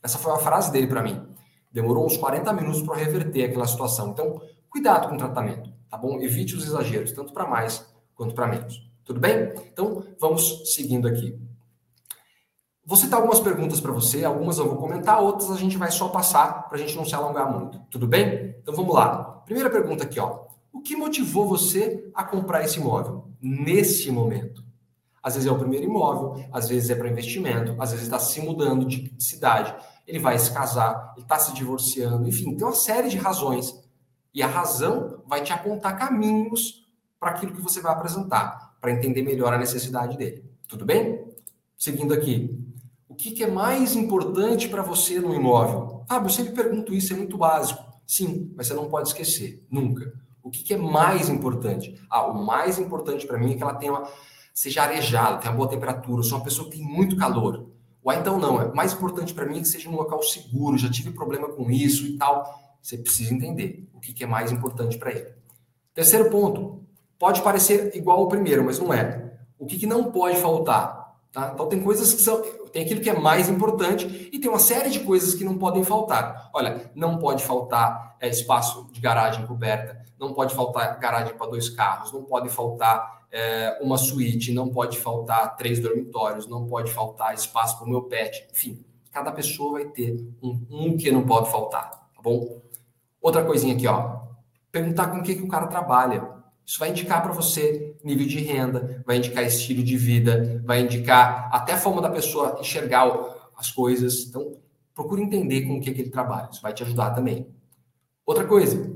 Essa 0.02 0.18
foi 0.18 0.32
a 0.32 0.38
frase 0.38 0.70
dele 0.70 0.86
para 0.86 1.02
mim. 1.02 1.22
Demorou 1.72 2.06
uns 2.06 2.16
40 2.16 2.52
minutos 2.52 2.82
para 2.82 2.96
reverter 2.96 3.44
aquela 3.44 3.66
situação. 3.66 4.10
Então, 4.10 4.40
cuidado 4.70 5.08
com 5.08 5.16
o 5.16 5.18
tratamento, 5.18 5.70
tá 5.94 5.98
bom? 5.98 6.20
Evite 6.20 6.56
os 6.56 6.66
exageros, 6.66 7.12
tanto 7.12 7.32
para 7.32 7.46
mais 7.46 7.86
quanto 8.16 8.34
para 8.34 8.48
menos. 8.48 8.84
Tudo 9.04 9.20
bem? 9.20 9.52
Então, 9.72 10.04
vamos 10.18 10.74
seguindo 10.74 11.06
aqui. 11.06 11.38
Vou 12.84 12.96
citar 12.96 13.20
algumas 13.20 13.38
perguntas 13.38 13.80
para 13.80 13.92
você, 13.92 14.24
algumas 14.24 14.58
eu 14.58 14.68
vou 14.68 14.76
comentar, 14.76 15.22
outras 15.22 15.52
a 15.52 15.56
gente 15.56 15.76
vai 15.76 15.90
só 15.90 16.08
passar 16.08 16.68
para 16.68 16.76
a 16.76 16.80
gente 16.80 16.96
não 16.96 17.04
se 17.04 17.14
alongar 17.14 17.50
muito. 17.50 17.78
Tudo 17.90 18.08
bem? 18.08 18.56
Então 18.60 18.74
vamos 18.74 18.92
lá. 18.92 19.40
Primeira 19.46 19.70
pergunta 19.70 20.04
aqui, 20.04 20.18
ó. 20.18 20.40
O 20.72 20.80
que 20.80 20.96
motivou 20.96 21.46
você 21.46 22.10
a 22.12 22.24
comprar 22.24 22.64
esse 22.64 22.78
imóvel 22.78 23.28
nesse 23.40 24.10
momento? 24.10 24.62
Às 25.22 25.34
vezes 25.34 25.48
é 25.48 25.52
o 25.52 25.58
primeiro 25.58 25.86
imóvel, 25.86 26.44
às 26.52 26.68
vezes 26.68 26.90
é 26.90 26.94
para 26.94 27.08
investimento, 27.08 27.74
às 27.80 27.92
vezes 27.92 28.04
está 28.04 28.18
se 28.18 28.40
mudando 28.40 28.84
de 28.84 29.14
cidade, 29.18 29.74
ele 30.06 30.18
vai 30.18 30.38
se 30.38 30.52
casar, 30.52 31.14
ele 31.16 31.24
está 31.24 31.38
se 31.38 31.54
divorciando, 31.54 32.28
enfim, 32.28 32.54
tem 32.56 32.66
uma 32.66 32.74
série 32.74 33.08
de 33.08 33.16
razões. 33.16 33.83
E 34.34 34.42
a 34.42 34.48
razão 34.48 35.22
vai 35.26 35.42
te 35.42 35.52
apontar 35.52 35.96
caminhos 35.96 36.84
para 37.20 37.30
aquilo 37.30 37.52
que 37.52 37.60
você 37.60 37.80
vai 37.80 37.92
apresentar, 37.92 38.76
para 38.80 38.90
entender 38.90 39.22
melhor 39.22 39.54
a 39.54 39.58
necessidade 39.58 40.18
dele. 40.18 40.44
Tudo 40.66 40.84
bem? 40.84 41.24
Seguindo 41.78 42.12
aqui, 42.12 42.58
o 43.08 43.14
que, 43.14 43.30
que 43.30 43.44
é 43.44 43.46
mais 43.46 43.94
importante 43.94 44.68
para 44.68 44.82
você 44.82 45.20
no 45.20 45.34
imóvel? 45.34 46.04
Ah, 46.08 46.16
eu 46.16 46.28
sempre 46.28 46.52
pergunto 46.52 46.92
isso, 46.92 47.12
é 47.12 47.16
muito 47.16 47.38
básico. 47.38 47.82
Sim, 48.06 48.52
mas 48.56 48.66
você 48.66 48.74
não 48.74 48.88
pode 48.88 49.08
esquecer, 49.08 49.64
nunca. 49.70 50.12
O 50.42 50.50
que, 50.50 50.62
que 50.62 50.74
é 50.74 50.76
mais 50.76 51.28
importante? 51.28 51.98
Ah, 52.10 52.26
o 52.26 52.44
mais 52.44 52.78
importante 52.78 53.26
para 53.26 53.38
mim 53.38 53.52
é 53.52 53.54
que 53.54 53.62
ela 53.62 53.74
tenha 53.74 53.92
uma, 53.92 54.08
seja 54.52 54.82
arejada, 54.82 55.38
tenha 55.38 55.54
boa 55.54 55.68
temperatura, 55.68 56.20
eu 56.20 56.24
sou 56.24 56.38
uma 56.38 56.44
pessoa 56.44 56.68
que 56.68 56.76
tem 56.76 56.86
muito 56.86 57.16
calor. 57.16 57.70
Ou 58.02 58.12
então 58.12 58.38
não, 58.38 58.60
é 58.60 58.74
mais 58.74 58.92
importante 58.92 59.32
para 59.32 59.46
mim 59.46 59.58
é 59.58 59.60
que 59.60 59.68
seja 59.68 59.88
um 59.88 59.96
local 59.96 60.22
seguro, 60.22 60.76
já 60.76 60.90
tive 60.90 61.12
problema 61.12 61.48
com 61.48 61.70
isso 61.70 62.06
e 62.06 62.18
tal. 62.18 62.63
Você 62.84 62.98
precisa 62.98 63.32
entender 63.32 63.88
o 63.94 63.98
que, 63.98 64.22
é 64.22 64.26
mais 64.26 64.52
importante 64.52 64.98
para 64.98 65.10
ele. 65.10 65.32
Terceiro 65.94 66.28
ponto, 66.28 66.84
pode 67.18 67.40
parecer 67.40 67.96
igual 67.96 68.18
ao 68.18 68.28
primeiro, 68.28 68.62
mas 68.62 68.78
não 68.78 68.92
é. 68.92 69.32
O 69.58 69.64
que, 69.64 69.78
que 69.78 69.86
não 69.86 70.12
pode 70.12 70.36
faltar? 70.36 71.16
Tá? 71.32 71.52
Então 71.54 71.66
tem 71.66 71.82
coisas 71.82 72.12
que 72.12 72.20
são 72.20 72.42
tem 72.70 72.84
aquilo 72.84 73.00
que 73.00 73.08
é 73.08 73.18
mais 73.18 73.48
importante 73.48 74.28
e 74.30 74.38
tem 74.38 74.50
uma 74.50 74.58
série 74.58 74.90
de 74.90 75.00
coisas 75.00 75.34
que 75.34 75.44
não 75.44 75.56
podem 75.56 75.82
faltar. 75.82 76.50
Olha, 76.52 76.90
não 76.94 77.16
pode 77.16 77.42
faltar 77.42 78.18
é, 78.20 78.28
espaço 78.28 78.86
de 78.92 79.00
garagem 79.00 79.46
coberta, 79.46 80.04
não 80.20 80.34
pode 80.34 80.54
faltar 80.54 80.98
garagem 81.00 81.34
para 81.34 81.46
dois 81.46 81.70
carros, 81.70 82.12
não 82.12 82.22
pode 82.22 82.50
faltar 82.50 83.26
é, 83.32 83.78
uma 83.80 83.96
suíte, 83.96 84.52
não 84.52 84.68
pode 84.68 84.98
faltar 84.98 85.56
três 85.56 85.80
dormitórios, 85.80 86.46
não 86.46 86.66
pode 86.66 86.92
faltar 86.92 87.32
espaço 87.32 87.78
para 87.78 87.86
o 87.86 87.90
meu 87.90 88.02
pet. 88.02 88.46
Enfim, 88.52 88.84
cada 89.10 89.32
pessoa 89.32 89.72
vai 89.72 89.86
ter 89.86 90.22
um, 90.42 90.60
um, 90.70 90.96
que 90.98 91.10
não 91.10 91.24
pode 91.24 91.50
faltar, 91.50 91.90
tá 91.90 92.20
bom? 92.22 92.62
Outra 93.24 93.42
coisinha 93.42 93.74
aqui, 93.74 93.86
ó. 93.86 94.18
Perguntar 94.70 95.06
com 95.06 95.16
o 95.16 95.22
que, 95.22 95.34
que 95.34 95.42
o 95.42 95.48
cara 95.48 95.66
trabalha. 95.66 96.28
Isso 96.62 96.78
vai 96.78 96.90
indicar 96.90 97.22
para 97.22 97.32
você 97.32 97.96
nível 98.04 98.26
de 98.26 98.38
renda, 98.40 99.02
vai 99.06 99.16
indicar 99.16 99.42
estilo 99.42 99.82
de 99.82 99.96
vida, 99.96 100.62
vai 100.62 100.82
indicar 100.82 101.48
até 101.50 101.72
a 101.72 101.78
forma 101.78 102.02
da 102.02 102.10
pessoa 102.10 102.58
enxergar 102.60 103.10
as 103.56 103.70
coisas. 103.70 104.26
Então, 104.26 104.58
procure 104.94 105.22
entender 105.22 105.62
com 105.62 105.78
o 105.78 105.80
que, 105.80 105.90
que 105.94 106.02
ele 106.02 106.10
trabalha. 106.10 106.50
Isso 106.52 106.60
vai 106.60 106.74
te 106.74 106.82
ajudar 106.82 107.12
também. 107.12 107.48
Outra 108.26 108.44
coisa, 108.44 108.94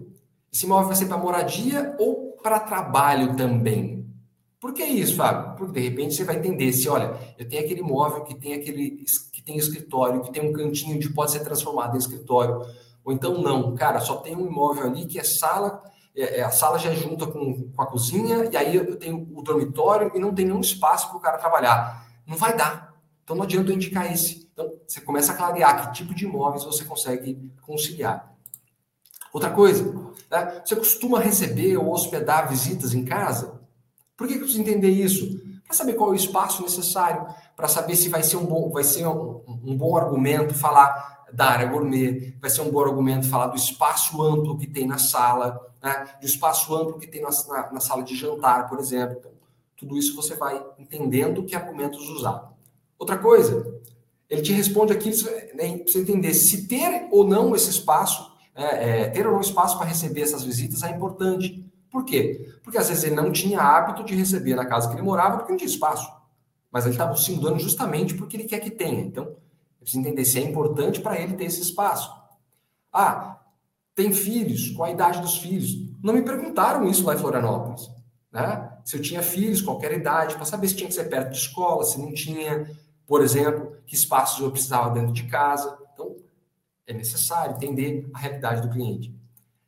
esse 0.53 0.67
imóvel 0.67 0.89
vai 0.89 0.97
ser 0.97 1.07
para 1.07 1.17
moradia 1.17 1.97
ou 1.99 2.33
para 2.43 2.61
trabalho 2.61 3.35
também? 3.35 4.07
Por 4.61 4.75
que 4.75 4.85
isso, 4.85 5.17
Fábio? 5.17 5.57
Porque 5.57 5.81
de 5.81 5.89
repente 5.89 6.15
você 6.15 6.25
vai 6.25 6.37
entender 6.37 6.71
se, 6.75 6.87
olha, 6.87 7.17
eu 7.39 7.49
tenho 7.49 7.65
aquele 7.65 7.81
imóvel 7.81 8.25
que 8.25 8.35
tem 8.35 8.53
aquele 8.53 9.07
que 9.33 9.41
tem 9.41 9.57
escritório, 9.57 10.21
que 10.21 10.31
tem 10.31 10.47
um 10.47 10.53
cantinho 10.53 11.01
que 11.01 11.09
pode 11.09 11.31
ser 11.31 11.41
transformado 11.41 11.95
em 11.95 11.99
escritório, 11.99 12.61
ou 13.09 13.13
então 13.15 13.41
não, 13.41 13.75
cara, 13.75 14.01
só 14.01 14.17
tem 14.17 14.37
um 14.37 14.47
imóvel 14.47 14.85
ali 14.85 15.07
que 15.07 15.19
é 15.19 15.25
sala, 15.25 15.83
é, 16.15 16.41
é, 16.41 16.43
a 16.43 16.51
sala 16.51 16.79
já 16.79 16.91
é 16.91 16.95
junta 16.95 17.27
com, 17.27 17.71
com 17.71 17.83
a 17.83 17.87
cozinha, 17.87 18.51
e 18.53 18.55
aí 18.55 18.77
eu 18.77 18.97
tenho 18.97 19.27
o 19.35 19.41
dormitório 19.41 20.13
e 20.15 20.19
não 20.19 20.35
tem 20.35 20.45
nenhum 20.45 20.61
espaço 20.61 21.09
para 21.09 21.17
o 21.17 21.21
cara 21.21 21.39
trabalhar. 21.39 22.07
Não 22.27 22.37
vai 22.37 22.55
dar. 22.55 22.95
Então 23.25 23.35
não 23.35 23.45
adianta 23.45 23.71
eu 23.71 23.77
indicar 23.77 24.13
esse. 24.13 24.47
Então 24.53 24.71
você 24.87 25.01
começa 25.01 25.33
a 25.33 25.37
clarear 25.37 25.87
que 25.87 25.95
tipo 25.95 26.15
de 26.15 26.27
imóveis 26.27 26.65
você 26.65 26.85
consegue 26.85 27.51
conciliar. 27.63 28.31
Outra 29.33 29.49
coisa, 29.53 29.91
né? 30.31 30.61
você 30.63 30.77
costuma 30.77 31.19
receber 31.19 31.79
ou 31.79 31.91
hospedar 31.91 32.47
visitas 32.51 32.93
em 32.93 33.07
casa? 33.07 33.59
Por 34.19 34.27
que, 34.27 34.35
que 34.35 34.41
eu 34.41 34.45
preciso 34.45 34.61
entender 34.61 34.91
isso? 34.91 35.41
Para 35.65 35.75
saber 35.75 35.95
qual 35.95 36.11
é 36.11 36.13
o 36.13 36.15
espaço 36.15 36.61
necessário, 36.61 37.27
para 37.57 37.69
saber 37.69 37.97
se 37.97 38.11
vai 38.11 38.23
ser 38.23 38.37
um 38.37 38.45
bom, 38.45 38.71
vai 38.71 38.85
ser 38.85 39.07
um, 39.07 39.43
um 39.65 39.75
bom 39.79 39.97
argumento 39.97 40.53
falar 40.53 41.18
da 41.33 41.47
área 41.47 41.67
gourmet, 41.67 42.35
vai 42.41 42.51
ser 42.51 42.63
um 42.63 42.71
bom 42.71 42.81
argumento 42.81 43.29
falar 43.29 43.49
do 43.49 43.57
espaço 43.57 44.23
amplo 44.23 44.59
que 44.59 44.67
tem 44.67 44.87
na 44.87 44.99
sala, 44.99 45.61
né? 45.83 46.07
do 46.21 46.27
espaço 46.27 46.75
amplo 46.75 46.99
que 46.99 47.07
tem 47.07 47.23
na, 47.23 47.31
na, 47.49 47.73
na 47.73 47.81
sala 47.81 48.03
de 48.03 48.17
jantar, 48.17 48.69
por 48.69 48.79
exemplo. 48.79 49.17
Então, 49.19 49.33
tudo 49.77 49.97
isso 49.97 50.17
você 50.17 50.35
vai 50.35 50.65
entendendo 50.79 51.45
que 51.45 51.55
argumentos 51.55 52.09
usar. 52.09 52.53
Outra 52.99 53.17
coisa, 53.17 53.81
ele 54.29 54.43
te 54.43 54.53
responde 54.53 54.93
aqui 54.93 55.11
né, 55.55 55.79
para 55.79 55.93
você 55.93 56.01
entender 56.01 56.35
se 56.35 56.67
ter 56.67 57.09
ou 57.11 57.27
não 57.27 57.55
esse 57.55 57.71
espaço 57.71 58.37
é, 58.55 59.03
é, 59.03 59.09
ter 59.11 59.25
ou 59.25 59.35
não 59.35 59.41
espaço 59.41 59.79
para 59.79 59.87
receber 59.87 60.23
essas 60.23 60.43
visitas 60.43 60.83
é 60.83 60.91
importante. 60.91 61.65
Por 61.91 62.05
quê? 62.05 62.59
Porque 62.63 62.77
às 62.77 62.89
vezes 62.89 63.05
ele 63.05 63.15
não 63.15 63.31
tinha 63.31 63.61
hábito 63.61 64.05
de 64.05 64.17
receber 64.17 64.57
na 64.57 64.67
casa 64.67 64.89
que 64.89 64.95
ele 64.95 65.03
morava 65.03 65.39
porque 65.39 65.53
não 65.53 65.57
tinha 65.57 65.71
espaço. 65.71 66.13
Mas 66.71 66.85
ele 66.85 66.95
estava 66.95 67.17
se 67.17 67.31
mudando 67.31 67.59
justamente 67.61 68.15
porque 68.15 68.37
ele 68.37 68.45
quer 68.45 68.59
que 68.59 68.71
tenha. 68.71 69.01
Então, 69.01 69.37
precisa 69.89 70.01
entender 70.01 70.25
se 70.25 70.39
é 70.39 70.43
importante 70.43 71.01
para 71.01 71.19
ele 71.19 71.35
ter 71.35 71.45
esse 71.45 71.63
espaço. 71.63 72.13
Ah, 72.93 73.41
tem 73.95 74.13
filhos? 74.13 74.71
Qual 74.71 74.89
a 74.89 74.93
idade 74.93 75.21
dos 75.21 75.39
filhos? 75.39 75.91
Não 76.03 76.13
me 76.13 76.23
perguntaram 76.23 76.87
isso 76.89 77.05
lá 77.05 77.15
em 77.15 77.19
Florianópolis. 77.19 77.91
Né? 78.31 78.71
Se 78.85 78.97
eu 78.97 79.03
tinha 79.03 79.23
filhos, 79.23 79.63
qualquer 79.63 79.93
idade, 79.93 80.35
para 80.35 80.45
saber 80.45 80.69
se 80.69 80.77
tinha 80.77 80.89
que 80.89 80.95
ser 80.95 81.05
perto 81.05 81.31
de 81.31 81.39
escola, 81.39 81.85
se 81.85 81.99
não 81.99 82.13
tinha, 82.13 82.71
por 83.07 83.23
exemplo, 83.23 83.77
que 83.87 83.95
espaços 83.95 84.41
eu 84.41 84.51
precisava 84.51 84.91
dentro 84.91 85.13
de 85.13 85.25
casa. 85.25 85.79
Então, 85.93 86.17
é 86.87 86.93
necessário 86.93 87.57
entender 87.57 88.09
a 88.13 88.19
realidade 88.19 88.63
do 88.63 88.71
cliente. 88.71 89.15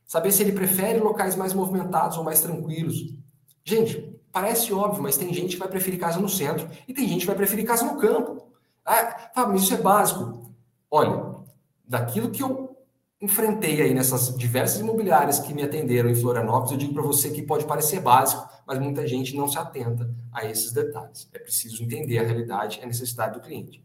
Saber 0.05 0.33
se 0.33 0.43
ele 0.43 0.53
prefere 0.53 0.99
locais 0.99 1.35
mais 1.35 1.55
movimentados 1.55 2.19
ou 2.19 2.25
mais 2.25 2.41
tranquilos. 2.41 3.15
Gente, 3.65 4.21
parece 4.31 4.73
óbvio, 4.73 5.03
mas 5.03 5.17
tem 5.17 5.33
gente 5.33 5.55
que 5.55 5.59
vai 5.61 5.69
preferir 5.69 5.99
casa 5.99 6.21
no 6.21 6.29
centro 6.29 6.69
e 6.87 6.93
tem 6.93 7.09
gente 7.09 7.21
que 7.21 7.27
vai 7.27 7.37
preferir 7.37 7.65
casa 7.65 7.85
no 7.85 7.99
campo. 7.99 8.51
Ah, 8.85 9.20
Fábio, 9.35 9.53
mas 9.53 9.63
isso 9.63 9.75
é 9.75 9.79
básico. 9.79 10.53
Olha, 10.91 11.37
daquilo 11.87 12.31
que 12.31 12.43
eu 12.43 12.77
enfrentei 13.21 13.83
aí 13.83 13.93
nessas 13.93 14.35
diversas 14.37 14.81
imobiliárias 14.81 15.39
que 15.39 15.53
me 15.53 15.63
atenderam 15.63 16.09
em 16.09 16.15
Florianópolis, 16.15 16.73
eu 16.73 16.79
digo 16.79 16.95
para 16.95 17.03
você 17.03 17.31
que 17.31 17.43
pode 17.43 17.67
parecer 17.67 18.01
básico, 18.01 18.49
mas 18.67 18.79
muita 18.79 19.07
gente 19.07 19.37
não 19.37 19.47
se 19.47 19.59
atenta 19.59 20.09
a 20.33 20.45
esses 20.47 20.73
detalhes. 20.73 21.29
É 21.33 21.39
preciso 21.39 21.83
entender 21.83 22.19
a 22.19 22.23
realidade, 22.23 22.81
a 22.83 22.87
necessidade 22.87 23.35
do 23.35 23.41
cliente. 23.41 23.85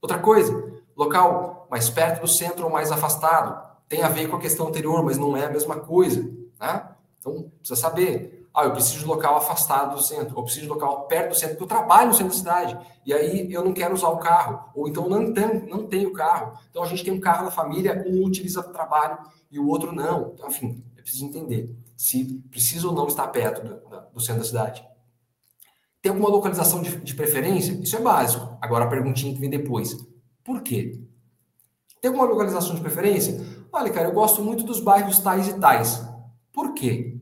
Outra 0.00 0.18
coisa, 0.18 0.72
local 0.96 1.66
mais 1.70 1.90
perto 1.90 2.22
do 2.22 2.28
centro 2.28 2.64
ou 2.64 2.70
mais 2.70 2.90
afastado, 2.90 3.70
tem 3.88 4.02
a 4.02 4.08
ver 4.08 4.28
com 4.28 4.36
a 4.36 4.40
questão 4.40 4.68
anterior, 4.68 5.04
mas 5.04 5.18
não 5.18 5.36
é 5.36 5.44
a 5.44 5.50
mesma 5.50 5.76
coisa. 5.80 6.22
Né? 6.58 6.88
Então, 7.18 7.50
precisa 7.58 7.78
saber. 7.78 8.39
Ah, 8.54 8.64
eu 8.64 8.72
preciso 8.72 8.98
de 8.98 9.04
local 9.04 9.36
afastado 9.36 9.96
do 9.96 10.02
centro, 10.02 10.36
ou 10.36 10.42
preciso 10.42 10.66
de 10.66 10.72
local 10.72 11.06
perto 11.06 11.30
do 11.30 11.34
centro, 11.34 11.56
porque 11.56 11.64
eu 11.64 11.78
trabalho 11.78 12.08
no 12.08 12.14
centro 12.14 12.32
da 12.32 12.38
cidade, 12.38 12.78
e 13.06 13.12
aí 13.12 13.52
eu 13.52 13.64
não 13.64 13.72
quero 13.72 13.94
usar 13.94 14.08
o 14.08 14.18
carro, 14.18 14.70
ou 14.74 14.88
então 14.88 15.08
não 15.08 15.32
tenho, 15.32 15.68
não 15.68 15.86
tenho 15.86 16.12
carro. 16.12 16.58
Então 16.68 16.82
a 16.82 16.86
gente 16.86 17.04
tem 17.04 17.12
um 17.12 17.20
carro 17.20 17.44
na 17.44 17.50
família, 17.50 18.04
um 18.08 18.24
utiliza 18.24 18.62
para 18.62 18.72
trabalho 18.72 19.18
e 19.50 19.58
o 19.58 19.68
outro 19.68 19.92
não. 19.92 20.32
Então, 20.34 20.48
enfim, 20.48 20.82
é 20.96 21.02
preciso 21.02 21.24
entender 21.26 21.74
se 22.00 22.24
precisa 22.50 22.88
ou 22.88 22.94
não 22.94 23.08
estar 23.08 23.28
perto 23.28 23.62
do, 23.62 24.12
do 24.14 24.20
centro 24.20 24.40
da 24.40 24.48
cidade. 24.48 24.82
Tem 26.00 26.08
alguma 26.08 26.30
localização 26.30 26.80
de, 26.80 26.96
de 26.96 27.14
preferência? 27.14 27.72
Isso 27.72 27.94
é 27.94 28.00
básico. 28.00 28.56
Agora 28.58 28.86
a 28.86 28.88
perguntinha 28.88 29.34
que 29.34 29.38
vem 29.38 29.50
depois. 29.50 29.94
Por 30.42 30.62
quê? 30.62 30.98
Tem 32.00 32.08
alguma 32.08 32.26
localização 32.26 32.74
de 32.74 32.80
preferência? 32.80 33.38
Olha, 33.70 33.92
cara, 33.92 34.08
eu 34.08 34.14
gosto 34.14 34.42
muito 34.42 34.64
dos 34.64 34.80
bairros 34.80 35.18
tais 35.18 35.46
e 35.46 35.60
tais. 35.60 36.02
Por 36.50 36.72
quê? 36.72 37.19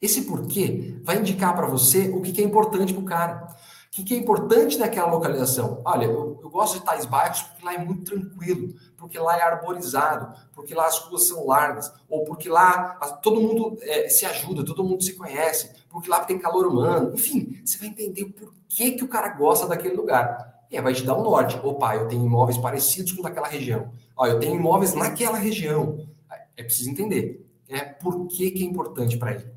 Esse 0.00 0.22
porquê 0.22 1.00
vai 1.02 1.18
indicar 1.18 1.54
para 1.54 1.66
você 1.66 2.10
o 2.10 2.20
que, 2.20 2.32
que 2.32 2.42
é 2.42 2.44
importante 2.44 2.92
para 2.92 3.02
o 3.02 3.06
cara. 3.06 3.56
O 3.86 3.90
que, 3.90 4.04
que 4.04 4.14
é 4.14 4.18
importante 4.18 4.76
naquela 4.76 5.10
localização? 5.10 5.80
Olha, 5.82 6.04
eu, 6.04 6.38
eu, 6.42 6.50
gosto 6.50 6.78
de 6.78 6.84
tais 6.84 7.06
bairros 7.06 7.40
porque 7.42 7.64
lá 7.64 7.74
é 7.74 7.78
muito 7.78 8.04
tranquilo, 8.04 8.74
porque 8.94 9.18
lá 9.18 9.38
é 9.38 9.42
arborizado, 9.42 10.38
porque 10.52 10.74
lá 10.74 10.86
as 10.86 10.98
ruas 10.98 11.26
são 11.26 11.46
largas, 11.46 11.90
ou 12.06 12.24
porque 12.24 12.46
lá 12.46 12.90
todo 13.22 13.40
mundo 13.40 13.78
é, 13.80 14.06
se 14.10 14.26
ajuda, 14.26 14.66
todo 14.66 14.84
mundo 14.84 15.02
se 15.02 15.14
conhece, 15.14 15.70
porque 15.88 16.10
lá 16.10 16.20
tem 16.20 16.38
calor 16.38 16.66
humano. 16.66 17.14
Enfim, 17.14 17.58
você 17.64 17.78
vai 17.78 17.88
entender 17.88 18.26
por 18.26 18.52
que, 18.68 18.92
que 18.92 19.04
o 19.04 19.08
cara 19.08 19.30
gosta 19.30 19.66
daquele 19.66 19.94
lugar. 19.94 20.56
E 20.70 20.76
aí 20.76 20.82
vai 20.82 20.92
te 20.92 21.02
dar 21.02 21.16
um 21.16 21.22
norte. 21.22 21.58
Opa, 21.62 21.96
eu 21.96 22.06
tenho 22.06 22.26
imóveis 22.26 22.58
parecidos 22.58 23.12
com 23.12 23.22
daquela 23.22 23.48
região. 23.48 23.90
Ó, 24.14 24.26
eu 24.26 24.38
tenho 24.38 24.56
imóveis 24.56 24.92
naquela 24.92 25.38
região. 25.38 26.06
É 26.54 26.62
preciso 26.62 26.90
entender. 26.90 27.46
É 27.66 27.80
por 27.80 28.26
que, 28.26 28.50
que 28.50 28.62
é 28.62 28.66
importante 28.66 29.16
para 29.16 29.32
ele. 29.32 29.55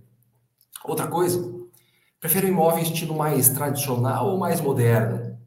Outra 0.85 1.07
coisa, 1.07 1.53
prefere 2.19 2.47
um 2.47 2.49
imóvel 2.49 2.83
estilo 2.83 3.15
mais 3.15 3.49
tradicional 3.49 4.29
ou 4.29 4.37
mais 4.37 4.61
moderno? 4.61 5.37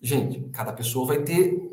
Gente, 0.00 0.40
cada 0.50 0.72
pessoa 0.72 1.06
vai 1.06 1.22
ter 1.22 1.68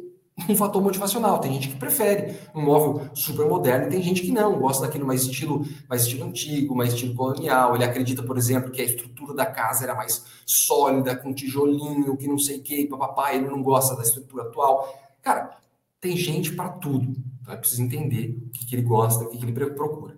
um 0.49 0.55
fator 0.55 0.81
motivacional. 0.81 1.39
Tem 1.39 1.53
gente 1.53 1.69
que 1.69 1.75
prefere 1.75 2.37
um 2.53 2.61
móvel 2.61 3.09
super 3.13 3.47
moderno 3.47 3.87
e 3.87 3.89
tem 3.89 4.01
gente 4.01 4.21
que 4.21 4.31
não, 4.31 4.59
gosta 4.59 4.85
daquele 4.85 5.03
mais 5.03 5.23
estilo, 5.23 5.65
mais 5.87 6.03
estilo 6.03 6.25
antigo, 6.25 6.75
mais 6.75 6.93
estilo 6.93 7.15
colonial. 7.15 7.75
Ele 7.75 7.83
acredita, 7.83 8.21
por 8.21 8.37
exemplo, 8.37 8.71
que 8.71 8.81
a 8.81 8.85
estrutura 8.85 9.33
da 9.33 9.45
casa 9.45 9.85
era 9.85 9.95
mais 9.95 10.25
sólida, 10.45 11.15
com 11.15 11.33
tijolinho, 11.33 12.17
que 12.17 12.27
não 12.27 12.37
sei 12.37 12.57
o 12.57 12.63
que, 12.63 12.87
papapá, 12.87 13.33
ele 13.33 13.47
não 13.47 13.63
gosta 13.63 13.95
da 13.95 14.03
estrutura 14.03 14.43
atual. 14.43 14.93
Cara, 15.21 15.57
tem 16.01 16.17
gente 16.17 16.51
para 16.53 16.69
tudo. 16.69 17.15
Então 17.41 17.53
é 17.53 17.57
preciso 17.57 17.83
entender 17.83 18.37
o 18.47 18.49
que, 18.49 18.65
que 18.65 18.75
ele 18.75 18.83
gosta, 18.83 19.23
o 19.23 19.29
que, 19.29 19.37
que 19.37 19.45
ele 19.45 19.69
procura. 19.71 20.17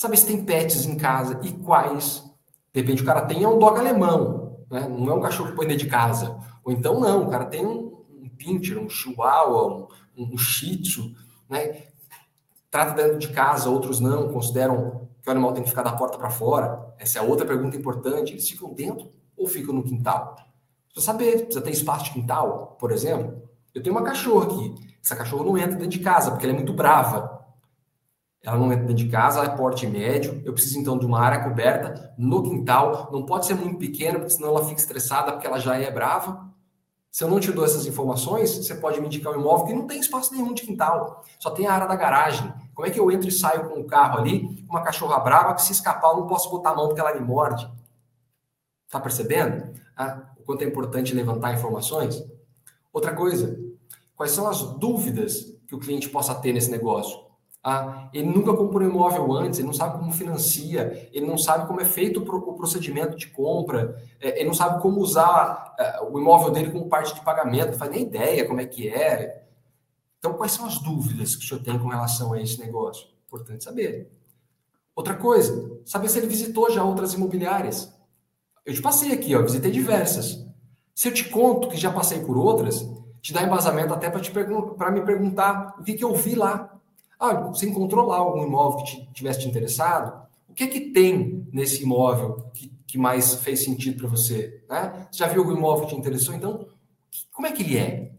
Saber 0.00 0.16
se 0.16 0.26
tem 0.26 0.42
pets 0.42 0.86
em 0.86 0.96
casa 0.96 1.38
e 1.42 1.52
quais. 1.52 2.24
De 2.72 2.80
repente 2.80 3.02
o 3.02 3.04
cara 3.04 3.20
tem 3.26 3.44
é 3.44 3.46
um 3.46 3.58
dog 3.58 3.78
alemão, 3.78 4.64
né? 4.70 4.88
não 4.88 5.10
é 5.10 5.14
um 5.14 5.20
cachorro 5.20 5.50
que 5.50 5.56
põe 5.56 5.66
dentro 5.66 5.84
de 5.84 5.90
casa. 5.90 6.38
Ou 6.64 6.72
então 6.72 6.98
não, 6.98 7.26
o 7.26 7.30
cara 7.30 7.44
tem 7.44 7.66
um 7.66 8.02
pincher, 8.38 8.78
um 8.78 8.88
chihuahua, 8.88 9.88
um, 10.16 10.32
um 10.32 10.38
shih 10.38 10.80
tzu, 10.80 11.14
né? 11.50 11.82
Trata 12.70 12.94
dentro 12.94 13.18
de 13.18 13.28
casa, 13.28 13.68
outros 13.68 14.00
não, 14.00 14.32
consideram 14.32 15.06
que 15.22 15.28
o 15.28 15.32
animal 15.32 15.52
tem 15.52 15.62
que 15.62 15.68
ficar 15.68 15.82
da 15.82 15.92
porta 15.92 16.16
para 16.16 16.30
fora. 16.30 16.94
Essa 16.98 17.18
é 17.18 17.22
outra 17.22 17.44
pergunta 17.44 17.76
importante. 17.76 18.32
Eles 18.32 18.48
ficam 18.48 18.72
dentro 18.72 19.12
ou 19.36 19.46
ficam 19.46 19.74
no 19.74 19.82
quintal? 19.82 20.34
Precisa 20.86 21.12
saber, 21.12 21.42
precisa 21.42 21.60
ter 21.60 21.72
espaço 21.72 22.06
de 22.06 22.12
quintal, 22.12 22.74
por 22.80 22.90
exemplo. 22.90 23.42
Eu 23.74 23.82
tenho 23.82 23.94
uma 23.94 24.02
cachorra 24.02 24.46
aqui. 24.46 24.74
Essa 25.04 25.14
cachorra 25.14 25.44
não 25.44 25.58
entra 25.58 25.76
dentro 25.76 25.90
de 25.90 25.98
casa, 25.98 26.30
porque 26.30 26.46
ela 26.46 26.54
é 26.54 26.56
muito 26.56 26.72
brava. 26.72 27.39
Ela 28.42 28.56
não 28.56 28.72
entra 28.72 28.86
dentro 28.86 29.04
de 29.04 29.08
casa, 29.08 29.40
ela 29.40 29.52
é 29.52 29.56
porte 29.56 29.86
médio. 29.86 30.40
Eu 30.44 30.52
preciso 30.52 30.78
então 30.78 30.98
de 30.98 31.04
uma 31.04 31.20
área 31.20 31.44
coberta 31.44 32.14
no 32.16 32.42
quintal. 32.42 33.10
Não 33.12 33.26
pode 33.26 33.46
ser 33.46 33.54
muito 33.54 33.78
pequena, 33.78 34.18
porque 34.18 34.34
senão 34.34 34.48
ela 34.48 34.64
fica 34.64 34.80
estressada, 34.80 35.32
porque 35.32 35.46
ela 35.46 35.58
já 35.58 35.76
é 35.76 35.90
brava. 35.90 36.50
Se 37.10 37.24
eu 37.24 37.28
não 37.28 37.40
te 37.40 37.50
dou 37.50 37.64
essas 37.64 37.86
informações, 37.86 38.56
você 38.56 38.74
pode 38.74 39.00
me 39.00 39.06
indicar 39.06 39.32
um 39.32 39.40
imóvel 39.40 39.66
que 39.66 39.74
não 39.74 39.86
tem 39.86 39.98
espaço 39.98 40.32
nenhum 40.32 40.54
de 40.54 40.62
quintal, 40.62 41.24
só 41.40 41.50
tem 41.50 41.66
a 41.66 41.72
área 41.72 41.88
da 41.88 41.96
garagem. 41.96 42.52
Como 42.72 42.86
é 42.86 42.90
que 42.90 43.00
eu 43.00 43.10
entro 43.10 43.28
e 43.28 43.32
saio 43.32 43.68
com 43.68 43.80
o 43.80 43.84
carro 43.84 44.20
ali, 44.20 44.64
uma 44.68 44.80
cachorra 44.82 45.18
brava 45.18 45.54
que 45.54 45.62
se 45.62 45.72
escapar 45.72 46.12
eu 46.12 46.18
não 46.18 46.26
posso 46.28 46.48
botar 46.48 46.70
a 46.70 46.74
mão 46.76 46.86
porque 46.86 47.00
ela 47.00 47.12
me 47.12 47.20
morde? 47.20 47.68
Tá 48.88 49.00
percebendo? 49.00 49.74
Ah, 49.96 50.22
o 50.38 50.44
quanto 50.44 50.62
é 50.62 50.66
importante 50.66 51.12
levantar 51.12 51.52
informações? 51.52 52.24
Outra 52.92 53.12
coisa, 53.12 53.58
quais 54.14 54.30
são 54.30 54.48
as 54.48 54.62
dúvidas 54.62 55.52
que 55.66 55.74
o 55.74 55.80
cliente 55.80 56.08
possa 56.08 56.34
ter 56.36 56.52
nesse 56.52 56.70
negócio? 56.70 57.29
Ah, 57.62 58.08
ele 58.14 58.26
nunca 58.26 58.54
comprou 58.54 58.82
um 58.82 58.90
imóvel 58.90 59.32
antes, 59.32 59.58
ele 59.58 59.66
não 59.66 59.74
sabe 59.74 59.98
como 59.98 60.12
financia, 60.12 61.10
ele 61.12 61.26
não 61.26 61.36
sabe 61.36 61.66
como 61.66 61.80
é 61.80 61.84
feito 61.84 62.20
o 62.20 62.54
procedimento 62.54 63.16
de 63.16 63.26
compra, 63.26 64.02
é, 64.18 64.40
ele 64.40 64.46
não 64.46 64.54
sabe 64.54 64.80
como 64.80 64.98
usar 64.98 65.74
é, 65.78 66.00
o 66.02 66.18
imóvel 66.18 66.50
dele 66.50 66.70
como 66.70 66.88
parte 66.88 67.14
de 67.14 67.20
pagamento, 67.20 67.72
não 67.72 67.78
faz 67.78 67.90
nem 67.90 68.02
ideia 68.02 68.46
como 68.46 68.62
é 68.62 68.66
que 68.66 68.88
é. 68.88 69.44
Então, 70.18 70.34
quais 70.34 70.52
são 70.52 70.64
as 70.64 70.78
dúvidas 70.78 71.36
que 71.36 71.44
o 71.44 71.48
senhor 71.48 71.62
tem 71.62 71.78
com 71.78 71.88
relação 71.88 72.32
a 72.32 72.40
esse 72.40 72.58
negócio? 72.58 73.08
Importante 73.26 73.62
saber. 73.62 74.10
Outra 74.96 75.14
coisa, 75.14 75.78
saber 75.84 76.08
se 76.08 76.18
ele 76.18 76.26
visitou 76.26 76.70
já 76.70 76.82
outras 76.82 77.14
imobiliárias. 77.14 77.92
Eu 78.64 78.74
te 78.74 78.82
passei 78.82 79.12
aqui, 79.12 79.34
ó, 79.34 79.42
visitei 79.42 79.70
diversas. 79.70 80.46
Se 80.94 81.08
eu 81.08 81.14
te 81.14 81.28
conto 81.28 81.68
que 81.68 81.76
já 81.76 81.90
passei 81.90 82.20
por 82.20 82.36
outras, 82.36 82.86
te 83.20 83.32
dá 83.32 83.42
embasamento 83.42 83.92
até 83.94 84.10
para 84.10 84.90
me 84.90 85.02
perguntar 85.02 85.76
o 85.78 85.82
que, 85.82 85.94
que 85.94 86.04
eu 86.04 86.14
vi 86.14 86.34
lá. 86.34 86.79
Ah, 87.20 87.34
você 87.34 87.68
encontrou 87.68 88.06
lá 88.06 88.16
algum 88.16 88.46
imóvel 88.46 88.82
que 88.82 88.84
te, 88.84 89.12
tivesse 89.12 89.40
te 89.40 89.48
interessado? 89.48 90.26
O 90.48 90.54
que 90.54 90.66
que 90.66 90.80
tem 90.90 91.46
nesse 91.52 91.82
imóvel 91.82 92.50
que, 92.54 92.72
que 92.86 92.96
mais 92.96 93.34
fez 93.34 93.62
sentido 93.62 93.98
para 93.98 94.08
você? 94.08 94.64
Né? 94.68 95.06
Você 95.12 95.18
já 95.18 95.28
viu 95.28 95.42
algum 95.42 95.54
imóvel 95.54 95.86
que 95.86 95.94
te 95.94 96.00
interessou? 96.00 96.34
Então, 96.34 96.66
como 97.30 97.46
é 97.46 97.52
que 97.52 97.62
ele 97.62 97.76
é? 97.76 98.12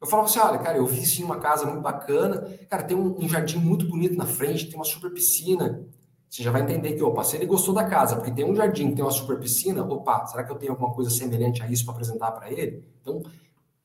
Eu 0.00 0.06
falava 0.06 0.28
assim, 0.28 0.40
olha, 0.40 0.58
cara, 0.58 0.78
eu 0.78 0.86
vi 0.86 1.06
sim 1.06 1.22
uma 1.22 1.38
casa 1.38 1.64
muito 1.64 1.80
bacana, 1.80 2.42
cara, 2.68 2.82
tem 2.82 2.96
um, 2.96 3.22
um 3.22 3.28
jardim 3.28 3.58
muito 3.58 3.86
bonito 3.86 4.16
na 4.16 4.26
frente, 4.26 4.66
tem 4.66 4.74
uma 4.74 4.84
super 4.84 5.12
piscina. 5.12 5.86
Você 6.28 6.42
já 6.42 6.50
vai 6.50 6.62
entender 6.62 6.94
que, 6.94 7.02
opa, 7.02 7.22
se 7.22 7.36
ele 7.36 7.46
gostou 7.46 7.74
da 7.74 7.84
casa, 7.84 8.16
porque 8.16 8.30
tem 8.30 8.44
um 8.44 8.54
jardim, 8.54 8.94
tem 8.94 9.04
uma 9.04 9.10
super 9.10 9.38
piscina, 9.38 9.84
opa, 9.84 10.26
será 10.26 10.42
que 10.42 10.50
eu 10.50 10.56
tenho 10.56 10.72
alguma 10.72 10.92
coisa 10.92 11.10
semelhante 11.10 11.62
a 11.62 11.68
isso 11.68 11.84
para 11.84 11.92
apresentar 11.94 12.32
para 12.32 12.50
ele? 12.50 12.84
Então, 13.00 13.22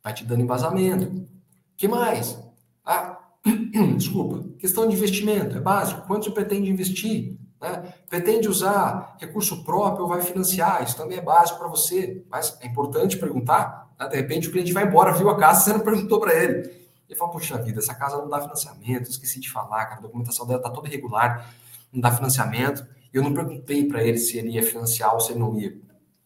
vai 0.03 0.13
te 0.13 0.23
dando 0.23 0.41
embasamento. 0.41 1.27
que 1.75 1.87
mais? 1.87 2.39
Ah, 2.85 3.14
desculpa, 3.95 4.49
questão 4.57 4.87
de 4.87 4.95
investimento, 4.95 5.57
é 5.57 5.61
básico. 5.61 6.05
Quanto 6.07 6.25
você 6.25 6.31
pretende 6.31 6.69
investir? 6.69 7.37
Né? 7.61 7.93
Pretende 8.09 8.49
usar 8.49 9.15
recurso 9.19 9.63
próprio 9.63 10.03
ou 10.03 10.09
vai 10.09 10.21
financiar? 10.21 10.83
Isso 10.83 10.97
também 10.97 11.17
é 11.17 11.21
básico 11.21 11.59
para 11.59 11.67
você, 11.67 12.23
mas 12.29 12.57
é 12.61 12.67
importante 12.67 13.17
perguntar. 13.17 13.93
Né? 13.99 14.07
De 14.07 14.15
repente 14.15 14.49
o 14.49 14.51
cliente 14.51 14.73
vai 14.73 14.85
embora, 14.85 15.13
viu 15.13 15.29
a 15.29 15.37
casa, 15.37 15.61
você 15.61 15.73
não 15.73 15.79
perguntou 15.81 16.19
para 16.19 16.33
ele. 16.33 16.85
Ele 17.07 17.17
fala, 17.17 17.31
poxa 17.31 17.61
vida, 17.61 17.79
essa 17.79 17.93
casa 17.93 18.17
não 18.17 18.27
dá 18.27 18.41
financiamento, 18.41 19.09
esqueci 19.09 19.39
de 19.39 19.51
falar, 19.51 19.85
cara, 19.85 19.99
a 19.99 20.01
documentação 20.01 20.47
dela 20.47 20.59
está 20.59 20.71
toda 20.71 20.87
irregular, 20.87 21.53
não 21.93 22.01
dá 22.01 22.11
financiamento. 22.11 22.85
Eu 23.13 23.21
não 23.23 23.33
perguntei 23.33 23.87
para 23.87 24.03
ele 24.03 24.17
se 24.17 24.37
ele 24.37 24.49
ia 24.49 24.63
financiar 24.63 25.13
ou 25.13 25.19
se 25.19 25.31
ele 25.31 25.39
não 25.39 25.57
ia. 25.57 25.77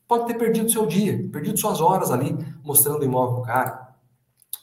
Pode 0.07 0.25
ter 0.25 0.35
perdido 0.35 0.71
seu 0.71 0.87
dia, 0.87 1.29
perdido 1.31 1.59
suas 1.59 1.81
horas 1.81 2.09
ali 2.09 2.35
mostrando 2.63 3.01
o 3.01 3.05
imóvel 3.05 3.35
para 3.35 3.41
o 3.41 3.45
cara. 3.45 3.89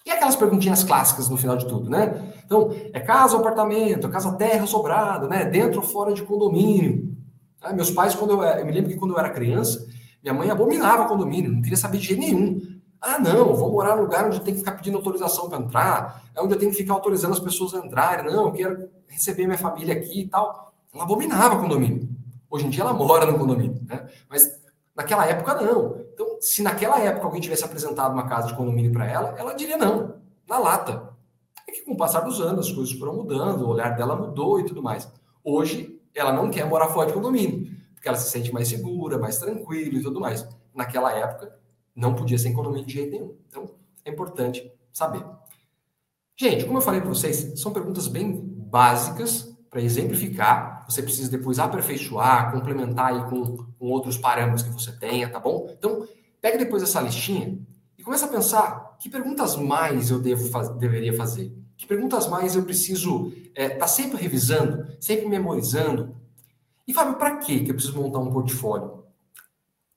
E 0.05 0.11
aquelas 0.11 0.35
perguntinhas 0.35 0.83
clássicas 0.83 1.29
no 1.29 1.37
final 1.37 1.57
de 1.57 1.69
tudo, 1.69 1.89
né? 1.89 2.33
Então, 2.47 2.70
é 2.92 3.01
casa 3.01 3.34
ou 3.34 3.40
apartamento, 3.40 4.09
casa 4.09 4.32
terra 4.32 4.66
sobrado, 4.66 5.28
né? 5.28 5.44
Dentro 5.44 5.80
ou 5.80 5.86
fora 5.86 6.14
de 6.14 6.22
condomínio. 6.22 7.12
Ah, 7.61 7.72
meus 7.72 7.90
pais, 7.90 8.14
quando 8.14 8.30
eu, 8.34 8.42
eu 8.42 8.64
me 8.64 8.72
lembro 8.72 8.88
que 8.88 8.97
quando 8.97 9.12
eu 9.12 9.18
era 9.18 9.30
criança, 9.30 9.84
minha 10.22 10.32
mãe 10.32 10.49
abominava 10.49 11.09
condomínio, 11.09 11.53
não 11.53 11.61
queria 11.61 11.76
saber 11.76 11.99
de 11.99 12.07
jeito 12.07 12.20
nenhum. 12.20 12.61
Ah, 13.01 13.18
não, 13.18 13.55
vou 13.55 13.72
morar 13.72 13.97
num 13.97 14.03
lugar 14.03 14.26
onde 14.26 14.40
tem 14.40 14.55
que 14.55 14.61
ficar 14.61 14.72
pedindo 14.72 14.97
autorização 14.97 15.49
para 15.49 15.59
entrar, 15.59 16.24
é 16.34 16.40
onde 16.40 16.55
eu 16.55 16.59
tenho 16.59 16.70
que 16.70 16.76
ficar 16.76 16.94
autorizando 16.94 17.32
as 17.32 17.40
pessoas 17.40 17.74
a 17.74 17.78
entrarem. 17.84 18.26
Não, 18.26 18.47
eu 18.47 18.53
quero 18.53 18.88
receber 19.09 19.47
minha 19.47 19.59
família 19.59 19.94
aqui 19.94 20.20
e 20.22 20.28
tal. 20.28 20.72
Ela 20.94 21.03
abominava 21.03 21.61
condomínio. 21.61 22.09
Hoje 22.49 22.66
em 22.66 22.70
dia 22.70 22.82
ela 22.82 22.92
mora 22.92 23.26
no 23.26 23.38
condomínio, 23.38 23.80
né? 23.86 24.07
Mas 24.30 24.49
naquela 24.94 25.26
época 25.26 25.55
não. 25.61 26.01
Então, 26.14 26.38
se 26.40 26.62
naquela 26.62 27.01
época 27.01 27.26
alguém 27.26 27.40
tivesse 27.40 27.64
apresentado 27.64 28.12
uma 28.12 28.28
casa 28.28 28.49
de 28.49 28.55
condomínio 28.55 28.92
para 28.92 29.07
ela, 29.07 29.34
ela 29.36 29.53
diria 29.53 29.76
não, 29.76 30.14
na 30.49 30.59
lata. 30.59 31.16
É 31.67 31.73
que 31.73 31.85
com 31.85 31.93
o 31.93 31.97
passar 31.97 32.21
dos 32.21 32.41
anos 32.41 32.69
as 32.69 32.73
coisas 32.73 32.95
foram 32.95 33.14
mudando, 33.14 33.62
o 33.62 33.69
olhar 33.69 33.97
dela 33.97 34.14
mudou 34.14 34.61
e 34.61 34.64
tudo 34.64 34.83
mais. 34.83 35.11
Hoje, 35.43 36.01
ela 36.14 36.33
não 36.33 36.51
quer 36.51 36.64
morar 36.67 36.89
fora 36.89 37.09
de 37.09 37.12
condomínio, 37.12 37.75
porque 37.95 38.09
ela 38.09 38.17
se 38.17 38.31
sente 38.31 38.53
mais 38.53 38.69
segura, 38.69 39.19
mais 39.19 39.39
tranquila 39.39 39.99
e 39.99 40.03
tudo 40.03 40.21
mais. 40.21 40.49
Naquela 40.75 41.12
época, 41.12 41.59
não 41.95 42.14
podia 42.14 42.39
ser 42.39 42.51
em 42.51 42.55
condomínio 42.55 42.87
de 42.87 42.93
jeito 42.93 43.11
nenhum. 43.11 43.37
Então, 43.49 43.75
é 44.05 44.11
importante 44.11 44.71
saber. 44.93 45.25
Gente, 46.37 46.64
como 46.64 46.79
eu 46.79 46.83
falei 46.83 47.01
para 47.01 47.09
vocês, 47.09 47.59
são 47.61 47.73
perguntas 47.73 48.07
bem 48.07 48.33
básicas 48.37 49.57
para 49.71 49.81
exemplificar. 49.81 50.85
Você 50.89 51.03
precisa 51.03 51.31
depois 51.31 51.59
aperfeiçoar, 51.59 52.53
complementar 52.53 53.12
aí 53.12 53.29
com, 53.29 53.57
com 53.57 53.87
outros 53.87 54.17
parâmetros 54.17 54.62
que 54.62 54.71
você 54.71 54.93
tenha, 54.93 55.29
tá 55.29 55.41
bom? 55.41 55.69
Então, 55.71 56.07
pega 56.41 56.59
depois 56.59 56.83
essa 56.83 57.01
listinha 57.01 57.59
começa 58.07 58.27
a 58.27 58.29
pensar 58.29 58.97
que 59.01 59.11
perguntas 59.11 59.57
mais 59.57 60.13
eu 60.13 60.21
devo 60.21 60.49
faz, 60.49 60.69
deveria 60.77 61.13
fazer. 61.13 61.53
Que 61.77 61.85
perguntas 61.85 62.29
mais 62.29 62.55
eu 62.55 62.63
preciso 62.63 63.33
estar 63.49 63.61
é, 63.61 63.69
tá 63.71 63.89
sempre 63.89 64.17
revisando, 64.17 64.87
sempre 65.01 65.27
memorizando. 65.27 66.15
E 66.87 66.95
Fábio, 66.95 67.17
para 67.17 67.39
que 67.39 67.69
eu 67.69 67.75
preciso 67.75 68.01
montar 68.01 68.21
um 68.21 68.31
portfólio? 68.31 69.03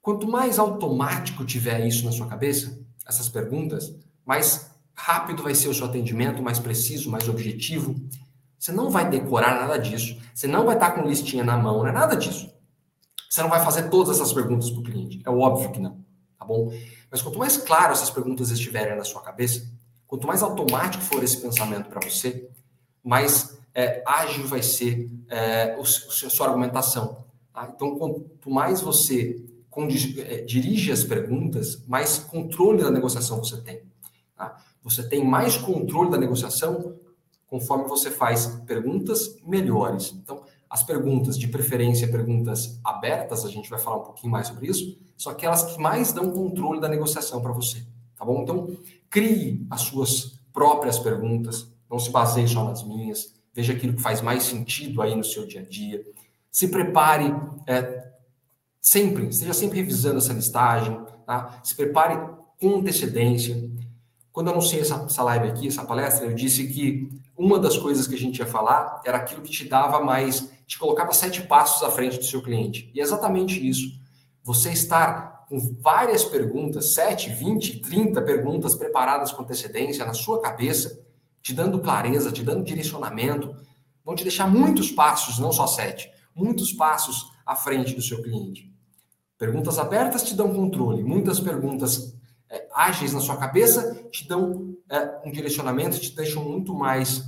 Quanto 0.02 0.26
mais 0.26 0.58
automático 0.58 1.44
tiver 1.44 1.86
isso 1.86 2.04
na 2.04 2.10
sua 2.10 2.26
cabeça, 2.26 2.84
essas 3.06 3.28
perguntas, 3.28 3.94
mais 4.26 4.72
rápido 4.92 5.44
vai 5.44 5.54
ser 5.54 5.68
o 5.68 5.74
seu 5.74 5.86
atendimento, 5.86 6.42
mais 6.42 6.58
preciso, 6.58 7.08
mais 7.12 7.28
objetivo. 7.28 7.94
Você 8.58 8.72
não 8.72 8.90
vai 8.90 9.08
decorar 9.08 9.54
nada 9.54 9.78
disso. 9.78 10.20
Você 10.34 10.48
não 10.48 10.66
vai 10.66 10.74
estar 10.74 10.90
com 10.90 11.06
listinha 11.06 11.44
na 11.44 11.56
mão, 11.56 11.78
não 11.78 11.86
é 11.86 11.92
nada 11.92 12.16
disso. 12.16 12.52
Você 13.28 13.40
não 13.40 13.48
vai 13.48 13.64
fazer 13.64 13.88
todas 13.88 14.16
essas 14.16 14.32
perguntas 14.32 14.68
para 14.68 14.80
o 14.80 14.82
cliente. 14.82 15.22
É 15.24 15.30
óbvio 15.30 15.70
que 15.70 15.78
não, 15.78 16.04
tá 16.36 16.44
bom? 16.44 16.72
Mas 17.10 17.22
quanto 17.22 17.38
mais 17.38 17.56
claro 17.56 17.92
essas 17.92 18.10
perguntas 18.10 18.50
estiverem 18.50 18.96
na 18.96 19.04
sua 19.04 19.20
cabeça, 19.20 19.66
quanto 20.06 20.26
mais 20.26 20.42
automático 20.42 21.02
for 21.02 21.22
esse 21.24 21.40
pensamento 21.40 21.88
para 21.88 22.08
você, 22.08 22.48
mais 23.02 23.58
é, 23.74 24.02
ágil 24.06 24.46
vai 24.46 24.62
ser 24.62 25.10
é, 25.28 25.76
o, 25.78 25.82
a 25.82 25.84
sua 25.84 26.48
argumentação. 26.48 27.24
Tá? 27.52 27.70
Então, 27.74 27.96
quanto 27.96 28.50
mais 28.50 28.80
você 28.80 29.44
é, 30.18 30.42
dirige 30.42 30.92
as 30.92 31.04
perguntas, 31.04 31.82
mais 31.86 32.18
controle 32.18 32.82
da 32.82 32.90
negociação 32.90 33.38
você 33.38 33.60
tem. 33.60 33.82
Tá? 34.36 34.56
Você 34.82 35.08
tem 35.08 35.24
mais 35.24 35.56
controle 35.56 36.10
da 36.10 36.18
negociação 36.18 36.96
conforme 37.46 37.88
você 37.88 38.10
faz 38.10 38.46
perguntas 38.66 39.36
melhores. 39.44 40.12
Então, 40.12 40.42
as 40.70 40.84
perguntas, 40.84 41.36
de 41.36 41.48
preferência, 41.48 42.06
perguntas 42.06 42.78
abertas, 42.84 43.44
a 43.44 43.50
gente 43.50 43.68
vai 43.68 43.78
falar 43.78 43.96
um 43.96 44.04
pouquinho 44.04 44.32
mais 44.32 44.46
sobre 44.46 44.68
isso, 44.68 44.96
são 45.18 45.32
aquelas 45.32 45.64
que 45.64 45.80
mais 45.80 46.12
dão 46.12 46.30
controle 46.30 46.80
da 46.80 46.88
negociação 46.88 47.42
para 47.42 47.52
você, 47.52 47.84
tá 48.16 48.24
bom? 48.24 48.42
Então, 48.42 48.78
crie 49.10 49.66
as 49.68 49.80
suas 49.82 50.38
próprias 50.52 50.98
perguntas, 50.98 51.68
não 51.90 51.98
se 51.98 52.10
baseie 52.10 52.46
só 52.46 52.62
nas 52.64 52.84
minhas, 52.84 53.34
veja 53.52 53.72
aquilo 53.72 53.94
que 53.94 54.00
faz 54.00 54.22
mais 54.22 54.44
sentido 54.44 55.02
aí 55.02 55.16
no 55.16 55.24
seu 55.24 55.44
dia 55.44 55.60
a 55.60 55.64
dia. 55.64 56.06
Se 56.52 56.68
prepare 56.68 57.34
é, 57.66 58.12
sempre, 58.80 59.26
esteja 59.26 59.52
sempre 59.52 59.78
revisando 59.78 60.18
essa 60.18 60.32
listagem, 60.32 61.04
tá? 61.26 61.60
Se 61.64 61.74
prepare 61.74 62.16
com 62.60 62.76
antecedência. 62.76 63.70
Quando 64.40 64.48
eu 64.48 64.52
anunciei 64.54 64.80
essa, 64.80 64.94
essa 64.94 65.22
live 65.22 65.48
aqui, 65.48 65.68
essa 65.68 65.84
palestra, 65.84 66.24
eu 66.24 66.32
disse 66.32 66.66
que 66.68 67.10
uma 67.36 67.58
das 67.58 67.76
coisas 67.76 68.06
que 68.06 68.14
a 68.14 68.18
gente 68.18 68.38
ia 68.38 68.46
falar 68.46 69.02
era 69.04 69.18
aquilo 69.18 69.42
que 69.42 69.50
te 69.50 69.68
dava 69.68 70.02
mais, 70.02 70.50
te 70.66 70.78
colocava 70.78 71.12
sete 71.12 71.42
passos 71.42 71.82
à 71.82 71.90
frente 71.90 72.16
do 72.16 72.24
seu 72.24 72.40
cliente. 72.40 72.90
E 72.94 73.00
é 73.00 73.02
exatamente 73.02 73.68
isso. 73.68 74.00
Você 74.42 74.72
estar 74.72 75.44
com 75.46 75.58
várias 75.82 76.24
perguntas, 76.24 76.94
7, 76.94 77.28
20, 77.28 77.80
30 77.80 78.22
perguntas 78.22 78.74
preparadas 78.74 79.30
com 79.30 79.42
antecedência 79.42 80.06
na 80.06 80.14
sua 80.14 80.40
cabeça, 80.40 81.04
te 81.42 81.52
dando 81.52 81.78
clareza, 81.78 82.32
te 82.32 82.42
dando 82.42 82.64
direcionamento, 82.64 83.54
vão 84.02 84.14
te 84.14 84.22
deixar 84.22 84.50
muitos 84.50 84.90
passos, 84.90 85.38
não 85.38 85.52
só 85.52 85.66
sete, 85.66 86.10
muitos 86.34 86.72
passos 86.72 87.30
à 87.44 87.54
frente 87.54 87.94
do 87.94 88.00
seu 88.00 88.22
cliente. 88.22 88.72
Perguntas 89.36 89.78
abertas 89.78 90.22
te 90.22 90.34
dão 90.34 90.54
controle, 90.54 91.04
muitas 91.04 91.38
perguntas 91.38 92.18
é, 92.50 92.66
ágeis 92.74 93.12
na 93.12 93.20
sua 93.20 93.36
cabeça 93.36 93.94
te 94.10 94.26
dão 94.26 94.74
é, 94.88 95.20
um 95.24 95.30
direcionamento, 95.30 96.00
te 96.00 96.14
deixam 96.14 96.44
muito 96.44 96.74
mais 96.74 97.24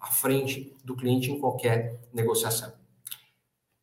à 0.00 0.08
frente 0.08 0.76
do 0.84 0.96
cliente 0.96 1.30
em 1.30 1.38
qualquer 1.38 2.00
negociação. 2.12 2.72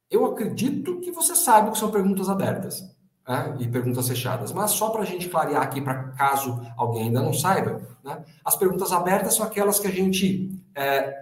Eu 0.10 0.26
acredito 0.26 1.00
que 1.00 1.12
você 1.12 1.34
sabe 1.34 1.72
que 1.72 1.78
são 1.78 1.90
perguntas 1.90 2.28
abertas 2.28 2.84
né, 3.28 3.56
e 3.60 3.68
perguntas 3.68 4.10
fechadas, 4.10 4.52
mas 4.52 4.72
só 4.72 4.90
para 4.90 5.04
a 5.04 5.06
gente 5.06 5.30
clarear 5.30 5.62
aqui, 5.62 5.82
para 5.82 6.10
caso 6.10 6.62
alguém 6.76 7.04
ainda 7.04 7.22
não 7.22 7.34
saiba, 7.34 7.82
né, 8.04 8.24
as 8.44 8.58
perguntas 8.58 8.92
abertas 8.92 9.36
são 9.36 9.46
aquelas 9.46 9.80
que 9.80 9.88
a 9.88 9.92
gente 9.92 10.52
é, 10.76 11.16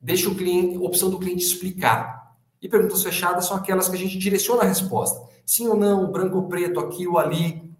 deixa 0.00 0.28
o 0.28 0.34
cliente, 0.34 0.76
opção 0.78 1.08
do 1.08 1.18
cliente 1.18 1.44
explicar. 1.44 2.20
E 2.60 2.68
perguntas 2.68 3.02
fechadas 3.02 3.46
são 3.46 3.56
aquelas 3.56 3.88
que 3.88 3.96
a 3.96 3.98
gente 3.98 4.18
direciona 4.18 4.62
a 4.62 4.66
resposta. 4.66 5.28
Sim 5.44 5.68
ou 5.68 5.76
não, 5.76 6.10
branco 6.10 6.36
ou 6.36 6.48
preto, 6.48 6.78
aqui 6.78 7.06
ou 7.06 7.18
ali, 7.18 7.71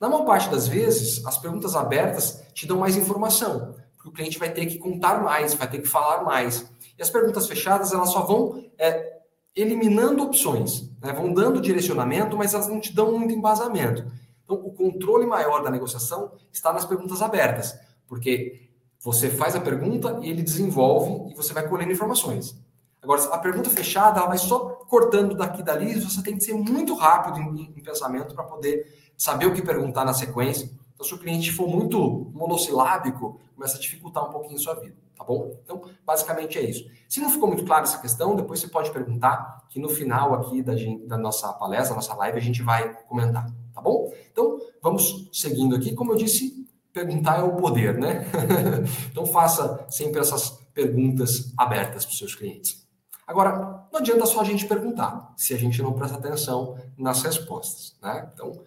na 0.00 0.08
maior 0.08 0.24
parte 0.24 0.50
das 0.50 0.68
vezes, 0.68 1.24
as 1.24 1.38
perguntas 1.38 1.74
abertas 1.74 2.42
te 2.52 2.66
dão 2.66 2.78
mais 2.78 2.96
informação, 2.96 3.74
porque 3.94 4.08
o 4.08 4.12
cliente 4.12 4.38
vai 4.38 4.50
ter 4.50 4.66
que 4.66 4.78
contar 4.78 5.22
mais, 5.22 5.54
vai 5.54 5.68
ter 5.68 5.80
que 5.80 5.88
falar 5.88 6.22
mais. 6.22 6.70
E 6.98 7.02
as 7.02 7.10
perguntas 7.10 7.46
fechadas, 7.46 7.92
elas 7.92 8.10
só 8.10 8.22
vão 8.22 8.64
é, 8.78 9.20
eliminando 9.54 10.22
opções, 10.22 10.90
né? 11.00 11.12
vão 11.12 11.32
dando 11.32 11.60
direcionamento, 11.60 12.36
mas 12.36 12.52
elas 12.52 12.68
não 12.68 12.78
te 12.78 12.94
dão 12.94 13.18
muito 13.18 13.32
embasamento. 13.32 14.06
Então, 14.44 14.56
o 14.56 14.70
controle 14.72 15.26
maior 15.26 15.62
da 15.62 15.70
negociação 15.70 16.32
está 16.52 16.72
nas 16.72 16.84
perguntas 16.84 17.22
abertas, 17.22 17.76
porque 18.06 18.68
você 19.00 19.30
faz 19.30 19.56
a 19.56 19.60
pergunta 19.60 20.18
e 20.22 20.30
ele 20.30 20.42
desenvolve 20.42 21.32
e 21.32 21.34
você 21.34 21.52
vai 21.52 21.66
colhendo 21.68 21.92
informações. 21.92 22.56
Agora, 23.02 23.22
a 23.32 23.38
pergunta 23.38 23.70
fechada, 23.70 24.18
ela 24.18 24.28
vai 24.28 24.38
só 24.38 24.75
cortando 24.88 25.34
daqui 25.34 25.60
e 25.60 25.64
dali, 25.64 26.00
você 26.00 26.22
tem 26.22 26.36
que 26.36 26.44
ser 26.44 26.54
muito 26.54 26.94
rápido 26.94 27.38
em, 27.38 27.72
em 27.76 27.82
pensamento 27.82 28.34
para 28.34 28.44
poder 28.44 28.86
saber 29.16 29.46
o 29.46 29.54
que 29.54 29.62
perguntar 29.62 30.04
na 30.04 30.12
sequência 30.12 30.70
Então, 30.94 31.06
se 31.06 31.14
o 31.14 31.18
cliente 31.18 31.52
for 31.52 31.68
muito 31.68 32.30
monossilábico, 32.32 33.40
começa 33.54 33.76
a 33.76 33.80
dificultar 33.80 34.28
um 34.28 34.30
pouquinho 34.32 34.56
a 34.56 34.58
sua 34.58 34.74
vida, 34.74 34.96
tá 35.16 35.24
bom? 35.24 35.52
Então, 35.64 35.82
basicamente 36.04 36.58
é 36.58 36.62
isso. 36.62 36.88
Se 37.08 37.20
não 37.20 37.30
ficou 37.30 37.48
muito 37.48 37.64
claro 37.64 37.84
essa 37.84 37.98
questão, 37.98 38.36
depois 38.36 38.60
você 38.60 38.68
pode 38.68 38.90
perguntar, 38.90 39.66
que 39.68 39.80
no 39.80 39.88
final 39.88 40.34
aqui 40.34 40.62
da, 40.62 40.74
da 41.06 41.18
nossa 41.18 41.52
palestra, 41.54 41.90
da 41.90 41.96
nossa 41.96 42.14
live, 42.14 42.38
a 42.38 42.42
gente 42.42 42.62
vai 42.62 42.94
comentar, 43.08 43.46
tá 43.74 43.80
bom? 43.80 44.12
Então, 44.30 44.58
vamos 44.82 45.28
seguindo 45.32 45.74
aqui. 45.74 45.94
Como 45.94 46.12
eu 46.12 46.16
disse, 46.16 46.66
perguntar 46.92 47.40
é 47.40 47.42
o 47.42 47.56
poder, 47.56 47.98
né? 47.98 48.26
então, 49.10 49.26
faça 49.26 49.84
sempre 49.90 50.20
essas 50.20 50.50
perguntas 50.72 51.52
abertas 51.56 52.04
para 52.04 52.12
os 52.12 52.18
seus 52.18 52.34
clientes. 52.34 52.85
Agora, 53.26 53.86
não 53.92 53.98
adianta 53.98 54.24
só 54.24 54.40
a 54.40 54.44
gente 54.44 54.66
perguntar, 54.66 55.32
se 55.36 55.52
a 55.52 55.58
gente 55.58 55.82
não 55.82 55.92
presta 55.92 56.16
atenção 56.16 56.78
nas 56.96 57.22
respostas, 57.22 57.96
né? 58.00 58.30
Então, 58.32 58.62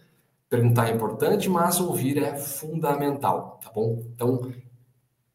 perguntar 0.50 0.90
é 0.90 0.94
importante, 0.94 1.48
mas 1.48 1.80
ouvir 1.80 2.22
é 2.22 2.36
fundamental, 2.36 3.60
tá 3.64 3.72
bom? 3.72 4.04
Então, 4.14 4.52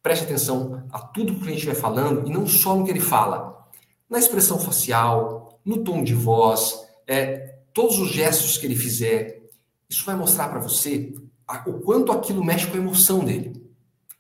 preste 0.03 0.25
atenção 0.25 0.85
a 0.93 1.01
tudo 1.01 1.33
que 1.35 1.41
o 1.41 1.43
cliente 1.45 1.65
vai 1.65 1.75
falando 1.75 2.29
e 2.29 2.33
não 2.33 2.47
só 2.47 2.77
no 2.77 2.85
que 2.85 2.91
ele 2.91 3.01
fala, 3.01 3.67
na 4.11 4.19
expressão 4.19 4.59
facial, 4.59 5.59
no 5.65 5.83
tom 5.83 6.05
de 6.05 6.15
voz, 6.15 6.87
é, 7.07 7.55
todos 7.73 7.99
os 7.99 8.11
gestos 8.11 8.59
que 8.59 8.67
ele 8.67 8.77
fizer. 8.77 9.43
Isso 9.89 10.05
vai 10.05 10.15
mostrar 10.15 10.49
para 10.49 10.61
você 10.61 11.15
a, 11.47 11.69
o 11.69 11.81
quanto 11.81 12.13
aquilo 12.13 12.45
mexe 12.45 12.67
com 12.67 12.77
a 12.77 12.81
emoção 12.81 13.25
dele. 13.25 13.65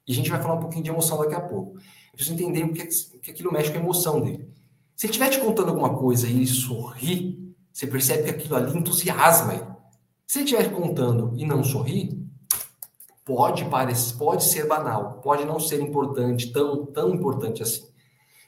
E 0.06 0.12
a 0.12 0.14
gente 0.14 0.30
vai 0.30 0.40
falar 0.40 0.54
um 0.54 0.60
pouquinho 0.60 0.84
de 0.84 0.90
emoção 0.90 1.18
daqui 1.18 1.34
a 1.34 1.40
pouco. 1.40 1.76
Eu 1.76 2.16
preciso 2.16 2.34
entender 2.34 2.64
o 2.64 2.72
que, 2.72 2.82
o 2.82 3.20
que 3.20 3.30
aquilo 3.30 3.52
mexe 3.52 3.70
com 3.70 3.78
a 3.78 3.82
emoção 3.82 4.20
dele. 4.20 4.53
Se 4.96 5.06
ele 5.06 5.10
estiver 5.12 5.30
te 5.30 5.40
contando 5.40 5.70
alguma 5.70 5.96
coisa 5.96 6.28
e 6.28 6.30
ele 6.30 6.46
sorri, 6.46 7.52
você 7.72 7.86
percebe 7.86 8.24
que 8.24 8.30
aquilo 8.30 8.56
ali 8.56 8.78
entusiasma 8.78 9.54
ele. 9.54 9.66
Se 10.26 10.38
ele 10.38 10.44
estiver 10.44 10.72
contando 10.72 11.32
e 11.36 11.44
não 11.44 11.64
sorrir, 11.64 12.16
pode 13.24 13.64
parecer, 13.64 14.16
pode 14.16 14.44
ser 14.44 14.68
banal, 14.68 15.20
pode 15.20 15.44
não 15.44 15.58
ser 15.58 15.80
importante, 15.80 16.52
tão, 16.52 16.86
tão 16.86 17.12
importante 17.12 17.62
assim. 17.62 17.82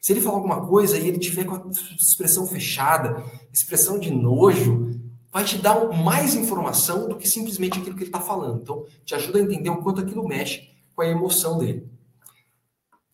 Se 0.01 0.12
ele 0.12 0.20
falar 0.20 0.36
alguma 0.36 0.64
coisa 0.66 0.97
e 0.97 1.09
ele 1.09 1.18
tiver 1.18 1.44
com 1.44 1.55
a 1.55 1.64
expressão 1.99 2.47
fechada, 2.47 3.24
expressão 3.53 3.99
de 3.99 4.12
nojo, 4.12 5.01
vai 5.32 5.42
te 5.42 5.59
dar 5.59 5.88
mais 5.88 6.36
informação 6.36 7.09
do 7.09 7.16
que 7.16 7.26
simplesmente 7.26 7.78
aquilo 7.78 7.97
que 7.97 8.05
ele 8.05 8.11
está 8.11 8.20
falando. 8.20 8.61
Então, 8.62 8.84
te 9.05 9.16
ajuda 9.16 9.38
a 9.38 9.42
entender 9.42 9.70
o 9.70 9.78
quanto 9.78 10.01
aquilo 10.01 10.26
mexe 10.26 10.70
com 10.94 11.03
a 11.03 11.09
emoção 11.09 11.59
dele 11.59 11.95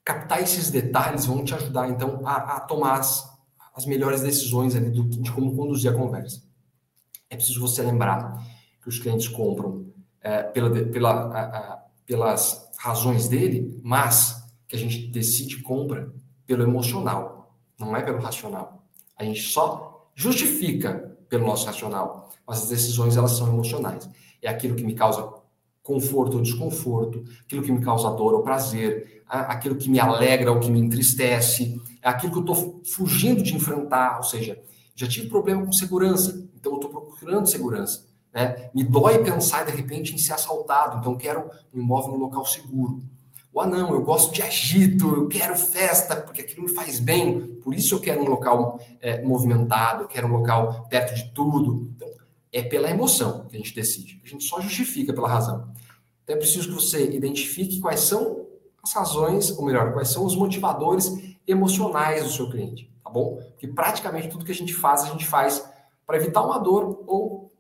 captar 0.05 0.43
esses 0.43 0.71
detalhes 0.71 1.27
vão 1.27 1.45
te 1.45 1.55
ajudar, 1.55 1.89
então, 1.89 2.27
a, 2.27 2.57
a 2.57 2.61
tomar 2.61 2.99
as, 2.99 3.31
as, 3.75 3.87
melhores 3.87 4.21
decisões 4.21 4.75
ali 4.75 4.91
do, 4.91 5.05
de 5.05 5.31
como 5.31 5.57
conduzir 5.57 5.91
a 5.91 5.95
conversa. 5.95 6.43
É 7.31 7.37
preciso 7.37 7.61
você 7.61 7.83
lembrar 7.83 8.43
que 8.81 8.89
os 8.89 8.99
clientes 8.99 9.29
compram 9.29 9.87
é, 10.21 10.43
pela, 10.43 10.71
pela, 10.87 11.11
a, 11.11 11.41
a, 11.41 11.83
pelas 12.05 12.71
razões 12.79 13.29
dele, 13.29 13.81
mas 13.83 14.43
que 14.67 14.77
a 14.77 14.79
gente 14.79 15.07
decide 15.09 15.63
compra 15.63 16.13
pelo 16.47 16.63
emocional, 16.63 17.57
não 17.79 17.97
é 17.97 18.03
pelo 18.03 18.21
racional. 18.21 18.85
A 19.17 19.25
gente 19.25 19.41
só 19.41 20.11
justifica 20.15 21.17
pelo 21.29 21.47
nosso 21.47 21.67
racional, 21.67 22.31
mas 22.47 22.63
as 22.63 22.69
decisões 22.69 23.17
elas 23.17 23.33
são 23.33 23.49
emocionais. 23.49 24.09
É 24.43 24.49
aquilo 24.49 24.75
que 24.75 24.85
me 24.85 24.95
causa 24.95 25.42
conforto 25.83 26.37
ou 26.37 26.43
desconforto, 26.43 27.25
aquilo 27.45 27.63
que 27.63 27.73
me 27.73 27.85
causa 27.85 28.11
dor 28.11 28.35
ou 28.35 28.43
prazer, 28.43 29.23
aquilo 29.27 29.77
que 29.77 29.91
me 29.91 29.99
alegra 29.99 30.53
ou 30.53 30.61
que 30.61 30.71
me 30.71 30.79
entristece, 30.79 31.81
aquilo 32.03 32.33
que 32.33 32.39
eu 32.39 32.55
estou 32.55 32.83
fugindo 32.85 33.43
de 33.43 33.55
enfrentar, 33.55 34.19
ou 34.19 34.25
seja, 34.25 34.61
já 34.95 35.09
tive 35.09 35.29
problema 35.29 35.65
com 35.65 35.73
segurança, 35.73 36.47
então 36.55 36.73
eu 36.73 36.77
estou 36.77 36.91
procurando 36.91 37.49
segurança. 37.49 38.05
Né? 38.33 38.71
Me 38.75 38.85
dói 38.85 39.23
pensar 39.23 39.65
de 39.65 39.73
repente 39.73 40.15
em 40.15 40.19
ser 40.19 40.35
assaltado, 40.35 40.99
então 40.99 41.17
quero 41.17 41.51
um 41.73 41.81
imóvel 41.81 42.13
no 42.13 42.19
local 42.19 42.45
seguro. 42.47 43.03
Ou 43.53 43.61
ah, 43.61 43.67
não, 43.67 43.93
eu 43.93 44.03
gosto 44.03 44.33
de 44.33 44.41
agito, 44.41 45.15
eu 45.15 45.29
quero 45.29 45.55
festa, 45.55 46.17
porque 46.17 46.41
aquilo 46.41 46.63
me 46.63 46.73
faz 46.73 46.99
bem, 46.99 47.57
por 47.63 47.75
isso 47.75 47.95
eu 47.95 48.01
quero 48.01 48.23
um 48.23 48.29
local 48.29 48.81
é, 48.99 49.23
movimentado, 49.23 50.05
eu 50.05 50.09
quero 50.09 50.27
um 50.27 50.33
local 50.33 50.87
perto 50.89 51.15
de 51.15 51.31
tudo. 51.33 51.91
Então, 51.95 52.09
é 52.53 52.63
pela 52.63 52.91
emoção 52.91 53.47
que 53.49 53.57
a 53.57 53.59
gente 53.59 53.75
decide. 53.75 54.21
A 54.25 54.29
gente 54.29 54.45
só 54.45 54.61
justifica 54.61 55.13
pela 55.13 55.29
razão. 55.29 55.73
Então 56.23 56.37
é 56.37 56.39
preciso 56.39 56.69
que 56.69 56.75
você 56.75 57.11
identifique 57.11 57.81
quais 57.81 58.01
são 58.01 58.47
as 58.83 58.93
razões, 58.93 59.51
ou 59.51 59.65
melhor, 59.65 59.93
quais 59.93 60.09
são 60.09 60.25
os 60.25 60.37
motivadores 60.37 61.11
emocionais 61.47 62.25
do 62.25 62.31
seu 62.31 62.51
cliente, 62.51 62.93
tá 63.03 63.11
bom? 63.11 63.37
Porque 63.37 63.67
praticamente 63.69 64.29
tudo 64.29 64.45
que 64.45 64.53
a 64.53 64.55
gente 64.55 64.75
faz, 64.75 65.03
a 65.03 65.07
gente 65.07 65.27
faz 65.27 65.65
para 66.07 66.17
evitar 66.17 66.43
uma 66.45 66.59
dor 66.59 67.03
ou 67.07 67.53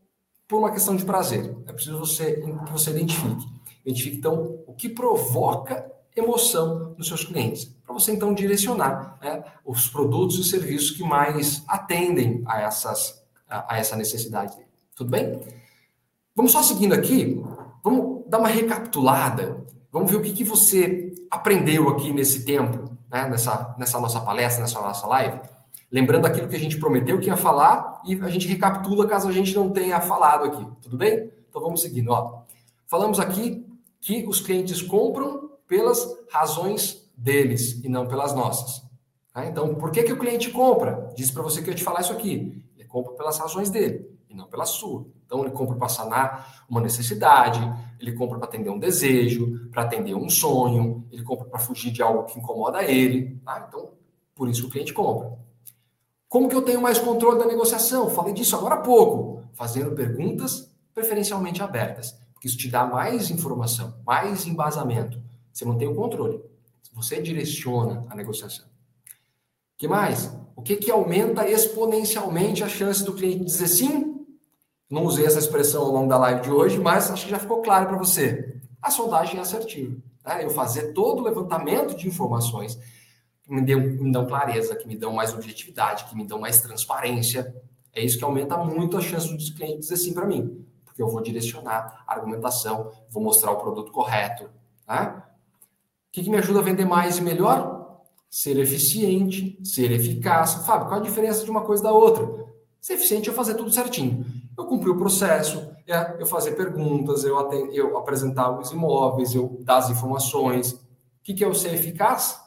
por 0.46 0.58
uma 0.58 0.72
questão 0.72 0.94
de 0.94 1.04
prazer. 1.04 1.56
É 1.66 1.72
preciso 1.72 1.98
você, 1.98 2.34
que 2.34 2.70
você 2.70 2.90
identifique. 2.90 3.46
Identifique, 3.84 4.16
então, 4.18 4.62
o 4.66 4.74
que 4.74 4.88
provoca 4.88 5.90
emoção 6.14 6.94
nos 6.98 7.08
seus 7.08 7.24
clientes, 7.24 7.64
para 7.84 7.94
você, 7.94 8.12
então, 8.12 8.34
direcionar 8.34 9.18
né, 9.22 9.42
os 9.64 9.88
produtos 9.88 10.38
e 10.38 10.44
serviços 10.44 10.90
que 10.90 11.02
mais 11.02 11.64
atendem 11.66 12.42
a, 12.46 12.60
essas, 12.60 13.24
a, 13.48 13.74
a 13.74 13.78
essa 13.78 13.96
necessidade 13.96 14.54
dele. 14.56 14.71
Tudo 15.02 15.10
bem? 15.10 15.40
Vamos 16.32 16.52
só 16.52 16.62
seguindo 16.62 16.92
aqui, 16.92 17.42
vamos 17.82 18.22
dar 18.28 18.38
uma 18.38 18.46
recapitulada, 18.46 19.66
vamos 19.90 20.08
ver 20.08 20.16
o 20.16 20.22
que, 20.22 20.32
que 20.32 20.44
você 20.44 21.12
aprendeu 21.28 21.88
aqui 21.88 22.12
nesse 22.12 22.44
tempo, 22.44 22.96
né? 23.10 23.28
nessa, 23.28 23.74
nessa 23.76 23.98
nossa 23.98 24.20
palestra, 24.20 24.62
nessa 24.62 24.80
nossa 24.80 25.04
live. 25.08 25.40
Lembrando 25.90 26.26
aquilo 26.26 26.46
que 26.46 26.54
a 26.54 26.58
gente 26.58 26.78
prometeu 26.78 27.18
que 27.18 27.26
ia 27.26 27.36
falar 27.36 28.00
e 28.06 28.14
a 28.14 28.28
gente 28.28 28.46
recapitula 28.46 29.08
caso 29.08 29.28
a 29.28 29.32
gente 29.32 29.52
não 29.56 29.70
tenha 29.70 30.00
falado 30.00 30.44
aqui, 30.44 30.64
tudo 30.80 30.96
bem? 30.96 31.32
Então 31.50 31.60
vamos 31.60 31.82
seguindo. 31.82 32.12
Ó. 32.12 32.42
Falamos 32.86 33.18
aqui 33.18 33.66
que 34.00 34.24
os 34.28 34.40
clientes 34.40 34.80
compram 34.80 35.50
pelas 35.66 36.06
razões 36.30 37.10
deles 37.16 37.82
e 37.82 37.88
não 37.88 38.06
pelas 38.06 38.32
nossas. 38.36 38.84
Tá? 39.34 39.46
Então, 39.46 39.74
por 39.74 39.90
que, 39.90 40.04
que 40.04 40.12
o 40.12 40.18
cliente 40.18 40.48
compra? 40.50 41.12
Disse 41.16 41.32
para 41.32 41.42
você 41.42 41.60
que 41.60 41.70
eu 41.70 41.72
ia 41.72 41.76
te 41.76 41.82
falar 41.82 42.02
isso 42.02 42.12
aqui. 42.12 42.64
Ele 42.76 42.86
compra 42.86 43.14
pelas 43.14 43.36
razões 43.40 43.68
dele 43.68 44.11
e 44.32 44.36
não 44.36 44.46
pela 44.46 44.64
sua. 44.64 45.06
Então, 45.26 45.42
ele 45.42 45.50
compra 45.50 45.76
para 45.76 45.88
sanar 45.88 46.64
uma 46.68 46.80
necessidade, 46.80 47.60
ele 48.00 48.12
compra 48.12 48.38
para 48.38 48.48
atender 48.48 48.70
um 48.70 48.78
desejo, 48.78 49.68
para 49.70 49.82
atender 49.82 50.14
um 50.14 50.28
sonho, 50.28 51.06
ele 51.10 51.22
compra 51.22 51.44
para 51.44 51.58
fugir 51.58 51.92
de 51.92 52.02
algo 52.02 52.24
que 52.24 52.38
incomoda 52.38 52.82
ele. 52.82 53.40
Tá? 53.44 53.66
Então, 53.68 53.90
por 54.34 54.48
isso 54.48 54.66
o 54.66 54.70
cliente 54.70 54.92
compra. 54.92 55.38
Como 56.28 56.48
que 56.48 56.56
eu 56.56 56.62
tenho 56.62 56.80
mais 56.80 56.98
controle 56.98 57.38
da 57.38 57.46
negociação? 57.46 58.08
Falei 58.08 58.32
disso 58.32 58.56
agora 58.56 58.76
há 58.76 58.80
pouco, 58.80 59.42
fazendo 59.52 59.94
perguntas 59.94 60.72
preferencialmente 60.94 61.62
abertas, 61.62 62.18
porque 62.32 62.48
isso 62.48 62.56
te 62.56 62.68
dá 62.68 62.84
mais 62.84 63.30
informação, 63.30 63.94
mais 64.06 64.46
embasamento. 64.46 65.22
Você 65.52 65.64
mantém 65.64 65.88
o 65.88 65.94
controle. 65.94 66.42
Você 66.94 67.20
direciona 67.20 68.04
a 68.08 68.14
negociação. 68.14 68.66
que 69.78 69.88
mais? 69.88 70.34
O 70.54 70.62
que, 70.62 70.76
que 70.76 70.90
aumenta 70.90 71.48
exponencialmente 71.48 72.62
a 72.62 72.68
chance 72.68 73.02
do 73.02 73.14
cliente 73.14 73.44
dizer 73.44 73.68
sim 73.68 74.11
não 74.92 75.06
usei 75.06 75.24
essa 75.24 75.38
expressão 75.38 75.84
ao 75.84 75.90
longo 75.90 76.06
da 76.06 76.18
live 76.18 76.42
de 76.42 76.50
hoje, 76.50 76.78
mas 76.78 77.10
acho 77.10 77.24
que 77.24 77.30
já 77.30 77.38
ficou 77.38 77.62
claro 77.62 77.86
para 77.86 77.96
você. 77.96 78.60
A 78.80 78.90
sondagem 78.90 79.38
é 79.38 79.40
assertiva. 79.40 79.96
Né? 80.22 80.44
Eu 80.44 80.50
fazer 80.50 80.92
todo 80.92 81.20
o 81.20 81.22
levantamento 81.22 81.96
de 81.96 82.06
informações 82.06 82.78
que 83.42 83.50
me, 83.50 83.62
me 83.74 84.12
dão 84.12 84.26
clareza, 84.26 84.76
que 84.76 84.86
me 84.86 84.94
dão 84.94 85.14
mais 85.14 85.32
objetividade, 85.32 86.04
que 86.04 86.14
me 86.14 86.26
dão 86.26 86.38
mais 86.38 86.60
transparência. 86.60 87.56
É 87.90 88.04
isso 88.04 88.18
que 88.18 88.24
aumenta 88.24 88.58
muito 88.58 88.98
a 88.98 89.00
chance 89.00 89.34
do 89.34 89.54
cliente 89.54 89.78
dizer 89.78 89.96
sim 89.96 90.12
para 90.12 90.26
mim. 90.26 90.62
Porque 90.84 91.02
eu 91.02 91.08
vou 91.08 91.22
direcionar 91.22 92.04
a 92.06 92.12
argumentação, 92.12 92.92
vou 93.08 93.22
mostrar 93.22 93.50
o 93.50 93.56
produto 93.56 93.90
correto. 93.90 94.50
Né? 94.86 95.06
O 95.16 96.12
que, 96.12 96.22
que 96.22 96.28
me 96.28 96.36
ajuda 96.36 96.58
a 96.58 96.62
vender 96.62 96.84
mais 96.84 97.16
e 97.16 97.22
melhor? 97.22 98.02
Ser 98.28 98.58
eficiente, 98.58 99.58
ser 99.64 99.90
eficaz. 99.90 100.66
Fábio, 100.66 100.88
qual 100.88 101.00
a 101.00 101.02
diferença 101.02 101.44
de 101.44 101.50
uma 101.50 101.62
coisa 101.62 101.82
da 101.82 101.92
outra? 101.92 102.44
Ser 102.78 102.94
eficiente 102.94 103.30
é 103.30 103.32
fazer 103.32 103.54
tudo 103.54 103.70
certinho 103.70 104.41
eu 104.62 104.66
cumprir 104.66 104.90
o 104.90 104.96
processo, 104.96 105.70
é, 105.86 106.16
eu 106.18 106.26
fazer 106.26 106.52
perguntas, 106.52 107.24
eu, 107.24 107.38
atend, 107.38 107.76
eu 107.76 107.98
apresentar 107.98 108.58
os 108.58 108.70
imóveis, 108.70 109.34
eu 109.34 109.60
dar 109.62 109.78
as 109.78 109.90
informações. 109.90 110.72
O 110.72 110.78
que, 111.22 111.34
que 111.34 111.44
é 111.44 111.48
o 111.48 111.54
ser 111.54 111.74
eficaz? 111.74 112.40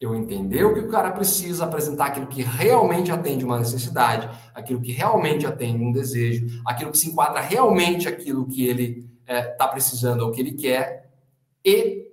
Eu 0.00 0.14
entender 0.14 0.64
o 0.64 0.74
que 0.74 0.80
o 0.80 0.88
cara 0.88 1.12
precisa, 1.12 1.64
apresentar 1.64 2.06
aquilo 2.06 2.26
que 2.26 2.42
realmente 2.42 3.12
atende 3.12 3.44
uma 3.44 3.58
necessidade, 3.58 4.28
aquilo 4.52 4.80
que 4.80 4.90
realmente 4.90 5.46
atende 5.46 5.84
um 5.84 5.92
desejo, 5.92 6.46
aquilo 6.66 6.90
que 6.90 6.98
se 6.98 7.08
enquadra 7.08 7.40
realmente 7.40 8.08
aquilo 8.08 8.48
que 8.48 8.66
ele 8.66 9.08
está 9.20 9.32
é, 9.34 9.42
tá 9.42 9.68
precisando 9.68 10.22
ou 10.22 10.32
que 10.32 10.40
ele 10.40 10.52
quer, 10.52 11.12
e 11.64 12.10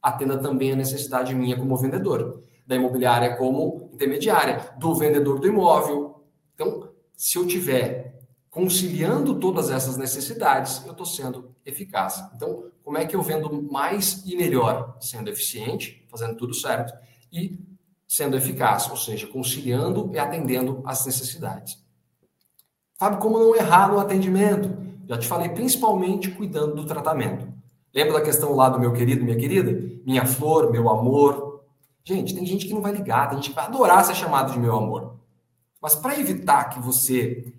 atenda 0.00 0.38
também 0.38 0.72
a 0.72 0.76
necessidade 0.76 1.34
minha 1.34 1.56
como 1.56 1.76
vendedor, 1.76 2.42
da 2.64 2.76
imobiliária 2.76 3.36
como 3.36 3.90
intermediária, 3.92 4.72
do 4.78 4.94
vendedor 4.94 5.40
do 5.40 5.48
imóvel. 5.48 6.24
Então, 6.54 6.88
se 7.16 7.38
eu 7.38 7.46
tiver 7.46 8.11
conciliando 8.52 9.40
todas 9.40 9.70
essas 9.70 9.96
necessidades, 9.96 10.84
eu 10.84 10.92
estou 10.92 11.06
sendo 11.06 11.56
eficaz. 11.64 12.22
Então, 12.36 12.66
como 12.84 12.98
é 12.98 13.06
que 13.06 13.16
eu 13.16 13.22
vendo 13.22 13.62
mais 13.72 14.22
e 14.26 14.36
melhor? 14.36 14.94
Sendo 15.00 15.30
eficiente, 15.30 16.06
fazendo 16.10 16.36
tudo 16.36 16.52
certo 16.52 16.92
e 17.32 17.58
sendo 18.06 18.36
eficaz, 18.36 18.90
ou 18.90 18.96
seja, 18.96 19.26
conciliando 19.26 20.10
e 20.12 20.18
atendendo 20.18 20.82
às 20.84 21.06
necessidades. 21.06 21.82
Sabe 22.98 23.16
como 23.22 23.38
não 23.38 23.56
errar 23.56 23.90
no 23.90 23.98
atendimento? 23.98 24.70
Já 25.08 25.16
te 25.16 25.26
falei, 25.26 25.48
principalmente 25.48 26.30
cuidando 26.30 26.74
do 26.74 26.84
tratamento. 26.84 27.50
Lembra 27.94 28.18
da 28.18 28.20
questão 28.20 28.54
lá 28.54 28.68
do 28.68 28.78
meu 28.78 28.92
querido, 28.92 29.24
minha 29.24 29.36
querida? 29.36 29.72
Minha 30.04 30.26
flor, 30.26 30.70
meu 30.70 30.90
amor. 30.90 31.64
Gente, 32.04 32.34
tem 32.34 32.44
gente 32.44 32.66
que 32.66 32.74
não 32.74 32.82
vai 32.82 32.92
ligar, 32.92 33.30
tem 33.30 33.38
gente 33.38 33.48
que 33.48 33.56
vai 33.56 33.64
adorar 33.64 34.04
ser 34.04 34.14
chamado 34.14 34.52
de 34.52 34.58
meu 34.58 34.76
amor. 34.76 35.16
Mas 35.80 35.94
para 35.94 36.20
evitar 36.20 36.64
que 36.64 36.80
você 36.80 37.54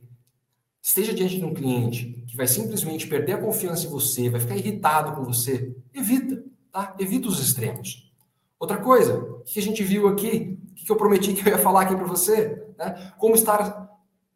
esteja 0.83 1.13
diante 1.13 1.37
de 1.37 1.45
um 1.45 1.53
cliente 1.53 2.25
que 2.27 2.35
vai 2.35 2.45
simplesmente 2.45 3.07
perder 3.07 3.33
a 3.33 3.37
confiança 3.37 3.85
em 3.87 3.89
você, 3.89 4.29
vai 4.29 4.41
ficar 4.41 4.57
irritado 4.57 5.13
com 5.13 5.23
você, 5.23 5.73
evita, 5.93 6.43
tá? 6.69 6.93
Evita 6.99 7.29
os 7.29 7.39
extremos. 7.39 8.11
Outra 8.59 8.77
coisa, 8.77 9.17
o 9.17 9.43
que 9.43 9.59
a 9.59 9.61
gente 9.61 9.81
viu 9.81 10.09
aqui, 10.09 10.59
o 10.71 10.75
que 10.75 10.91
eu 10.91 10.97
prometi 10.97 11.33
que 11.33 11.47
eu 11.47 11.53
ia 11.53 11.57
falar 11.57 11.83
aqui 11.83 11.95
para 11.95 12.05
você, 12.05 12.67
né? 12.77 13.13
Como 13.17 13.33
estar 13.33 13.89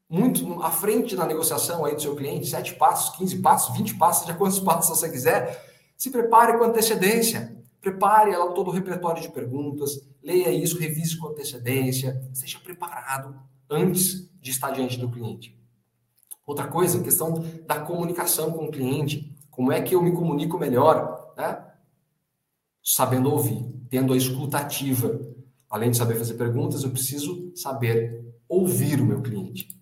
muito 0.10 0.64
à 0.64 0.72
frente 0.72 1.18
na 1.18 1.26
negociação 1.26 1.84
aí 1.84 1.93
do 1.93 2.02
seu 2.02 2.16
cliente, 2.16 2.48
sete 2.48 2.76
passos, 2.76 3.18
15 3.18 3.39
passos, 3.39 3.78
20 3.78 3.95
passos, 3.95 4.26
seja 4.26 4.38
quantos 4.38 4.60
passos 4.62 4.98
você 4.98 5.10
quiser, 5.10 5.66
se 5.98 6.10
prepare 6.10 6.58
com 6.58 6.64
antecedência. 6.64 7.58
Prepare 7.82 8.32
ela 8.32 8.54
todo 8.54 8.70
o 8.70 8.72
repertório 8.72 9.22
de 9.22 9.30
perguntas, 9.30 10.02
leia 10.24 10.50
isso, 10.52 10.80
revise 10.80 11.18
com 11.18 11.28
antecedência, 11.28 12.22
esteja 12.34 12.60
preparado 12.60 13.36
antes 13.70 14.30
de 14.41 14.52
estar 14.52 14.72
diante 14.72 14.98
do 14.98 15.10
cliente. 15.10 15.57
Outra 16.48 16.66
coisa, 16.66 17.04
questão 17.04 17.45
da 17.68 17.80
comunicação 17.80 18.52
com 18.52 18.66
o 18.66 18.72
cliente. 18.72 19.38
Como 19.52 19.72
é 19.72 19.80
que 19.82 19.93
eu 19.93 20.02
me 20.02 20.14
comunico 20.14 20.58
melhor? 20.58 21.34
Né? 21.38 21.64
Sabendo 22.82 23.30
ouvir, 23.30 23.64
tendo 23.89 24.14
a 24.14 24.18
escuta 24.18 24.58
ativa. 24.58 25.20
Além 25.70 25.91
de 25.91 25.98
saber 25.98 26.16
fazer 26.16 26.34
perguntas, 26.34 26.84
eu 26.84 26.89
preciso 26.89 27.52
saber 27.56 28.26
ouvir 28.50 29.00
o 29.00 29.06
meu 29.06 29.22
cliente 29.22 29.78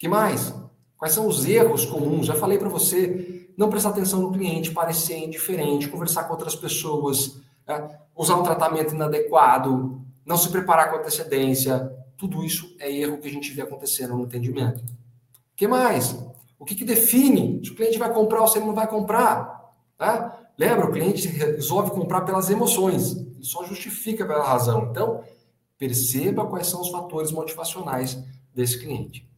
que 0.00 0.08
mais? 0.08 0.54
Quais 0.96 1.12
são 1.12 1.26
os 1.26 1.44
erros 1.44 1.84
comuns? 1.84 2.26
Já 2.26 2.34
falei 2.34 2.56
para 2.56 2.70
você, 2.70 3.52
não 3.56 3.68
prestar 3.68 3.90
atenção 3.90 4.22
no 4.22 4.32
cliente, 4.32 4.70
parecer 4.70 5.18
indiferente, 5.18 5.88
conversar 5.88 6.24
com 6.24 6.32
outras 6.32 6.56
pessoas, 6.56 7.38
né? 7.68 7.98
usar 8.16 8.36
um 8.36 8.42
tratamento 8.42 8.94
inadequado, 8.94 10.00
não 10.24 10.38
se 10.38 10.48
preparar 10.48 10.90
com 10.90 10.96
antecedência. 10.96 11.94
Tudo 12.16 12.42
isso 12.42 12.74
é 12.80 12.90
erro 12.90 13.18
que 13.18 13.28
a 13.28 13.30
gente 13.30 13.52
vê 13.52 13.60
acontecendo 13.60 14.16
no 14.16 14.24
atendimento. 14.24 14.82
Que 15.60 15.68
mais? 15.68 16.18
O 16.58 16.64
que, 16.64 16.74
que 16.74 16.86
define 16.86 17.60
se 17.62 17.70
o 17.70 17.74
cliente 17.74 17.98
vai 17.98 18.10
comprar 18.10 18.40
ou 18.40 18.48
se 18.48 18.56
ele 18.56 18.64
não 18.64 18.74
vai 18.74 18.88
comprar? 18.88 19.70
Né? 20.00 20.32
Lembra, 20.56 20.86
o 20.86 20.90
cliente 20.90 21.28
resolve 21.28 21.90
comprar 21.90 22.22
pelas 22.22 22.48
emoções, 22.48 23.14
ele 23.14 23.44
só 23.44 23.62
justifica 23.66 24.24
pela 24.24 24.42
razão. 24.42 24.88
Então, 24.90 25.22
perceba 25.76 26.46
quais 26.46 26.66
são 26.66 26.80
os 26.80 26.88
fatores 26.88 27.30
motivacionais 27.30 28.18
desse 28.54 28.78
cliente. 28.78 29.28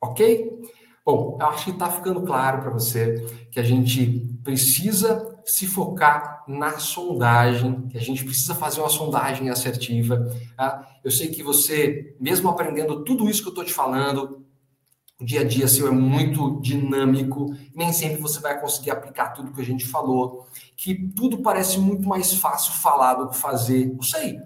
Ok? 0.00 0.58
Bom, 1.04 1.36
eu 1.38 1.46
acho 1.48 1.66
que 1.66 1.70
está 1.72 1.90
ficando 1.90 2.22
claro 2.22 2.62
para 2.62 2.70
você 2.70 3.26
que 3.50 3.60
a 3.60 3.62
gente 3.62 4.26
precisa 4.42 5.38
se 5.44 5.66
focar 5.66 6.44
na 6.48 6.78
sondagem, 6.78 7.88
que 7.88 7.98
a 7.98 8.00
gente 8.00 8.24
precisa 8.24 8.54
fazer 8.54 8.80
uma 8.80 8.88
sondagem 8.88 9.50
assertiva. 9.50 10.34
Tá? 10.56 10.96
Eu 11.04 11.10
sei 11.10 11.28
que 11.28 11.42
você, 11.42 12.16
mesmo 12.18 12.48
aprendendo 12.48 13.04
tudo 13.04 13.28
isso 13.28 13.42
que 13.42 13.48
eu 13.48 13.52
estou 13.52 13.64
te 13.66 13.74
falando, 13.74 14.47
o 15.20 15.24
dia 15.24 15.40
a 15.40 15.44
dia 15.44 15.66
seu 15.66 15.88
é 15.88 15.90
muito 15.90 16.60
dinâmico, 16.60 17.52
nem 17.74 17.92
sempre 17.92 18.20
você 18.22 18.38
vai 18.38 18.60
conseguir 18.60 18.92
aplicar 18.92 19.30
tudo 19.30 19.52
que 19.52 19.60
a 19.60 19.64
gente 19.64 19.84
falou, 19.84 20.46
que 20.76 20.94
tudo 20.94 21.38
parece 21.38 21.78
muito 21.78 22.08
mais 22.08 22.32
fácil 22.34 22.72
falar 22.74 23.14
do 23.14 23.28
que 23.28 23.36
fazer. 23.36 23.94
Eu 23.96 24.02
sei. 24.02 24.38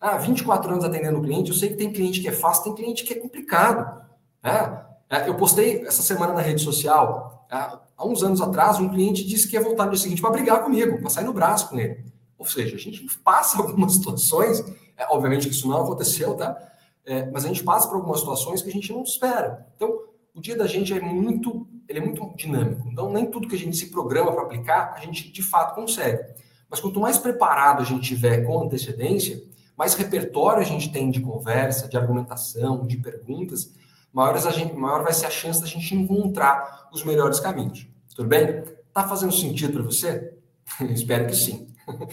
Ah, 0.00 0.16
24 0.16 0.70
anos 0.70 0.84
atendendo 0.84 1.20
cliente, 1.20 1.50
eu 1.50 1.56
sei 1.56 1.70
que 1.70 1.76
tem 1.76 1.92
cliente 1.92 2.20
que 2.20 2.28
é 2.28 2.32
fácil, 2.32 2.64
tem 2.64 2.74
cliente 2.74 3.04
que 3.04 3.12
é 3.12 3.16
complicado. 3.16 4.00
Né? 4.42 4.84
É, 5.10 5.28
eu 5.28 5.34
postei 5.34 5.84
essa 5.84 6.00
semana 6.00 6.32
na 6.32 6.40
rede 6.40 6.62
social, 6.62 7.46
é, 7.50 7.56
há 7.56 8.06
uns 8.06 8.22
anos 8.22 8.40
atrás, 8.40 8.78
um 8.78 8.88
cliente 8.88 9.26
disse 9.26 9.48
que 9.48 9.56
ia 9.56 9.60
voltar 9.60 9.86
no 9.86 9.90
dia 9.90 10.00
seguinte 10.00 10.22
para 10.22 10.30
brigar 10.30 10.62
comigo, 10.62 11.00
para 11.00 11.10
sair 11.10 11.24
no 11.24 11.32
braço 11.32 11.68
com 11.68 11.78
ele. 11.78 12.04
Ou 12.38 12.46
seja, 12.46 12.76
a 12.76 12.78
gente 12.78 13.04
passa 13.18 13.58
algumas 13.58 13.94
situações, 13.94 14.60
é, 14.96 15.06
obviamente 15.10 15.48
que 15.48 15.54
isso 15.54 15.68
não 15.68 15.82
aconteceu, 15.82 16.34
tá? 16.34 16.56
É, 17.04 17.28
mas 17.30 17.44
a 17.44 17.48
gente 17.48 17.64
passa 17.64 17.88
por 17.88 17.96
algumas 17.96 18.20
situações 18.20 18.62
que 18.62 18.68
a 18.68 18.72
gente 18.72 18.92
não 18.92 19.02
espera. 19.02 19.66
Então, 19.74 20.09
o 20.34 20.40
dia 20.40 20.56
da 20.56 20.66
gente 20.66 20.92
é 20.92 21.00
muito, 21.00 21.66
ele 21.88 21.98
é 21.98 22.02
muito 22.02 22.34
dinâmico. 22.36 22.88
Então, 22.88 23.12
nem 23.12 23.26
tudo 23.26 23.48
que 23.48 23.54
a 23.54 23.58
gente 23.58 23.76
se 23.76 23.90
programa 23.90 24.32
para 24.32 24.42
aplicar, 24.42 24.94
a 24.96 25.00
gente 25.00 25.30
de 25.30 25.42
fato 25.42 25.74
consegue. 25.74 26.22
Mas 26.68 26.80
quanto 26.80 27.00
mais 27.00 27.18
preparado 27.18 27.82
a 27.82 27.84
gente 27.84 28.06
tiver 28.06 28.44
com 28.44 28.62
antecedência, 28.62 29.42
mais 29.76 29.94
repertório 29.94 30.62
a 30.62 30.64
gente 30.64 30.92
tem 30.92 31.10
de 31.10 31.20
conversa, 31.20 31.88
de 31.88 31.96
argumentação, 31.96 32.86
de 32.86 32.96
perguntas, 32.98 33.74
maior, 34.12 34.36
a 34.36 34.50
gente, 34.50 34.74
maior 34.74 35.02
vai 35.02 35.12
ser 35.12 35.26
a 35.26 35.30
chance 35.30 35.60
da 35.60 35.66
gente 35.66 35.94
encontrar 35.94 36.88
os 36.92 37.02
melhores 37.02 37.40
caminhos. 37.40 37.88
Tudo 38.14 38.28
bem? 38.28 38.62
Tá 38.92 39.08
fazendo 39.08 39.32
sentido 39.32 39.72
para 39.72 39.82
você? 39.82 40.34
Espero 40.90 41.26
que 41.26 41.34
sim. 41.34 41.68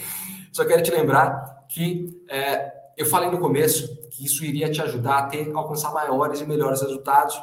Só 0.52 0.64
quero 0.64 0.82
te 0.82 0.90
lembrar 0.90 1.66
que 1.68 2.22
é, 2.28 2.72
eu 2.96 3.06
falei 3.06 3.30
no 3.30 3.38
começo 3.38 3.96
que 4.10 4.24
isso 4.24 4.44
iria 4.44 4.70
te 4.70 4.82
ajudar 4.82 5.18
a 5.18 5.22
ter 5.26 5.52
alcançar 5.54 5.92
maiores 5.92 6.40
e 6.40 6.46
melhores 6.46 6.80
resultados. 6.80 7.40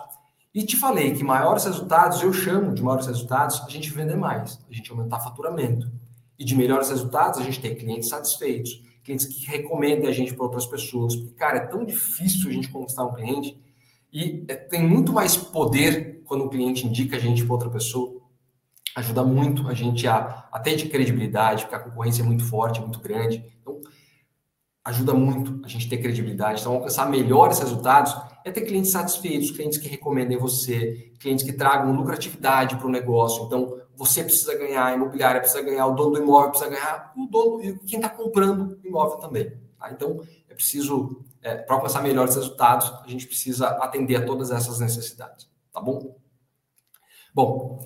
E 0.56 0.64
te 0.64 0.78
falei 0.78 1.14
que 1.14 1.22
maiores 1.22 1.66
resultados, 1.66 2.22
eu 2.22 2.32
chamo 2.32 2.74
de 2.74 2.82
maiores 2.82 3.08
resultados, 3.08 3.62
a 3.66 3.70
gente 3.70 3.92
vender 3.92 4.16
mais, 4.16 4.58
a 4.70 4.74
gente 4.74 4.90
aumentar 4.90 5.20
faturamento. 5.20 5.92
E 6.40 6.46
de 6.46 6.56
melhores 6.56 6.90
resultados, 6.90 7.42
a 7.42 7.44
gente 7.44 7.60
ter 7.60 7.76
clientes 7.76 8.08
satisfeitos, 8.08 8.82
clientes 9.04 9.26
que 9.26 9.46
recomendem 9.48 10.08
a 10.08 10.14
gente 10.14 10.34
para 10.34 10.46
outras 10.46 10.66
pessoas. 10.66 11.14
Porque, 11.14 11.34
cara, 11.34 11.58
é 11.58 11.66
tão 11.68 11.84
difícil 11.84 12.50
a 12.50 12.54
gente 12.54 12.70
conquistar 12.70 13.04
um 13.04 13.14
cliente 13.14 13.60
e 14.14 14.46
é, 14.48 14.56
tem 14.56 14.82
muito 14.82 15.12
mais 15.12 15.36
poder 15.36 16.22
quando 16.24 16.46
o 16.46 16.50
cliente 16.50 16.88
indica 16.88 17.18
a 17.18 17.20
gente 17.20 17.44
para 17.44 17.54
outra 17.54 17.70
pessoa. 17.70 18.22
Ajuda 18.96 19.26
muito 19.26 19.68
a 19.68 19.74
gente 19.74 20.08
a, 20.08 20.48
a 20.50 20.58
ter 20.58 20.78
de 20.78 20.88
credibilidade, 20.88 21.64
porque 21.64 21.76
a 21.76 21.80
concorrência 21.80 22.22
é 22.22 22.26
muito 22.26 22.46
forte, 22.46 22.80
muito 22.80 23.02
grande. 23.02 23.44
Então, 23.62 23.82
ajuda 24.86 25.14
muito 25.16 25.66
a 25.66 25.68
gente 25.68 25.90
ter 25.90 25.98
credibilidade. 25.98 26.62
Então, 26.62 26.76
alcançar 26.76 27.10
melhores 27.10 27.58
resultados 27.58 28.16
é 28.46 28.52
ter 28.52 28.62
clientes 28.62 28.92
satisfeitos, 28.92 29.50
clientes 29.50 29.80
que 29.80 29.88
recomendem 29.88 30.38
você, 30.38 31.12
clientes 31.20 31.44
que 31.44 31.52
tragam 31.52 31.92
lucratividade 31.92 32.76
para 32.76 32.86
o 32.86 32.92
negócio. 32.92 33.46
Então, 33.46 33.82
você 33.96 34.24
precisa 34.24 34.56
ganhar, 34.56 34.86
a 34.86 34.94
imobiliária 34.94 35.42
precisa 35.42 35.64
ganhar, 35.64 35.88
o 35.88 35.96
dono 35.96 36.12
do 36.12 36.22
imóvel 36.22 36.52
precisa 36.52 36.70
ganhar, 36.70 37.14
o 37.18 37.26
dono 37.26 37.64
e 37.64 37.80
quem 37.80 37.98
está 37.98 38.10
comprando 38.10 38.80
imóvel 38.84 39.18
também. 39.18 39.52
Tá? 39.80 39.92
Então, 39.92 40.22
é 40.48 40.54
preciso 40.54 41.24
é, 41.42 41.56
para 41.56 41.76
alcançar 41.76 42.04
melhores 42.04 42.36
resultados, 42.36 42.92
a 43.04 43.08
gente 43.08 43.26
precisa 43.26 43.68
atender 43.68 44.18
a 44.18 44.26
todas 44.26 44.52
essas 44.52 44.80
necessidades, 44.80 45.50
tá 45.72 45.82
bom? 45.82 46.16
Bom, 47.34 47.80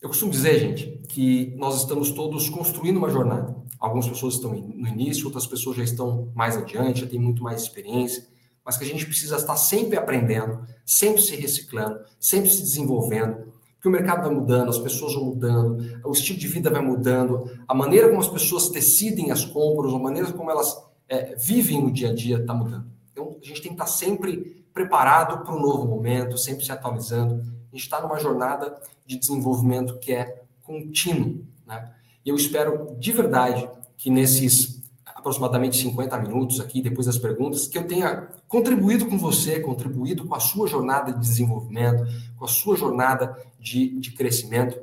eu 0.00 0.08
costumo 0.08 0.30
dizer, 0.30 0.58
gente, 0.58 1.02
que 1.08 1.54
nós 1.56 1.80
estamos 1.80 2.12
todos 2.12 2.48
construindo 2.48 2.98
uma 2.98 3.10
jornada. 3.10 3.56
Algumas 3.78 4.08
pessoas 4.08 4.34
estão 4.34 4.52
no 4.52 4.86
início, 4.86 5.26
outras 5.26 5.46
pessoas 5.46 5.76
já 5.76 5.82
estão 5.82 6.30
mais 6.34 6.56
adiante, 6.56 7.00
já 7.00 7.06
têm 7.06 7.18
muito 7.18 7.42
mais 7.42 7.62
experiência, 7.62 8.26
mas 8.64 8.76
que 8.76 8.84
a 8.84 8.86
gente 8.86 9.06
precisa 9.06 9.36
estar 9.36 9.56
sempre 9.56 9.96
aprendendo, 9.96 10.60
sempre 10.84 11.22
se 11.22 11.34
reciclando, 11.34 12.00
sempre 12.20 12.50
se 12.50 12.62
desenvolvendo, 12.62 13.52
porque 13.74 13.88
o 13.88 13.92
mercado 13.92 14.22
vai 14.22 14.34
mudando, 14.34 14.68
as 14.68 14.78
pessoas 14.78 15.14
vão 15.14 15.24
mudando, 15.26 16.00
o 16.04 16.12
estilo 16.12 16.38
de 16.38 16.48
vida 16.48 16.70
vai 16.70 16.82
mudando, 16.82 17.50
a 17.66 17.74
maneira 17.74 18.08
como 18.08 18.20
as 18.20 18.28
pessoas 18.28 18.68
decidem 18.70 19.30
as 19.30 19.44
compras, 19.44 19.94
a 19.94 19.98
maneira 19.98 20.32
como 20.32 20.50
elas 20.50 20.76
é, 21.08 21.34
vivem 21.36 21.82
no 21.82 21.92
dia 21.92 22.10
a 22.10 22.14
dia 22.14 22.38
está 22.38 22.52
mudando. 22.52 22.90
Então, 23.12 23.36
a 23.40 23.46
gente 23.46 23.62
tem 23.62 23.70
que 23.70 23.80
estar 23.80 23.86
sempre 23.86 24.64
preparado 24.72 25.44
para 25.44 25.54
o 25.54 25.60
novo 25.60 25.86
momento, 25.86 26.36
sempre 26.36 26.64
se 26.64 26.70
atualizando. 26.70 27.42
A 27.70 27.76
gente 27.76 27.84
está 27.84 28.00
numa 28.00 28.18
jornada 28.18 28.80
de 29.06 29.18
desenvolvimento 29.18 29.98
que 29.98 30.12
é 30.12 30.42
contínuo. 30.62 31.44
Né? 31.66 31.92
E 32.24 32.28
eu 32.28 32.36
espero 32.36 32.96
de 32.98 33.12
verdade 33.12 33.68
que 33.96 34.10
nesses 34.10 34.78
aproximadamente 35.18 35.76
50 35.76 36.16
minutos 36.18 36.60
aqui, 36.60 36.80
depois 36.80 37.06
das 37.06 37.18
perguntas, 37.18 37.66
que 37.66 37.76
eu 37.76 37.86
tenha 37.86 38.28
contribuído 38.46 39.06
com 39.06 39.18
você, 39.18 39.58
contribuído 39.58 40.26
com 40.26 40.34
a 40.34 40.40
sua 40.40 40.68
jornada 40.68 41.12
de 41.12 41.18
desenvolvimento, 41.18 42.06
com 42.36 42.44
a 42.44 42.48
sua 42.48 42.76
jornada 42.76 43.36
de, 43.58 43.98
de 43.98 44.12
crescimento. 44.12 44.80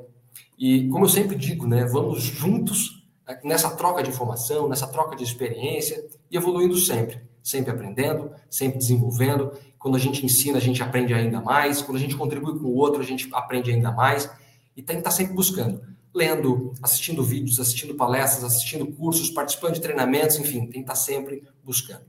E, 0.58 0.88
como 0.88 1.06
eu 1.06 1.08
sempre 1.08 1.36
digo, 1.36 1.66
né, 1.66 1.86
vamos 1.86 2.22
juntos 2.22 3.02
né, 3.26 3.40
nessa 3.42 3.70
troca 3.70 4.02
de 4.02 4.10
informação, 4.10 4.68
nessa 4.68 4.86
troca 4.86 5.16
de 5.16 5.24
experiência 5.24 6.06
e 6.30 6.36
evoluindo 6.36 6.76
sempre 6.76 7.26
sempre 7.46 7.70
aprendendo, 7.70 8.32
sempre 8.50 8.78
desenvolvendo. 8.78 9.52
Quando 9.86 9.94
a 9.94 10.00
gente 10.00 10.26
ensina, 10.26 10.58
a 10.58 10.60
gente 10.60 10.82
aprende 10.82 11.14
ainda 11.14 11.40
mais. 11.40 11.80
Quando 11.80 11.96
a 11.96 12.00
gente 12.00 12.16
contribui 12.16 12.58
com 12.58 12.64
o 12.64 12.74
outro, 12.74 13.00
a 13.00 13.04
gente 13.04 13.28
aprende 13.32 13.70
ainda 13.70 13.92
mais. 13.92 14.28
E 14.76 14.82
tem 14.82 14.96
que 14.96 15.00
estar 15.00 15.12
sempre 15.12 15.32
buscando, 15.32 15.80
lendo, 16.12 16.74
assistindo 16.82 17.22
vídeos, 17.22 17.60
assistindo 17.60 17.94
palestras, 17.94 18.42
assistindo 18.42 18.84
cursos, 18.88 19.30
participando 19.30 19.74
de 19.74 19.80
treinamentos, 19.80 20.40
enfim, 20.40 20.62
tem 20.62 20.70
que 20.70 20.78
estar 20.80 20.96
sempre 20.96 21.44
buscando. 21.62 22.00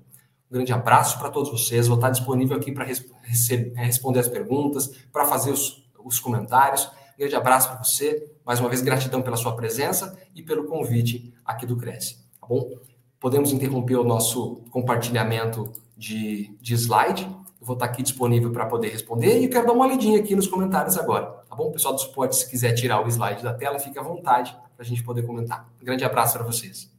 Um 0.49 0.55
grande 0.55 0.73
abraço 0.73 1.19
para 1.19 1.29
todos 1.29 1.51
vocês. 1.51 1.87
Vou 1.87 1.97
estar 1.97 2.09
disponível 2.09 2.57
aqui 2.57 2.71
para 2.71 2.83
responder 2.83 4.19
as 4.21 4.27
perguntas, 4.27 4.89
para 5.13 5.25
fazer 5.25 5.51
os, 5.51 5.87
os 6.03 6.19
comentários. 6.19 6.85
Um 7.13 7.19
grande 7.19 7.35
abraço 7.35 7.69
para 7.69 7.83
você. 7.83 8.27
Mais 8.43 8.59
uma 8.59 8.69
vez, 8.69 8.81
gratidão 8.81 9.21
pela 9.21 9.37
sua 9.37 9.55
presença 9.55 10.17
e 10.33 10.41
pelo 10.41 10.63
convite 10.63 11.31
aqui 11.45 11.67
do 11.67 11.77
Cresce. 11.77 12.25
Tá 12.41 12.47
bom? 12.47 12.71
podemos 13.19 13.51
interromper 13.51 13.95
o 13.95 14.03
nosso 14.03 14.63
compartilhamento 14.71 15.71
de, 15.95 16.55
de 16.61 16.73
slide. 16.75 17.27
Vou 17.67 17.73
estar 17.73 17.85
aqui 17.87 18.01
disponível 18.01 18.49
para 18.49 18.65
poder 18.65 18.87
responder 18.87 19.41
e 19.41 19.43
eu 19.43 19.49
quero 19.49 19.67
dar 19.67 19.73
uma 19.73 19.85
olhadinha 19.85 20.21
aqui 20.21 20.33
nos 20.33 20.47
comentários 20.47 20.97
agora, 20.97 21.25
tá 21.49 21.53
bom? 21.53 21.65
O 21.65 21.71
pessoal 21.73 21.93
do 21.93 21.99
suporte, 21.99 22.37
se 22.37 22.49
quiser 22.49 22.73
tirar 22.73 23.01
o 23.01 23.07
slide 23.09 23.43
da 23.43 23.53
tela, 23.53 23.77
fique 23.77 23.99
à 23.99 24.01
vontade. 24.01 24.55
para 24.73 24.85
a 24.85 24.87
gente 24.87 25.03
poder 25.03 25.23
comentar. 25.23 25.67
Um 25.81 25.83
grande 25.83 26.05
abraço 26.05 26.37
para 26.37 26.45
vocês. 26.45 26.89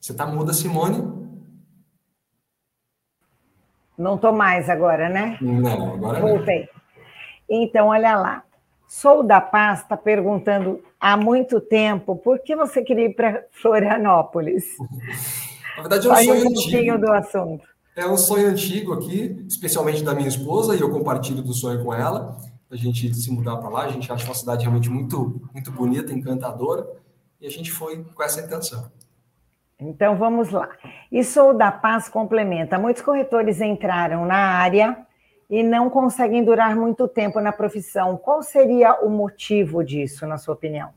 Você 0.00 0.10
está 0.10 0.26
muda, 0.26 0.52
Simone? 0.52 0.98
Não 3.96 4.16
estou 4.16 4.32
mais 4.32 4.68
agora, 4.68 5.08
né? 5.08 5.38
Não, 5.40 5.94
agora 5.94 6.20
Voltei. 6.20 6.68
Não. 7.48 7.62
Então, 7.62 7.86
olha 7.86 8.16
lá. 8.16 8.42
Sou 8.88 9.22
da 9.22 9.40
Paz 9.40 9.82
está 9.82 9.96
perguntando 9.96 10.82
há 11.04 11.18
muito 11.18 11.60
tempo 11.60 12.16
por 12.16 12.38
que 12.38 12.56
você 12.56 12.82
queria 12.82 13.04
ir 13.04 13.14
para 13.14 13.44
Florianópolis. 13.50 14.64
Na 15.76 15.82
verdade, 15.82 16.08
é 16.08 16.10
um 16.10 16.16
sonho 16.16 16.48
um 16.48 16.54
pouquinho 16.54 16.98
do 16.98 17.12
assunto. 17.12 17.68
É 17.94 18.06
um 18.06 18.16
sonho 18.16 18.48
antigo 18.48 18.94
aqui, 18.94 19.44
especialmente 19.46 20.02
da 20.02 20.14
minha 20.14 20.28
esposa, 20.28 20.74
e 20.74 20.80
eu 20.80 20.90
compartilho 20.90 21.42
do 21.42 21.52
sonho 21.52 21.84
com 21.84 21.92
ela, 21.92 22.38
a 22.70 22.76
gente 22.76 23.14
se 23.14 23.30
mudar 23.30 23.58
para 23.58 23.68
lá. 23.68 23.82
A 23.82 23.88
gente 23.88 24.10
acha 24.10 24.24
uma 24.24 24.34
cidade 24.34 24.62
realmente 24.62 24.88
muito, 24.88 25.42
muito 25.52 25.70
bonita, 25.70 26.10
encantadora, 26.10 26.86
e 27.38 27.46
a 27.46 27.50
gente 27.50 27.70
foi 27.70 28.02
com 28.02 28.22
essa 28.22 28.40
intenção. 28.40 28.90
Então 29.78 30.16
vamos 30.16 30.50
lá. 30.50 30.70
E 31.12 31.22
Sou 31.22 31.52
da 31.52 31.70
Paz 31.70 32.08
complementa. 32.08 32.78
Muitos 32.78 33.02
corretores 33.02 33.60
entraram 33.60 34.24
na 34.24 34.36
área 34.36 34.96
e 35.48 35.62
não 35.62 35.90
conseguem 35.90 36.44
durar 36.44 36.74
muito 36.76 37.06
tempo 37.06 37.40
na 37.40 37.52
profissão. 37.52 38.16
Qual 38.16 38.42
seria 38.42 39.00
o 39.04 39.10
motivo 39.10 39.84
disso, 39.84 40.26
na 40.26 40.38
sua 40.38 40.54
opinião? 40.54 40.90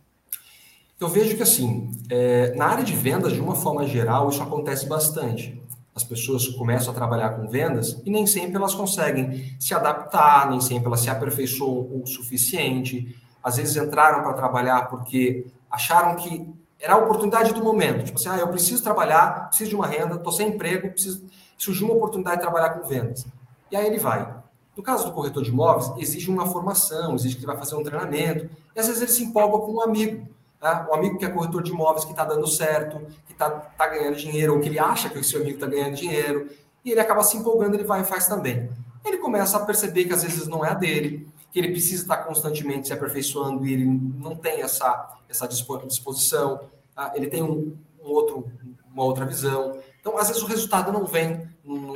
Eu 0.99 1.07
vejo 1.07 1.37
que 1.37 1.43
assim, 1.43 1.91
é, 2.09 2.55
na 2.55 2.65
área 2.65 2.83
de 2.83 2.93
vendas, 2.93 3.33
de 3.33 3.39
uma 3.39 3.55
forma 3.55 3.85
geral, 3.85 4.29
isso 4.29 4.41
acontece 4.41 4.87
bastante. 4.87 5.61
As 5.95 6.03
pessoas 6.03 6.47
começam 6.47 6.91
a 6.91 6.95
trabalhar 6.95 7.29
com 7.31 7.47
vendas 7.47 8.01
e 8.05 8.09
nem 8.09 8.25
sempre 8.25 8.55
elas 8.55 8.73
conseguem 8.73 9.55
se 9.59 9.73
adaptar, 9.73 10.49
nem 10.49 10.61
sempre 10.61 10.87
elas 10.87 11.01
se 11.01 11.09
aperfeiçoam 11.09 12.01
o 12.01 12.05
suficiente. 12.05 13.15
Às 13.43 13.57
vezes 13.57 13.75
entraram 13.75 14.23
para 14.23 14.33
trabalhar 14.33 14.89
porque 14.89 15.47
acharam 15.69 16.15
que 16.15 16.47
era 16.79 16.93
a 16.93 16.97
oportunidade 16.97 17.53
do 17.53 17.63
momento. 17.63 18.03
Tipo 18.03 18.19
assim, 18.19 18.29
ah, 18.29 18.37
eu 18.37 18.47
preciso 18.47 18.83
trabalhar, 18.83 19.47
preciso 19.49 19.71
de 19.71 19.75
uma 19.75 19.87
renda, 19.87 20.15
estou 20.15 20.31
sem 20.31 20.49
emprego, 20.49 20.89
preciso... 20.91 21.25
surgiu 21.57 21.87
uma 21.87 21.95
oportunidade 21.95 22.37
de 22.37 22.41
trabalhar 22.43 22.69
com 22.71 22.87
vendas. 22.87 23.25
E 23.71 23.75
aí 23.75 23.85
ele 23.85 23.99
vai. 23.99 24.36
No 24.77 24.83
caso 24.83 25.05
do 25.05 25.11
corretor 25.11 25.43
de 25.43 25.49
imóveis, 25.49 25.91
exige 25.97 26.29
uma 26.29 26.45
formação, 26.45 27.15
exige 27.15 27.35
que 27.35 27.39
ele 27.39 27.47
vai 27.47 27.57
fazer 27.57 27.75
um 27.75 27.83
treinamento, 27.83 28.47
e 28.75 28.79
às 28.79 28.85
vezes 28.85 29.01
ele 29.01 29.11
se 29.11 29.23
empolga 29.23 29.65
com 29.65 29.73
um 29.73 29.81
amigo. 29.81 30.27
Tá? 30.59 30.87
Um 30.91 30.93
amigo 30.93 31.17
que 31.17 31.25
é 31.25 31.29
corretor 31.29 31.63
de 31.63 31.71
imóveis, 31.71 32.05
que 32.05 32.11
está 32.11 32.23
dando 32.23 32.47
certo, 32.47 32.99
que 33.25 33.33
está 33.33 33.49
tá 33.49 33.87
ganhando 33.87 34.15
dinheiro, 34.15 34.53
ou 34.53 34.59
que 34.59 34.69
ele 34.69 34.77
acha 34.77 35.09
que 35.09 35.17
o 35.17 35.23
seu 35.23 35.41
amigo 35.41 35.55
está 35.55 35.65
ganhando 35.65 35.95
dinheiro, 35.95 36.47
e 36.85 36.91
ele 36.91 36.99
acaba 36.99 37.23
se 37.23 37.35
empolgando, 37.35 37.73
ele 37.73 37.83
vai 37.83 38.01
e 38.01 38.03
faz 38.03 38.27
também. 38.27 38.69
Ele 39.03 39.17
começa 39.17 39.57
a 39.57 39.65
perceber 39.65 40.05
que 40.05 40.13
às 40.13 40.21
vezes 40.21 40.47
não 40.47 40.63
é 40.63 40.69
a 40.69 40.75
dele, 40.75 41.27
que 41.51 41.57
ele 41.57 41.71
precisa 41.71 42.03
estar 42.03 42.17
constantemente 42.17 42.87
se 42.87 42.93
aperfeiçoando 42.93 43.65
e 43.65 43.73
ele 43.73 43.85
não 43.85 44.35
tem 44.35 44.61
essa, 44.61 45.17
essa 45.27 45.47
disposição, 45.47 46.59
tá? 46.95 47.13
ele 47.15 47.27
tem 47.27 47.41
um, 47.41 47.75
um 47.99 48.09
outro, 48.09 48.45
uma 48.93 49.03
outra 49.03 49.25
visão. 49.25 49.79
Então, 49.99 50.17
às 50.19 50.27
vezes, 50.27 50.43
o 50.43 50.45
resultado 50.45 50.91
não 50.91 51.05
vem 51.05 51.47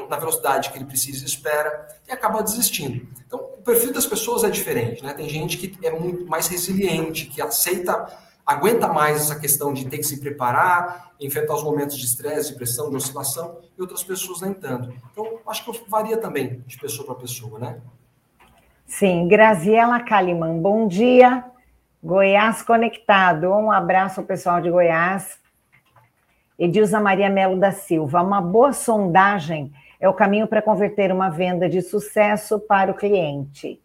na 0.10 0.18
velocidade 0.18 0.70
que 0.70 0.78
ele 0.78 0.86
precisa 0.86 1.24
e 1.24 1.28
espera 1.28 1.88
e 2.08 2.12
acaba 2.12 2.44
desistindo. 2.44 3.08
Então, 3.26 3.40
o 3.40 3.62
perfil 3.62 3.94
das 3.94 4.06
pessoas 4.06 4.44
é 4.44 4.50
diferente. 4.50 5.04
Né? 5.04 5.14
Tem 5.14 5.30
gente 5.30 5.58
que 5.58 5.86
é 5.86 5.92
muito 5.92 6.26
mais 6.26 6.48
resiliente, 6.48 7.28
que 7.28 7.42
aceita, 7.42 8.08
aguenta 8.46 8.88
mais 8.90 9.18
essa 9.18 9.40
questão 9.40 9.74
de 9.74 9.86
ter 9.88 9.98
que 9.98 10.04
se 10.04 10.20
preparar, 10.20 11.12
enfrentar 11.20 11.56
os 11.56 11.64
momentos 11.64 11.98
de 11.98 12.06
estresse, 12.06 12.52
de 12.52 12.58
pressão, 12.58 12.90
de 12.90 12.98
oscilação, 12.98 13.60
e 13.78 13.82
outras 13.82 14.04
pessoas 14.04 14.42
nem 14.42 14.54
tanto. 14.54 14.94
Então, 15.12 15.40
acho 15.48 15.64
que 15.64 15.90
varia 15.90 16.18
também 16.18 16.62
de 16.68 16.78
pessoa 16.78 17.06
para 17.06 17.16
pessoa, 17.16 17.58
né? 17.60 17.80
Sim, 18.86 19.28
Graziela 19.30 20.02
Kalimann, 20.02 20.60
bom 20.60 20.86
dia. 20.86 21.46
Goiás 22.04 22.62
conectado. 22.62 23.48
Um 23.52 23.72
abraço 23.72 24.20
ao 24.20 24.26
pessoal 24.26 24.60
de 24.60 24.70
Goiás. 24.70 25.41
Edilza 26.58 27.00
Maria 27.00 27.30
Melo 27.30 27.60
da 27.60 27.72
Silva, 27.72 28.22
uma 28.22 28.42
boa 28.42 28.74
sondagem 28.74 29.72
é 30.00 30.10
o 30.10 30.14
caminho 30.14 30.48
para 30.48 30.62
converter 30.62 31.12
uma 31.12 31.30
venda 31.30 31.70
de 31.70 31.82
sucesso 31.82 32.60
para 32.60 32.92
o 32.92 32.96
cliente. 32.96 33.80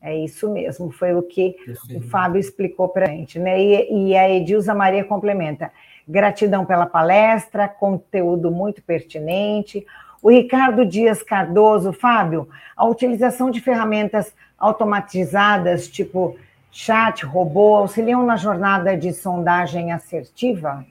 É 0.00 0.16
isso 0.16 0.48
mesmo, 0.52 0.90
foi 0.92 1.14
o 1.14 1.22
que 1.22 1.56
Perfeito. 1.64 2.04
o 2.04 2.08
Fábio 2.08 2.38
explicou 2.38 2.88
para 2.88 3.06
a 3.06 3.08
gente, 3.08 3.38
né? 3.38 3.60
E, 3.60 4.10
e 4.10 4.16
a 4.16 4.30
Edilza 4.30 4.74
Maria 4.74 5.02
complementa. 5.02 5.72
Gratidão 6.06 6.64
pela 6.64 6.86
palestra, 6.86 7.66
conteúdo 7.66 8.50
muito 8.50 8.80
pertinente. 8.82 9.84
O 10.22 10.30
Ricardo 10.30 10.86
Dias 10.86 11.22
Cardoso, 11.22 11.92
Fábio, 11.92 12.48
a 12.76 12.86
utilização 12.86 13.50
de 13.50 13.60
ferramentas 13.60 14.32
automatizadas, 14.58 15.88
tipo 15.88 16.36
chat, 16.70 17.24
robô, 17.24 17.76
auxiliam 17.76 18.24
na 18.24 18.36
jornada 18.36 18.96
de 18.96 19.12
sondagem 19.12 19.92
assertiva? 19.92 20.84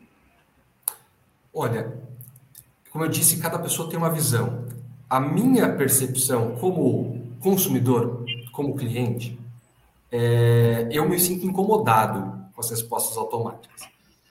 Olha, 1.60 1.92
como 2.92 3.04
eu 3.04 3.10
disse, 3.10 3.38
cada 3.38 3.58
pessoa 3.58 3.90
tem 3.90 3.98
uma 3.98 4.12
visão. 4.12 4.66
A 5.10 5.20
minha 5.20 5.68
percepção 5.76 6.56
como 6.58 7.34
consumidor, 7.40 8.24
como 8.52 8.76
cliente, 8.76 9.40
é, 10.12 10.88
eu 10.92 11.10
me 11.10 11.20
sinto 11.20 11.48
incomodado 11.48 12.46
com 12.54 12.62
as 12.62 12.70
respostas 12.70 13.18
automáticas. 13.18 13.90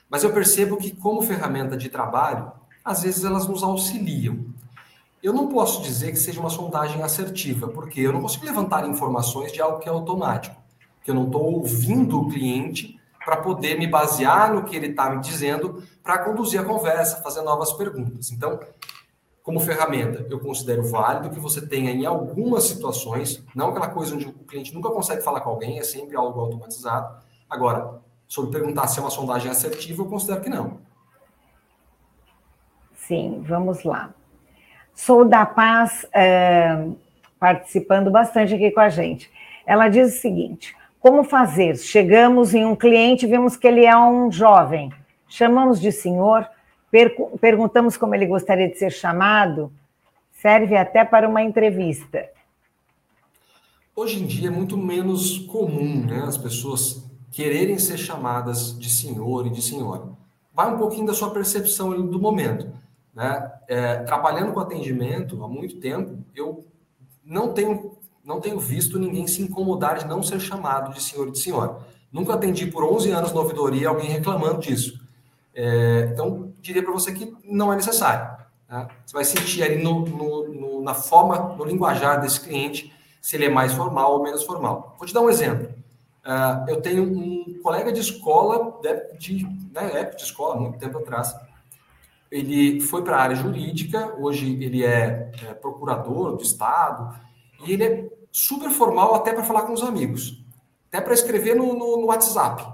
Mas 0.09 0.23
eu 0.23 0.31
percebo 0.31 0.77
que, 0.77 0.95
como 0.95 1.21
ferramenta 1.21 1.75
de 1.75 1.89
trabalho, 1.89 2.49
às 2.81 3.01
vezes 3.01 3.25
elas 3.25 3.45
nos 3.45 3.61
auxiliam. 3.61 4.45
Eu 5.21 5.33
não 5.33 5.49
posso 5.49 5.81
dizer 5.81 6.11
que 6.11 6.17
seja 6.17 6.39
uma 6.39 6.49
sondagem 6.49 7.03
assertiva, 7.03 7.67
porque 7.67 7.99
eu 7.99 8.13
não 8.13 8.21
consigo 8.21 8.45
levantar 8.45 8.87
informações 8.87 9.51
de 9.51 9.59
algo 9.59 9.79
que 9.79 9.89
é 9.89 9.91
automático, 9.91 10.55
que 11.03 11.11
eu 11.11 11.15
não 11.15 11.25
estou 11.25 11.43
ouvindo 11.43 12.21
o 12.21 12.29
cliente 12.29 12.96
para 13.27 13.41
poder 13.41 13.77
me 13.77 13.85
basear 13.85 14.53
no 14.53 14.63
que 14.63 14.73
ele 14.73 14.87
está 14.87 15.09
me 15.09 15.19
dizendo 15.19 15.83
para 16.01 16.19
conduzir 16.19 16.61
a 16.61 16.63
conversa, 16.63 17.21
fazer 17.21 17.41
novas 17.41 17.73
perguntas. 17.73 18.31
Então, 18.31 18.57
como 19.43 19.59
ferramenta, 19.59 20.25
eu 20.29 20.39
considero 20.39 20.81
válido 20.89 21.29
que 21.31 21.37
você 21.37 21.67
tenha 21.67 21.91
em 21.91 22.05
algumas 22.05 22.63
situações, 22.63 23.43
não 23.53 23.67
aquela 23.67 23.89
coisa 23.89 24.15
onde 24.15 24.27
o 24.27 24.31
cliente 24.31 24.73
nunca 24.73 24.89
consegue 24.91 25.21
falar 25.21 25.41
com 25.41 25.49
alguém, 25.49 25.77
é 25.77 25.83
sempre 25.83 26.15
algo 26.15 26.39
automatizado. 26.39 27.21
Agora, 27.49 27.99
sobre 28.25 28.49
perguntar 28.49 28.87
se 28.87 28.97
é 28.97 29.01
uma 29.01 29.09
sondagem 29.09 29.51
assertiva, 29.51 30.03
eu 30.03 30.07
considero 30.07 30.39
que 30.39 30.49
não. 30.49 30.77
Sim, 32.95 33.43
vamos 33.45 33.83
lá. 33.83 34.13
Sou 34.95 35.25
da 35.25 35.45
Paz, 35.45 36.05
é, 36.13 36.87
participando 37.37 38.09
bastante 38.09 38.53
aqui 38.53 38.71
com 38.71 38.79
a 38.79 38.87
gente. 38.87 39.29
Ela 39.65 39.89
diz 39.89 40.15
o 40.15 40.17
seguinte: 40.17 40.76
como 40.99 41.23
fazer? 41.23 41.77
Chegamos 41.77 42.53
em 42.53 42.65
um 42.65 42.75
cliente, 42.75 43.27
vimos 43.27 43.55
que 43.55 43.67
ele 43.67 43.85
é 43.85 43.97
um 43.97 44.31
jovem, 44.31 44.91
chamamos 45.27 45.79
de 45.79 45.91
senhor, 45.91 46.47
per 46.89 47.15
perguntamos 47.39 47.97
como 47.97 48.15
ele 48.15 48.25
gostaria 48.25 48.69
de 48.69 48.77
ser 48.77 48.91
chamado, 48.91 49.71
serve 50.31 50.75
até 50.75 51.03
para 51.03 51.27
uma 51.27 51.41
entrevista. 51.41 52.29
Hoje 53.95 54.21
em 54.21 54.27
dia 54.27 54.49
é 54.49 54.51
muito 54.51 54.77
menos 54.77 55.39
comum 55.39 56.05
né, 56.05 56.23
as 56.27 56.37
pessoas 56.37 57.03
quererem 57.31 57.79
ser 57.79 57.97
chamadas 57.97 58.77
de 58.77 58.89
senhor 58.89 59.47
e 59.47 59.49
de 59.49 59.61
senhora. 59.61 60.09
Vai 60.53 60.73
um 60.73 60.77
pouquinho 60.77 61.07
da 61.07 61.13
sua 61.13 61.31
percepção 61.31 62.05
do 62.05 62.19
momento. 62.19 62.71
Né? 63.13 63.51
É, 63.67 63.95
trabalhando 64.03 64.53
com 64.53 64.59
atendimento 64.59 65.43
há 65.43 65.47
muito 65.47 65.79
tempo, 65.79 66.19
eu 66.35 66.63
não 67.25 67.53
tenho, 67.53 67.96
não 68.27 68.41
tenho 68.41 68.59
visto 68.59 68.99
ninguém 68.99 69.25
se 69.25 69.41
incomodar 69.41 69.97
de 69.99 70.05
não 70.05 70.21
ser 70.21 70.41
chamado 70.41 70.93
de 70.93 71.01
senhor 71.01 71.29
e 71.29 71.31
de 71.31 71.39
senhora. 71.39 71.77
Nunca 72.11 72.33
atendi 72.33 72.67
por 72.67 72.83
11 72.83 73.09
anos 73.11 73.31
na 73.31 73.39
ouvidoria 73.39 73.87
alguém 73.87 74.09
reclamando 74.09 74.59
disso. 74.59 74.99
É, 75.55 76.09
então, 76.11 76.51
diria 76.61 76.83
para 76.83 76.91
você 76.91 77.13
que 77.13 77.33
não 77.45 77.71
é 77.71 77.77
necessário. 77.77 78.45
Tá? 78.67 78.89
Você 79.05 79.13
vai 79.13 79.23
sentir 79.23 79.63
ali 79.63 79.81
no, 79.81 80.01
no, 80.05 80.47
no, 80.49 80.83
na 80.83 80.93
forma, 80.93 81.55
no 81.55 81.63
linguajar 81.63 82.19
desse 82.19 82.41
cliente, 82.41 82.93
se 83.21 83.37
ele 83.37 83.45
é 83.45 83.49
mais 83.49 83.71
formal 83.71 84.11
ou 84.11 84.23
menos 84.23 84.43
formal. 84.43 84.95
Vou 84.99 85.07
te 85.07 85.13
dar 85.13 85.21
um 85.21 85.29
exemplo. 85.29 85.69
Uh, 86.25 86.69
eu 86.69 86.81
tenho 86.81 87.03
um 87.03 87.61
colega 87.63 87.93
de 87.93 88.01
escola, 88.01 88.77
de, 88.81 89.17
de, 89.17 89.45
né, 89.71 90.01
época 90.01 90.17
de 90.17 90.23
escola, 90.23 90.59
muito 90.59 90.77
tempo 90.77 90.97
atrás, 90.97 91.33
ele 92.29 92.81
foi 92.81 93.05
para 93.05 93.15
a 93.15 93.21
área 93.21 93.35
jurídica, 93.37 94.13
hoje 94.19 94.61
ele 94.61 94.83
é, 94.83 95.31
é, 95.41 95.53
procurador 95.53 96.35
do 96.35 96.43
Estado, 96.43 97.17
e 97.65 97.73
ele 97.73 97.83
é 97.83 98.09
super 98.31 98.69
formal 98.69 99.15
até 99.15 99.33
para 99.33 99.43
falar 99.43 99.63
com 99.63 99.73
os 99.73 99.83
amigos, 99.83 100.43
até 100.89 101.01
para 101.01 101.13
escrever 101.13 101.55
no, 101.55 101.73
no, 101.73 101.97
no, 101.97 102.05
WhatsApp. 102.07 102.65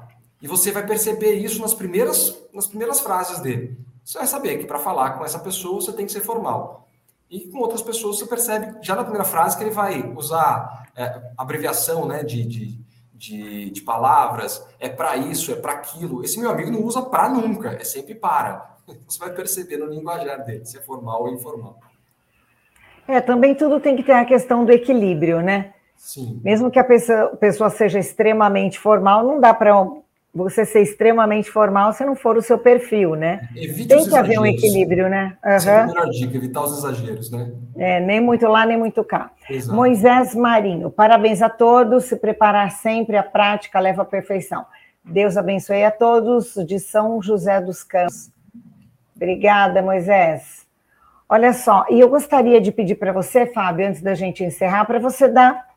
E 0.41 0.47
você 0.47 0.71
vai 0.71 0.86
perceber 0.86 1.34
isso 1.36 1.61
nas 1.61 1.73
primeiras, 1.73 2.38
nas 2.53 2.67
primeiras 2.67 2.99
frases 2.99 3.39
dele. 3.39 3.77
Você 4.03 4.17
vai 4.17 4.27
saber 4.27 4.57
que 4.57 4.65
para 4.65 4.79
falar 4.79 5.11
com 5.11 5.23
essa 5.23 5.39
pessoa 5.39 5.79
você 5.79 5.93
tem 5.93 6.05
que 6.05 6.11
ser 6.11 6.21
formal. 6.21 6.88
E 7.29 7.47
com 7.47 7.59
outras 7.59 7.81
pessoas 7.81 8.19
você 8.19 8.25
percebe 8.25 8.75
já 8.81 8.95
na 8.95 9.03
primeira 9.03 9.25
frase 9.25 9.57
que 9.57 9.63
ele 9.63 9.71
vai 9.71 10.13
usar 10.15 10.89
é, 10.95 11.31
abreviação 11.38 12.05
né, 12.05 12.23
de, 12.23 12.43
de, 12.43 12.79
de, 13.13 13.71
de 13.71 13.81
palavras, 13.81 14.63
é 14.79 14.89
para 14.89 15.15
isso, 15.15 15.51
é 15.51 15.55
para 15.55 15.73
aquilo. 15.73 16.23
Esse 16.23 16.39
meu 16.39 16.51
amigo 16.51 16.69
não 16.69 16.84
usa 16.84 17.01
para 17.01 17.29
nunca, 17.29 17.69
é 17.71 17.84
sempre 17.84 18.13
para. 18.13 18.77
Você 19.07 19.17
vai 19.17 19.34
perceber 19.34 19.77
no 19.77 19.86
linguajar 19.86 20.43
dele, 20.43 20.65
se 20.65 20.77
é 20.77 20.81
formal 20.81 21.23
ou 21.23 21.29
informal. 21.29 21.79
É, 23.08 23.20
também 23.20 23.54
tudo 23.56 23.80
tem 23.80 23.95
que 23.95 24.04
ter 24.04 24.14
a 24.14 24.26
questão 24.26 24.66
do 24.66 24.72
equilíbrio, 24.72 25.41
né? 25.41 25.72
Sim. 25.97 26.39
Mesmo 26.43 26.70
que 26.70 26.80
a 26.80 26.84
pessoa, 26.84 27.28
pessoa 27.38 27.70
seja 27.70 27.99
extremamente 27.99 28.78
formal, 28.78 29.24
não 29.26 29.39
dá 29.39 29.54
para 29.54 29.74
você 30.34 30.66
ser 30.66 30.82
extremamente 30.82 31.49
formal 31.49 31.93
se 31.93 32.04
não 32.04 32.16
for 32.16 32.36
o 32.36 32.41
seu 32.41 32.58
perfil, 32.58 33.16
né? 33.16 33.47
Evite 33.56 33.88
Tem 33.88 34.04
que 34.04 34.16
haver 34.16 34.39
um 34.39 34.45
equilíbrio, 34.45 35.08
né? 35.08 35.38
Uhum. 35.43 35.51
Essa 35.51 35.72
é 35.72 35.82
a 35.82 35.88
melhor 35.88 36.10
dica, 36.10 36.36
evitar 36.36 36.64
os 36.64 36.78
exageros, 36.80 37.32
né? 37.32 37.51
É, 37.78 37.99
nem 37.99 38.20
muito 38.20 38.47
lá, 38.47 38.66
nem 38.66 38.78
muito 38.78 39.04
cá. 39.04 39.32
Exato. 39.49 39.76
Moisés 39.76 40.34
Marinho, 40.34 40.89
parabéns 40.89 41.41
a 41.41 41.49
todos, 41.49 42.06
se 42.06 42.16
preparar 42.16 42.72
sempre, 42.72 43.16
a 43.16 43.24
prática 43.24 43.80
leva 43.80 44.01
à 44.01 44.06
perfeição. 44.06 44.66
Deus 45.06 45.38
abençoe 45.38 45.84
a 45.84 45.91
todos, 45.91 46.56
de 46.66 46.80
São 46.80 47.22
José 47.22 47.62
dos 47.62 47.84
Campos. 47.84 48.32
Obrigada, 49.16 49.82
Moisés. 49.82 50.62
Olha 51.34 51.51
só, 51.51 51.84
e 51.89 51.99
eu 51.99 52.07
gostaria 52.09 52.61
de 52.61 52.71
pedir 52.71 52.93
para 52.93 53.11
você, 53.11 53.47
Fábio, 53.47 53.88
antes 53.88 54.03
da 54.03 54.13
gente 54.13 54.43
encerrar, 54.43 54.86
para 54.86 54.99
você 54.99 55.27
dar 55.27 55.67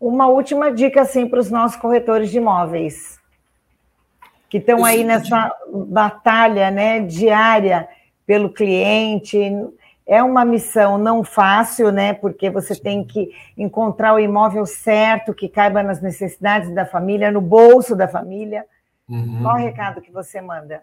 uma 0.00 0.28
última 0.28 0.70
dica 0.70 1.02
assim 1.02 1.26
para 1.26 1.40
os 1.40 1.50
nossos 1.50 1.76
corretores 1.76 2.30
de 2.30 2.36
imóveis 2.36 3.18
que 4.48 4.58
estão 4.58 4.84
aí 4.84 5.02
nessa 5.02 5.52
batalha 5.88 6.70
né, 6.70 7.00
diária 7.00 7.88
pelo 8.24 8.50
cliente. 8.50 9.36
É 10.06 10.22
uma 10.22 10.44
missão 10.44 10.96
não 10.96 11.24
fácil, 11.24 11.90
né? 11.90 12.12
Porque 12.12 12.48
você 12.48 12.76
tem 12.76 13.04
que 13.04 13.32
encontrar 13.56 14.14
o 14.14 14.20
imóvel 14.20 14.64
certo 14.64 15.34
que 15.34 15.48
caiba 15.48 15.82
nas 15.82 16.00
necessidades 16.00 16.72
da 16.72 16.86
família, 16.86 17.32
no 17.32 17.40
bolso 17.40 17.96
da 17.96 18.06
família. 18.06 18.64
Uhum. 19.08 19.40
Qual 19.42 19.56
o 19.56 19.58
recado 19.58 20.00
que 20.00 20.12
você 20.12 20.40
manda? 20.40 20.82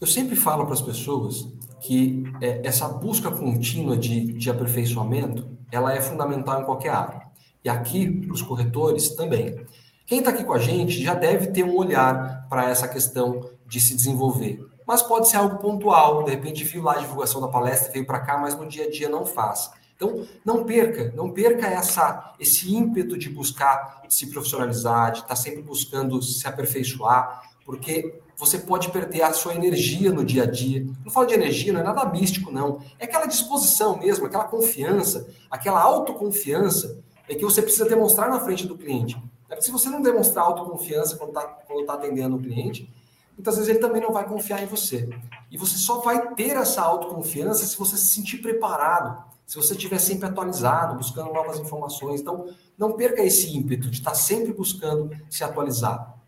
Eu 0.00 0.06
sempre 0.08 0.34
falo 0.34 0.64
para 0.64 0.74
as 0.74 0.82
pessoas 0.82 1.46
que 1.82 2.24
é, 2.40 2.66
essa 2.66 2.88
busca 2.88 3.30
contínua 3.30 3.96
de, 3.96 4.32
de 4.32 4.48
aperfeiçoamento 4.48 5.50
ela 5.70 5.92
é 5.94 6.00
fundamental 6.00 6.60
em 6.60 6.64
qualquer 6.64 6.90
área. 6.90 7.22
E 7.64 7.68
aqui, 7.68 8.08
para 8.08 8.32
os 8.32 8.42
corretores, 8.42 9.10
também. 9.10 9.64
Quem 10.06 10.18
está 10.18 10.30
aqui 10.30 10.44
com 10.44 10.52
a 10.52 10.58
gente 10.58 11.02
já 11.02 11.14
deve 11.14 11.48
ter 11.48 11.64
um 11.64 11.76
olhar 11.76 12.46
para 12.48 12.68
essa 12.68 12.86
questão 12.86 13.50
de 13.66 13.80
se 13.80 13.96
desenvolver. 13.96 14.64
Mas 14.86 15.00
pode 15.02 15.28
ser 15.28 15.36
algo 15.36 15.58
pontual, 15.58 16.24
de 16.24 16.30
repente 16.30 16.64
viu 16.64 16.82
lá 16.82 16.94
a 16.94 16.98
divulgação 16.98 17.40
da 17.40 17.48
palestra, 17.48 17.92
veio 17.92 18.04
para 18.04 18.20
cá, 18.20 18.36
mas 18.36 18.56
no 18.56 18.66
dia 18.66 18.84
a 18.84 18.90
dia 18.90 19.08
não 19.08 19.24
faz. 19.24 19.70
Então, 19.96 20.26
não 20.44 20.64
perca, 20.64 21.12
não 21.16 21.30
perca 21.30 21.66
essa, 21.66 22.34
esse 22.38 22.74
ímpeto 22.74 23.16
de 23.16 23.30
buscar 23.30 24.02
se 24.08 24.26
profissionalizar, 24.26 25.12
de 25.12 25.18
estar 25.18 25.28
tá 25.28 25.36
sempre 25.36 25.62
buscando 25.62 26.20
se 26.20 26.46
aperfeiçoar, 26.46 27.42
porque 27.64 28.20
você 28.42 28.58
pode 28.58 28.90
perder 28.90 29.22
a 29.22 29.32
sua 29.32 29.54
energia 29.54 30.10
no 30.10 30.24
dia 30.24 30.42
a 30.42 30.46
dia. 30.46 30.84
Não 31.04 31.12
falo 31.12 31.26
de 31.26 31.34
energia, 31.34 31.72
não 31.72 31.78
é 31.78 31.84
nada 31.84 32.04
místico, 32.06 32.50
não. 32.50 32.80
É 32.98 33.04
aquela 33.04 33.26
disposição 33.26 33.96
mesmo, 33.96 34.26
aquela 34.26 34.42
confiança, 34.42 35.28
aquela 35.48 35.80
autoconfiança 35.80 36.98
é 37.28 37.36
que 37.36 37.44
você 37.44 37.62
precisa 37.62 37.88
demonstrar 37.88 38.28
na 38.28 38.40
frente 38.40 38.66
do 38.66 38.76
cliente. 38.76 39.16
É 39.48 39.60
se 39.60 39.70
você 39.70 39.88
não 39.88 40.02
demonstrar 40.02 40.44
autoconfiança 40.44 41.16
quando 41.16 41.28
está 41.28 41.42
tá 41.42 41.94
atendendo 41.94 42.34
o 42.34 42.40
cliente, 42.40 42.92
muitas 43.36 43.54
vezes 43.54 43.70
ele 43.70 43.78
também 43.78 44.02
não 44.02 44.10
vai 44.10 44.26
confiar 44.26 44.60
em 44.60 44.66
você. 44.66 45.08
E 45.48 45.56
você 45.56 45.78
só 45.78 46.00
vai 46.00 46.34
ter 46.34 46.56
essa 46.56 46.82
autoconfiança 46.82 47.64
se 47.64 47.78
você 47.78 47.96
se 47.96 48.08
sentir 48.08 48.38
preparado, 48.38 49.22
se 49.46 49.54
você 49.54 49.74
estiver 49.74 50.00
sempre 50.00 50.26
atualizado, 50.26 50.96
buscando 50.96 51.32
novas 51.32 51.60
informações. 51.60 52.20
Então, 52.20 52.48
não 52.76 52.94
perca 52.94 53.22
esse 53.22 53.56
ímpeto 53.56 53.88
de 53.88 53.98
estar 53.98 54.14
sempre 54.14 54.52
buscando 54.52 55.16
se 55.30 55.44
atualizar. 55.44 56.21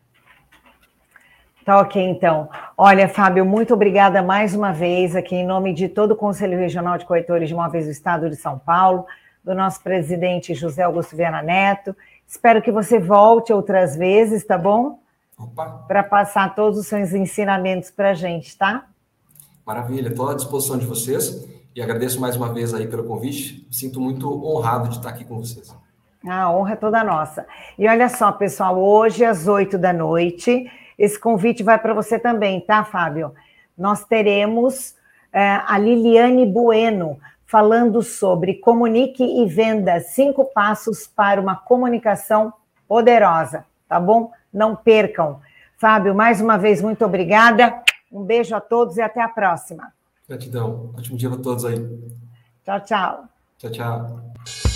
Tá 1.64 1.80
ok, 1.80 2.02
então. 2.02 2.48
Olha, 2.76 3.08
Fábio, 3.08 3.44
muito 3.44 3.72
obrigada 3.72 4.22
mais 4.22 4.54
uma 4.54 4.72
vez 4.72 5.16
aqui 5.16 5.36
em 5.36 5.46
nome 5.46 5.72
de 5.72 5.88
todo 5.88 6.12
o 6.12 6.16
Conselho 6.16 6.58
Regional 6.58 6.98
de 6.98 7.06
Corretores 7.06 7.48
de 7.48 7.54
Imóveis 7.54 7.86
do 7.86 7.90
Estado 7.90 8.28
de 8.28 8.36
São 8.36 8.58
Paulo, 8.58 9.06
do 9.42 9.54
nosso 9.54 9.82
presidente 9.82 10.54
José 10.54 10.82
Augusto 10.82 11.16
Viana 11.16 11.42
Neto 11.42 11.96
Espero 12.26 12.60
que 12.62 12.72
você 12.72 12.98
volte 12.98 13.52
outras 13.52 13.96
vezes, 13.96 14.44
tá 14.44 14.58
bom? 14.58 14.98
Para 15.86 16.02
passar 16.02 16.54
todos 16.54 16.78
os 16.78 16.86
seus 16.86 17.12
ensinamentos 17.12 17.90
para 17.90 18.10
a 18.10 18.14
gente, 18.14 18.56
tá? 18.56 18.86
Maravilha, 19.64 20.08
estou 20.08 20.28
à 20.28 20.34
disposição 20.34 20.78
de 20.78 20.86
vocês 20.86 21.46
e 21.74 21.82
agradeço 21.82 22.20
mais 22.20 22.36
uma 22.36 22.52
vez 22.52 22.74
aí 22.74 22.86
pelo 22.86 23.04
convite. 23.04 23.66
Sinto 23.70 24.00
muito 24.00 24.28
honrado 24.44 24.88
de 24.88 24.96
estar 24.96 25.10
aqui 25.10 25.24
com 25.24 25.38
vocês. 25.38 25.74
A 26.26 26.50
honra 26.50 26.72
é 26.72 26.76
toda 26.76 27.04
nossa. 27.04 27.46
E 27.78 27.86
olha 27.86 28.08
só, 28.08 28.32
pessoal, 28.32 28.78
hoje 28.78 29.24
às 29.24 29.46
oito 29.46 29.76
da 29.76 29.92
noite, 29.92 30.70
esse 30.98 31.18
convite 31.18 31.62
vai 31.62 31.78
para 31.78 31.94
você 31.94 32.18
também, 32.18 32.60
tá, 32.60 32.84
Fábio? 32.84 33.34
Nós 33.76 34.04
teremos 34.04 34.94
é, 35.32 35.60
a 35.66 35.76
Liliane 35.78 36.46
Bueno, 36.46 37.18
falando 37.44 38.02
sobre 38.02 38.54
comunique 38.54 39.22
e 39.22 39.46
venda 39.46 40.00
cinco 40.00 40.44
passos 40.44 41.06
para 41.06 41.40
uma 41.40 41.56
comunicação 41.56 42.52
poderosa, 42.88 43.64
tá 43.88 43.98
bom? 43.98 44.30
Não 44.52 44.76
percam. 44.76 45.40
Fábio, 45.76 46.14
mais 46.14 46.40
uma 46.40 46.56
vez, 46.56 46.80
muito 46.80 47.04
obrigada. 47.04 47.82
Um 48.10 48.22
beijo 48.22 48.54
a 48.54 48.60
todos 48.60 48.96
e 48.96 49.02
até 49.02 49.20
a 49.20 49.28
próxima. 49.28 49.92
Gratidão. 50.28 50.90
Ótimo 50.96 51.16
dia 51.16 51.28
para 51.28 51.38
todos 51.38 51.64
aí. 51.64 51.76
Tchau, 52.64 52.80
tchau. 52.80 53.24
Tchau, 53.58 53.70
tchau. 53.70 54.73